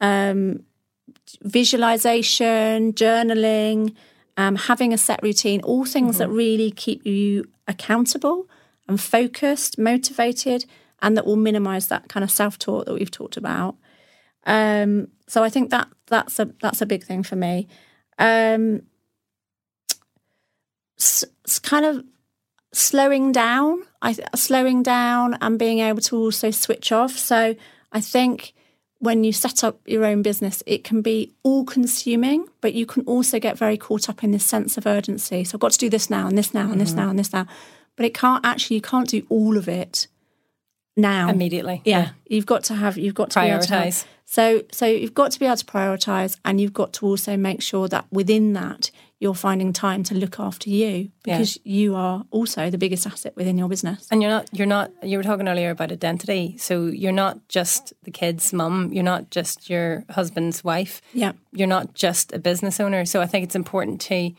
Um, 0.00 0.62
visualization, 1.42 2.92
journaling, 2.94 3.94
um, 4.36 4.56
having 4.56 4.92
a 4.92 4.98
set 4.98 5.22
routine, 5.22 5.60
all 5.62 5.84
things 5.84 6.18
that 6.18 6.28
really 6.28 6.70
keep 6.70 7.04
you 7.06 7.48
accountable 7.68 8.48
and 8.88 9.00
focused, 9.00 9.78
motivated, 9.78 10.64
and 11.00 11.16
that 11.16 11.26
will 11.26 11.36
minimize 11.36 11.88
that 11.88 12.08
kind 12.08 12.24
of 12.24 12.30
self 12.30 12.58
talk 12.58 12.86
that 12.86 12.94
we've 12.94 13.10
talked 13.10 13.36
about. 13.36 13.76
Um, 14.44 15.08
so 15.28 15.44
I 15.44 15.50
think 15.50 15.70
that 15.70 15.88
that's 16.06 16.38
a 16.38 16.50
that's 16.60 16.80
a 16.80 16.86
big 16.86 17.04
thing 17.04 17.22
for 17.22 17.36
me. 17.36 17.68
Um, 18.18 18.82
it's 20.96 21.58
kind 21.62 21.84
of 21.84 22.04
slowing 22.72 23.32
down. 23.32 23.82
I 24.00 24.16
slowing 24.34 24.82
down 24.82 25.36
and 25.40 25.58
being 25.58 25.80
able 25.80 26.00
to 26.02 26.16
also 26.16 26.50
switch 26.50 26.92
off. 26.92 27.12
So 27.12 27.54
I 27.92 28.00
think 28.00 28.54
when 29.02 29.24
you 29.24 29.32
set 29.32 29.64
up 29.64 29.80
your 29.84 30.04
own 30.04 30.22
business, 30.22 30.62
it 30.64 30.84
can 30.84 31.02
be 31.02 31.32
all 31.42 31.64
consuming, 31.64 32.46
but 32.60 32.72
you 32.72 32.86
can 32.86 33.04
also 33.04 33.40
get 33.40 33.58
very 33.58 33.76
caught 33.76 34.08
up 34.08 34.22
in 34.22 34.30
this 34.30 34.46
sense 34.46 34.78
of 34.78 34.86
urgency. 34.86 35.42
So 35.42 35.56
I've 35.56 35.60
got 35.60 35.72
to 35.72 35.78
do 35.78 35.90
this 35.90 36.08
now 36.08 36.28
and 36.28 36.38
this 36.38 36.54
now 36.54 36.70
and 36.70 36.80
this 36.80 36.90
mm-hmm. 36.90 37.00
now 37.00 37.10
and 37.10 37.18
this 37.18 37.32
now. 37.32 37.48
But 37.96 38.06
it 38.06 38.14
can't 38.14 38.46
actually, 38.46 38.76
you 38.76 38.82
can't 38.82 39.08
do 39.08 39.26
all 39.28 39.56
of 39.56 39.68
it 39.68 40.06
now. 40.96 41.30
Immediately. 41.30 41.82
Yeah. 41.84 42.10
You've 42.28 42.46
got 42.46 42.62
to 42.64 42.74
have, 42.74 42.96
you've 42.96 43.16
got 43.16 43.30
to 43.30 43.40
able 43.40 43.64
to 43.64 43.92
so, 44.24 44.62
so 44.70 44.86
you've 44.86 45.14
got 45.14 45.32
to 45.32 45.40
be 45.40 45.46
able 45.46 45.56
to 45.56 45.64
prioritize 45.64 46.38
and 46.44 46.60
you've 46.60 46.72
got 46.72 46.92
to 46.94 47.06
also 47.06 47.36
make 47.36 47.60
sure 47.60 47.88
that 47.88 48.06
within 48.12 48.52
that, 48.52 48.92
you're 49.22 49.34
finding 49.34 49.72
time 49.72 50.02
to 50.02 50.14
look 50.16 50.40
after 50.40 50.68
you 50.68 51.10
Yeah. 51.24 51.38
because 51.38 51.56
you 51.62 51.94
are 51.94 52.24
also 52.32 52.70
the 52.70 52.78
biggest 52.78 53.06
asset 53.06 53.34
within 53.36 53.56
your 53.56 53.68
business. 53.68 54.08
And 54.10 54.20
you're 54.20 54.30
not, 54.36 54.48
you're 54.52 54.66
not, 54.66 54.90
you 55.02 55.16
were 55.16 55.22
talking 55.22 55.46
earlier 55.48 55.70
about 55.70 55.92
identity. 55.92 56.56
So 56.58 56.86
you're 56.86 57.12
not 57.24 57.36
just 57.48 57.92
the 58.02 58.10
kid's 58.10 58.52
mum, 58.52 58.92
you're 58.92 59.04
not 59.14 59.30
just 59.30 59.70
your 59.70 60.04
husband's 60.10 60.64
wife. 60.64 61.00
Yeah. 61.14 61.32
You're 61.52 61.68
not 61.68 61.94
just 61.94 62.32
a 62.32 62.38
business 62.40 62.80
owner. 62.80 63.04
So 63.04 63.20
I 63.20 63.26
think 63.26 63.44
it's 63.44 63.54
important 63.54 64.00
to 64.02 64.32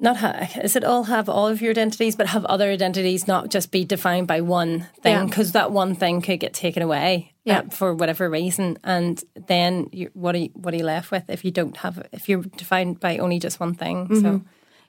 not 0.00 0.16
ha- 0.18 0.46
is 0.62 0.76
it 0.76 0.84
all 0.84 1.04
have 1.04 1.28
all 1.28 1.48
of 1.48 1.60
your 1.60 1.70
identities, 1.72 2.14
but 2.16 2.28
have 2.28 2.44
other 2.44 2.70
identities 2.70 3.26
not 3.26 3.48
just 3.50 3.70
be 3.72 3.84
defined 3.84 4.26
by 4.28 4.40
one 4.40 4.86
thing 5.02 5.14
Yeah. 5.14 5.24
because 5.24 5.52
that 5.52 5.72
one 5.72 5.94
thing 5.96 6.22
could 6.22 6.38
get 6.40 6.54
taken 6.54 6.82
away 6.82 7.32
Yeah. 7.44 7.60
uh, 7.60 7.70
for 7.70 7.94
whatever 7.94 8.30
reason, 8.30 8.78
and 8.84 9.22
then 9.48 9.88
you, 9.92 10.10
what 10.14 10.34
are 10.34 10.38
you, 10.38 10.50
what 10.54 10.72
are 10.72 10.76
you 10.76 10.84
left 10.84 11.10
with 11.10 11.24
if 11.28 11.44
you 11.44 11.50
don't 11.50 11.76
have 11.78 12.06
if 12.12 12.28
you're 12.28 12.42
defined 12.42 13.00
by 13.00 13.18
only 13.18 13.38
just 13.38 13.58
one 13.60 13.74
thing? 13.74 14.06
Mm-hmm. 14.06 14.20
So 14.20 14.42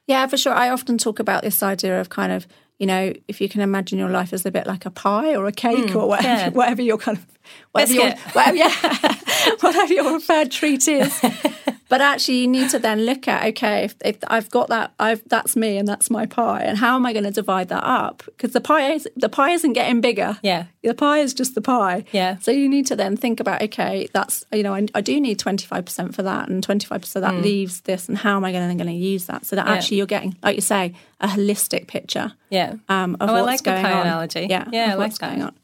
Yeah, 0.05 0.26
for 0.28 0.38
sure. 0.38 0.53
I 0.53 0.70
often 0.70 0.97
talk 0.97 1.20
about 1.20 1.43
this 1.43 1.62
idea 1.64 1.99
of 2.01 2.10
kind 2.10 2.32
of, 2.32 2.47
you 2.80 2.86
know, 2.88 3.14
if 3.28 3.41
you 3.41 3.49
can 3.49 3.62
imagine 3.62 3.99
your 3.99 4.10
life 4.10 4.32
as 4.34 4.45
a 4.45 4.51
bit 4.51 4.66
like 4.68 4.86
a 4.86 4.89
pie 4.91 5.36
or 5.36 5.45
a 5.47 5.51
cake 5.51 5.95
or 5.95 6.07
whatever, 6.07 6.28
yeah. 6.28 6.49
whatever 6.60 6.82
your 6.82 6.97
kind 6.97 7.18
of, 7.18 7.26
whatever 7.72 7.93
your, 7.93 8.12
whatever, 8.34 8.57
yeah, 8.57 9.16
whatever 9.62 9.93
your 9.93 10.03
preferred 10.12 10.51
treat 10.51 10.88
is. 10.88 11.20
but 11.90 12.00
actually, 12.02 12.38
you 12.42 12.48
need 12.48 12.70
to 12.70 12.80
then 12.80 13.02
look 13.06 13.28
at, 13.28 13.46
okay, 13.50 13.84
if, 13.84 13.96
if 14.06 14.18
I've 14.28 14.50
got 14.50 14.70
that, 14.70 14.94
I've 15.00 15.28
that's 15.28 15.56
me 15.56 15.78
and 15.78 15.88
that's 15.88 16.10
my 16.10 16.26
pie, 16.26 16.62
and 16.62 16.78
how 16.78 16.96
am 16.96 17.06
I 17.06 17.12
going 17.14 17.26
to 17.26 17.32
divide 17.32 17.70
that 17.70 17.84
up? 17.84 18.24
Because 18.26 18.54
the 18.54 18.62
pie 18.62 18.92
is 18.94 19.08
the 19.18 19.28
pie 19.30 19.52
isn't 19.52 19.74
getting 19.74 20.00
bigger. 20.02 20.38
Yeah. 20.44 20.66
the 20.84 20.94
pie 20.94 21.20
is 21.20 21.34
just 21.34 21.56
the 21.56 21.62
pie. 21.62 22.06
Yeah. 22.12 22.38
So 22.40 22.52
you 22.52 22.70
need 22.70 22.86
to 22.88 22.96
then 22.96 23.18
think 23.18 23.40
about, 23.40 23.62
okay, 23.64 24.08
that's 24.14 24.46
you 24.54 24.64
know, 24.64 24.74
I, 24.76 24.86
I 24.96 25.02
do 25.02 25.20
need 25.20 25.40
twenty 25.40 25.66
five 25.66 25.86
percent 25.86 26.16
for 26.16 26.24
that, 26.24 26.48
and 26.50 26.64
twenty 26.64 26.86
five 26.86 27.02
percent 27.02 27.24
that 27.26 27.34
Mm. 27.34 27.44
leaves 27.44 27.82
this, 27.82 28.08
and 28.08 28.18
how 28.18 28.38
am 28.38 28.46
I 28.46 28.52
going 28.52 28.70
to 28.70 28.76
going 28.84 28.96
to 28.96 29.06
use 29.06 29.26
that 29.26 29.46
so 29.46 29.56
that 29.58 29.68
actually 29.68 29.98
you're 29.98 30.06
getting, 30.06 30.38
like 30.44 30.56
you 30.56 30.62
say, 30.62 30.94
a 31.20 31.28
holistic 31.28 31.88
picture 31.88 32.34
yeah, 32.50 32.76
um, 32.88 33.18
of 33.20 33.30
Oh, 33.30 33.34
I 33.36 33.42
what's 33.42 33.46
like 33.48 33.64
the 33.64 33.82
pie 33.82 33.92
on. 33.94 34.06
analogy. 34.08 34.48
Yeah, 34.50 34.66
Yeah, 34.72 34.84
I 34.84 34.88
like 34.90 34.98
what's 35.00 35.18
that. 35.18 35.30
going 35.32 35.44
on. 35.44 35.56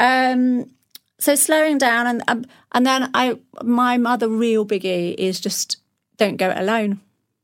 Um, 0.00 0.70
so 1.18 1.34
slowing 1.34 1.78
down, 1.78 2.06
and 2.06 2.22
um, 2.28 2.44
and 2.72 2.86
then 2.86 3.10
I, 3.14 3.38
my 3.62 3.96
other 3.96 4.28
real 4.28 4.64
biggie 4.64 5.14
is 5.16 5.40
just 5.40 5.78
don't 6.16 6.36
go 6.36 6.50
it 6.50 6.58
alone. 6.58 7.00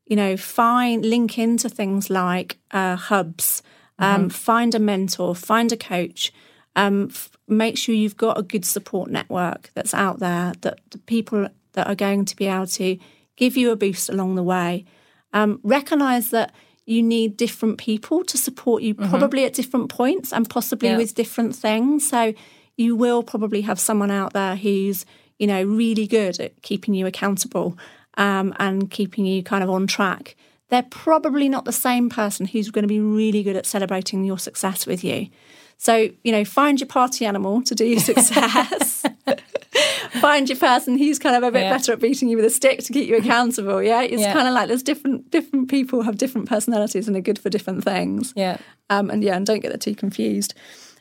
You 0.06 0.16
know, 0.16 0.36
find 0.36 1.04
link 1.04 1.38
into 1.38 1.68
things 1.68 2.10
like 2.10 2.58
uh, 2.70 2.96
hubs. 2.96 3.62
Mm-hmm. 4.00 4.22
Um, 4.22 4.28
Find 4.28 4.74
a 4.74 4.78
mentor, 4.80 5.34
find 5.36 5.70
a 5.70 5.76
coach. 5.76 6.32
Um, 6.76 7.08
f- 7.10 7.30
make 7.46 7.78
sure 7.78 7.94
you've 7.94 8.16
got 8.16 8.36
a 8.36 8.42
good 8.42 8.64
support 8.64 9.08
network 9.08 9.70
that's 9.74 9.94
out 9.94 10.18
there 10.18 10.52
that 10.62 10.80
the 10.90 10.98
people 10.98 11.46
that 11.74 11.86
are 11.86 11.94
going 11.94 12.24
to 12.24 12.34
be 12.34 12.46
able 12.46 12.66
to 12.66 12.98
give 13.36 13.56
you 13.56 13.70
a 13.70 13.76
boost 13.76 14.08
along 14.08 14.34
the 14.34 14.42
way. 14.42 14.84
Um, 15.32 15.60
recognize 15.62 16.30
that 16.30 16.52
you 16.86 17.02
need 17.02 17.36
different 17.36 17.78
people 17.78 18.24
to 18.24 18.36
support 18.36 18.82
you, 18.82 18.94
probably 18.94 19.44
at 19.44 19.54
different 19.54 19.88
points 19.88 20.32
and 20.32 20.50
possibly 20.50 20.88
Yeah. 20.90 20.96
with 20.98 21.14
different 21.14 21.54
things. 21.54 22.08
So 22.08 22.34
you 22.76 22.96
will 22.96 23.22
probably 23.22 23.60
have 23.62 23.78
someone 23.78 24.10
out 24.10 24.32
there 24.32 24.56
who's 24.56 25.04
you 25.38 25.46
know 25.46 25.62
really 25.62 26.06
good 26.06 26.38
at 26.40 26.60
keeping 26.62 26.94
you 26.94 27.06
accountable 27.06 27.76
um, 28.16 28.54
and 28.58 28.90
keeping 28.90 29.26
you 29.26 29.42
kind 29.42 29.62
of 29.64 29.70
on 29.70 29.86
track. 29.86 30.36
They're 30.70 30.82
probably 30.84 31.48
not 31.48 31.64
the 31.66 31.72
same 31.72 32.08
person 32.08 32.46
who's 32.46 32.70
going 32.70 32.82
to 32.84 32.88
be 32.88 33.00
really 33.00 33.42
good 33.42 33.54
at 33.56 33.66
celebrating 33.66 34.24
your 34.24 34.38
success 34.38 34.86
with 34.86 35.04
you. 35.04 35.28
So, 35.76 36.08
you 36.24 36.32
know, 36.32 36.44
find 36.44 36.80
your 36.80 36.86
party 36.86 37.26
animal 37.26 37.62
to 37.62 37.74
do 37.74 37.84
your 37.84 38.00
success. 38.10 39.04
find 40.20 40.48
your 40.48 40.58
person 40.58 40.96
who's 40.98 41.18
kind 41.18 41.36
of 41.36 41.42
a 41.42 41.50
bit 41.50 41.62
Yeah. 41.62 41.70
better 41.76 41.92
at 41.92 42.00
beating 42.00 42.28
you 42.28 42.36
with 42.36 42.46
a 42.46 42.50
stick 42.50 42.80
to 42.84 42.92
keep 42.92 43.08
you 43.08 43.16
accountable. 43.22 43.82
Yeah. 43.82 44.02
It's 44.02 44.22
Yeah. 44.22 44.32
kind 44.32 44.48
of 44.48 44.54
like 44.54 44.68
there's 44.68 44.82
different 44.82 45.30
different 45.30 45.68
people 45.68 46.02
have 46.02 46.16
different 46.16 46.48
personalities 46.48 47.08
and 47.08 47.16
are 47.16 47.20
good 47.20 47.38
for 47.38 47.50
different 47.50 47.84
things. 47.84 48.32
yeah, 48.36 48.56
Um, 48.90 49.10
and 49.10 49.22
yeah, 49.22 49.36
and 49.36 49.46
don't 49.46 49.60
get 49.60 49.72
the 49.72 49.78
two 49.78 49.94
confused. 49.94 50.54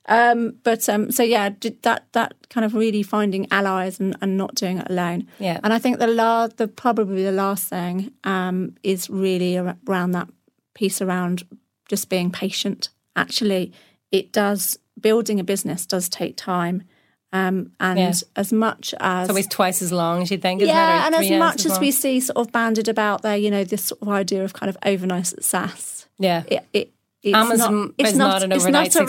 Um, 0.07 0.55
but 0.63 0.87
um, 0.89 1.11
so 1.11 1.23
yeah, 1.23 1.49
that 1.83 2.07
that 2.11 2.33
kind 2.49 2.65
of 2.65 2.73
really 2.73 3.03
finding 3.03 3.47
allies 3.51 3.99
and, 3.99 4.15
and 4.21 4.37
not 4.37 4.55
doing 4.55 4.79
it 4.79 4.89
alone. 4.89 5.27
Yeah. 5.39 5.59
And 5.63 5.71
I 5.71 5.79
think 5.79 5.99
the 5.99 6.07
la- 6.07 6.47
the 6.47 6.67
probably 6.67 7.23
the 7.23 7.31
last 7.31 7.69
thing 7.69 8.11
um, 8.23 8.75
is 8.83 9.09
really 9.09 9.57
around 9.57 10.11
that 10.11 10.27
piece 10.73 11.01
around 11.01 11.43
just 11.87 12.09
being 12.09 12.31
patient. 12.31 12.89
Actually, 13.15 13.71
it 14.11 14.33
does 14.33 14.77
building 14.99 15.39
a 15.39 15.43
business 15.43 15.85
does 15.85 16.09
take 16.09 16.35
time. 16.35 16.83
Um, 17.31 17.71
and 17.79 17.97
Yeah. 17.97 18.13
as 18.35 18.53
much 18.53 18.93
as 18.99 19.23
it's 19.23 19.29
always 19.31 19.47
twice 19.47 19.81
as 19.81 19.91
long 19.91 20.21
as 20.21 20.29
you 20.29 20.37
think. 20.37 20.61
Yeah, 20.61 21.07
and 21.07 21.15
as 21.15 21.31
much 21.31 21.65
as 21.65 21.71
long. 21.71 21.79
we 21.79 21.89
see 21.89 22.19
sort 22.19 22.37
of 22.37 22.51
banded 22.51 22.87
about 22.87 23.23
there, 23.23 23.35
you 23.35 23.49
know, 23.49 23.63
this 23.63 23.85
sort 23.85 24.03
of 24.03 24.09
idea 24.09 24.43
of 24.43 24.53
kind 24.53 24.69
of 24.69 24.77
overnight 24.85 25.25
success 25.25 25.93
yeah, 26.19 26.43
it, 26.47 26.65
it 26.73 26.92
it's 27.23 27.35
Amazon 27.35 27.75
not, 27.81 27.91
it's 27.97 28.09
is 28.11 28.17
not 28.17 28.43
an 28.43 28.51
it's 28.51 28.65
not 28.65 28.87
a 28.87 28.91
success. 28.91 29.07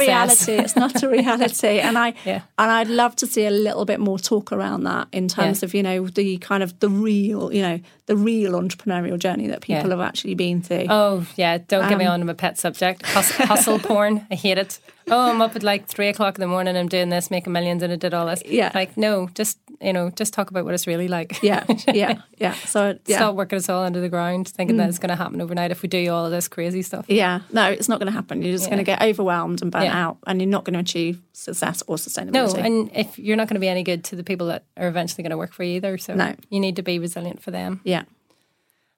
reality. 0.48 0.52
It's 0.52 0.76
not 0.76 1.02
a 1.02 1.08
reality, 1.08 1.78
and 1.86 1.98
I 1.98 2.14
Yeah. 2.24 2.42
and 2.58 2.70
I'd 2.70 2.88
love 2.88 3.16
to 3.16 3.26
see 3.26 3.44
a 3.44 3.50
little 3.50 3.84
bit 3.84 3.98
more 4.00 4.18
talk 4.18 4.52
around 4.52 4.84
that 4.84 5.08
in 5.12 5.26
terms 5.28 5.62
Yeah. 5.62 5.66
of 5.66 5.74
you 5.74 5.82
know 5.82 6.06
the 6.06 6.38
kind 6.38 6.62
of 6.62 6.78
the 6.78 6.88
real 6.88 7.52
you 7.52 7.62
know 7.62 7.80
the 8.06 8.16
real 8.16 8.52
entrepreneurial 8.52 9.18
journey 9.18 9.46
that 9.48 9.62
people 9.62 9.84
Yeah. 9.90 9.96
have 9.96 10.00
actually 10.00 10.34
been 10.34 10.62
through. 10.62 10.86
Oh 10.88 11.26
yeah, 11.36 11.58
don't 11.58 11.88
get 11.88 11.98
me 11.98 12.04
Um, 12.04 12.12
on 12.12 12.20
to 12.20 12.26
my 12.26 12.34
pet 12.34 12.58
subject. 12.58 13.04
Hustle, 13.06 13.46
hustle 13.46 13.78
porn. 13.80 14.26
I 14.30 14.34
hate 14.36 14.58
it. 14.58 14.78
Oh, 15.10 15.30
I'm 15.30 15.42
up 15.42 15.54
at 15.56 15.62
like 15.62 15.86
three 15.86 16.08
o'clock 16.08 16.36
in 16.36 16.40
the 16.40 16.46
morning. 16.46 16.76
I'm 16.76 16.88
doing 16.88 17.08
this, 17.10 17.30
making 17.30 17.52
millions, 17.52 17.82
and 17.82 17.92
I 17.92 17.96
did 17.96 18.14
all 18.14 18.26
this. 18.26 18.42
Yeah. 18.46 18.70
Like 18.74 18.96
no, 18.96 19.28
just 19.34 19.58
you 19.80 19.92
know, 19.92 20.10
just 20.10 20.32
talk 20.32 20.50
about 20.50 20.64
what 20.64 20.74
it's 20.74 20.86
really 20.86 21.08
like. 21.08 21.42
Yeah, 21.42 21.64
yeah, 21.92 22.20
yeah. 22.38 22.54
So 22.54 22.98
yeah, 23.06 23.16
Mm. 23.16 23.18
Stop 23.18 23.34
working 23.36 23.56
us 23.58 23.68
all 23.68 23.82
under 23.84 24.00
the 24.00 24.08
ground, 24.08 24.48
thinking 24.48 24.76
that 24.78 24.88
it's 24.88 24.98
going 24.98 25.10
to 25.10 25.16
happen 25.16 25.40
overnight 25.40 25.70
if 25.70 25.82
we 25.82 25.88
do 25.88 26.10
all 26.12 26.24
of 26.26 26.30
this 26.32 26.48
crazy 26.48 26.82
stuff. 26.82 27.04
yeah. 27.08 27.40
No, 27.52 27.70
it's 27.70 27.88
not 27.88 27.98
going 28.00 28.06
to 28.06 28.12
happen. 28.12 28.42
You're 28.42 28.52
just 28.52 28.66
going 28.66 28.78
to 28.78 28.84
get 28.84 29.02
overwhelmed 29.02 29.62
and 29.62 29.70
burnt 29.70 29.84
Yeah. 29.84 30.06
out, 30.06 30.18
and 30.26 30.40
you're 30.40 30.50
not 30.50 30.64
going 30.64 30.74
to 30.74 30.80
achieve 30.80 31.20
success 31.32 31.82
or 31.86 31.96
sustainability. 31.96 32.32
No, 32.32 32.62
and 32.62 32.90
if 32.94 33.18
you're 33.18 33.36
not 33.36 33.48
going 33.48 33.54
to 33.56 33.60
be 33.60 33.68
any 33.68 33.82
good 33.82 34.04
to 34.04 34.16
the 34.16 34.24
people 34.24 34.46
that 34.48 34.64
are 34.76 34.88
eventually 34.88 35.22
going 35.22 35.30
to 35.30 35.36
work 35.38 35.52
for 35.52 35.62
you 35.64 35.76
either, 35.76 35.96
so 35.98 36.14
No. 36.14 36.34
you 36.50 36.60
need 36.60 36.76
to 36.76 36.82
be 36.82 36.98
resilient 36.98 37.42
for 37.42 37.50
them. 37.50 37.80
yeah. 37.84 38.04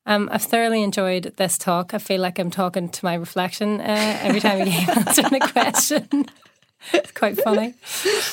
Um, 0.09 0.29
I've 0.31 0.43
thoroughly 0.45 0.85
enjoyed 0.85 1.33
this 1.37 1.59
talk. 1.59 1.93
I 1.93 1.99
feel 1.99 2.21
like 2.21 2.39
I'm 2.39 2.49
talking 2.51 2.89
to 2.91 3.05
my 3.05 3.15
reflection 3.15 3.81
uh, 3.81 4.19
every 4.23 4.39
time 4.39 4.61
we 4.61 4.71
answer 4.89 5.23
a 5.27 5.41
question. 5.51 6.27
It's 6.93 7.13
quite 7.13 7.41
funny. 7.41 7.75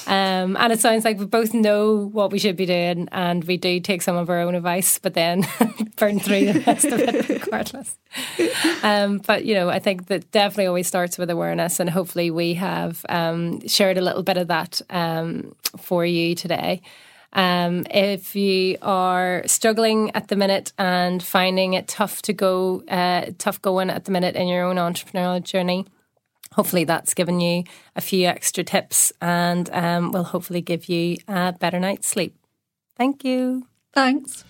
Um, 0.08 0.58
and 0.58 0.74
it 0.74 0.80
sounds 0.80 1.06
like 1.06 1.20
we 1.20 1.26
both 1.26 1.54
know 1.54 2.10
what 2.12 2.32
we 2.32 2.40
should 2.40 2.56
be 2.56 2.66
doing 2.66 3.10
and 3.12 3.44
we 3.44 3.58
do 3.58 3.80
take 3.80 4.02
some 4.02 4.16
of 4.16 4.30
our 4.30 4.40
own 4.40 4.56
advice, 4.56 5.00
but 5.00 5.14
then 5.14 5.46
burn 5.98 6.20
through 6.20 6.54
the 6.54 6.60
rest 6.62 6.86
of 6.86 7.00
it 7.00 7.30
regardless. 7.46 7.98
Um, 8.84 9.20
but, 9.20 9.46
you 9.46 9.56
know, 9.56 9.70
I 9.70 9.80
think 9.80 10.08
that 10.08 10.32
definitely 10.32 10.68
always 10.68 10.88
starts 10.88 11.18
with 11.18 11.30
awareness 11.30 11.80
and 11.80 11.90
hopefully 11.90 12.32
we 12.32 12.56
have 12.56 13.06
um, 13.10 13.66
shared 13.68 13.98
a 13.98 14.02
little 14.02 14.24
bit 14.24 14.38
of 14.38 14.48
that 14.48 14.82
um, 14.90 15.56
for 15.78 16.06
you 16.06 16.36
today. 16.36 16.82
Um, 17.34 17.86
if 17.90 18.36
you 18.36 18.78
are 18.82 19.42
struggling 19.48 20.12
at 20.12 20.28
the 20.28 20.36
minute 20.36 20.72
and 20.78 21.22
finding 21.22 21.74
it 21.74 21.88
tough 21.88 22.22
to 22.24 22.34
go, 22.34 22.84
uh, 22.88 23.32
tough 23.40 23.62
going 23.62 23.90
at 23.90 24.06
the 24.06 24.12
minute 24.12 24.36
in 24.36 24.48
your 24.48 24.66
own 24.66 24.76
entrepreneurial 24.76 25.44
journey, 25.44 25.88
hopefully 26.54 26.84
that's 26.84 27.14
given 27.14 27.40
you 27.40 27.64
a 27.96 28.02
few 28.02 28.28
extra 28.28 28.64
tips 28.64 29.12
and 29.22 29.70
um, 29.72 30.12
will 30.12 30.24
hopefully 30.24 30.62
give 30.62 30.88
you 30.90 31.18
a 31.28 31.54
better 31.54 31.80
night's 31.80 32.08
sleep. 32.08 32.36
Thank 32.96 33.24
you. 33.24 33.68
Thanks. 33.94 34.44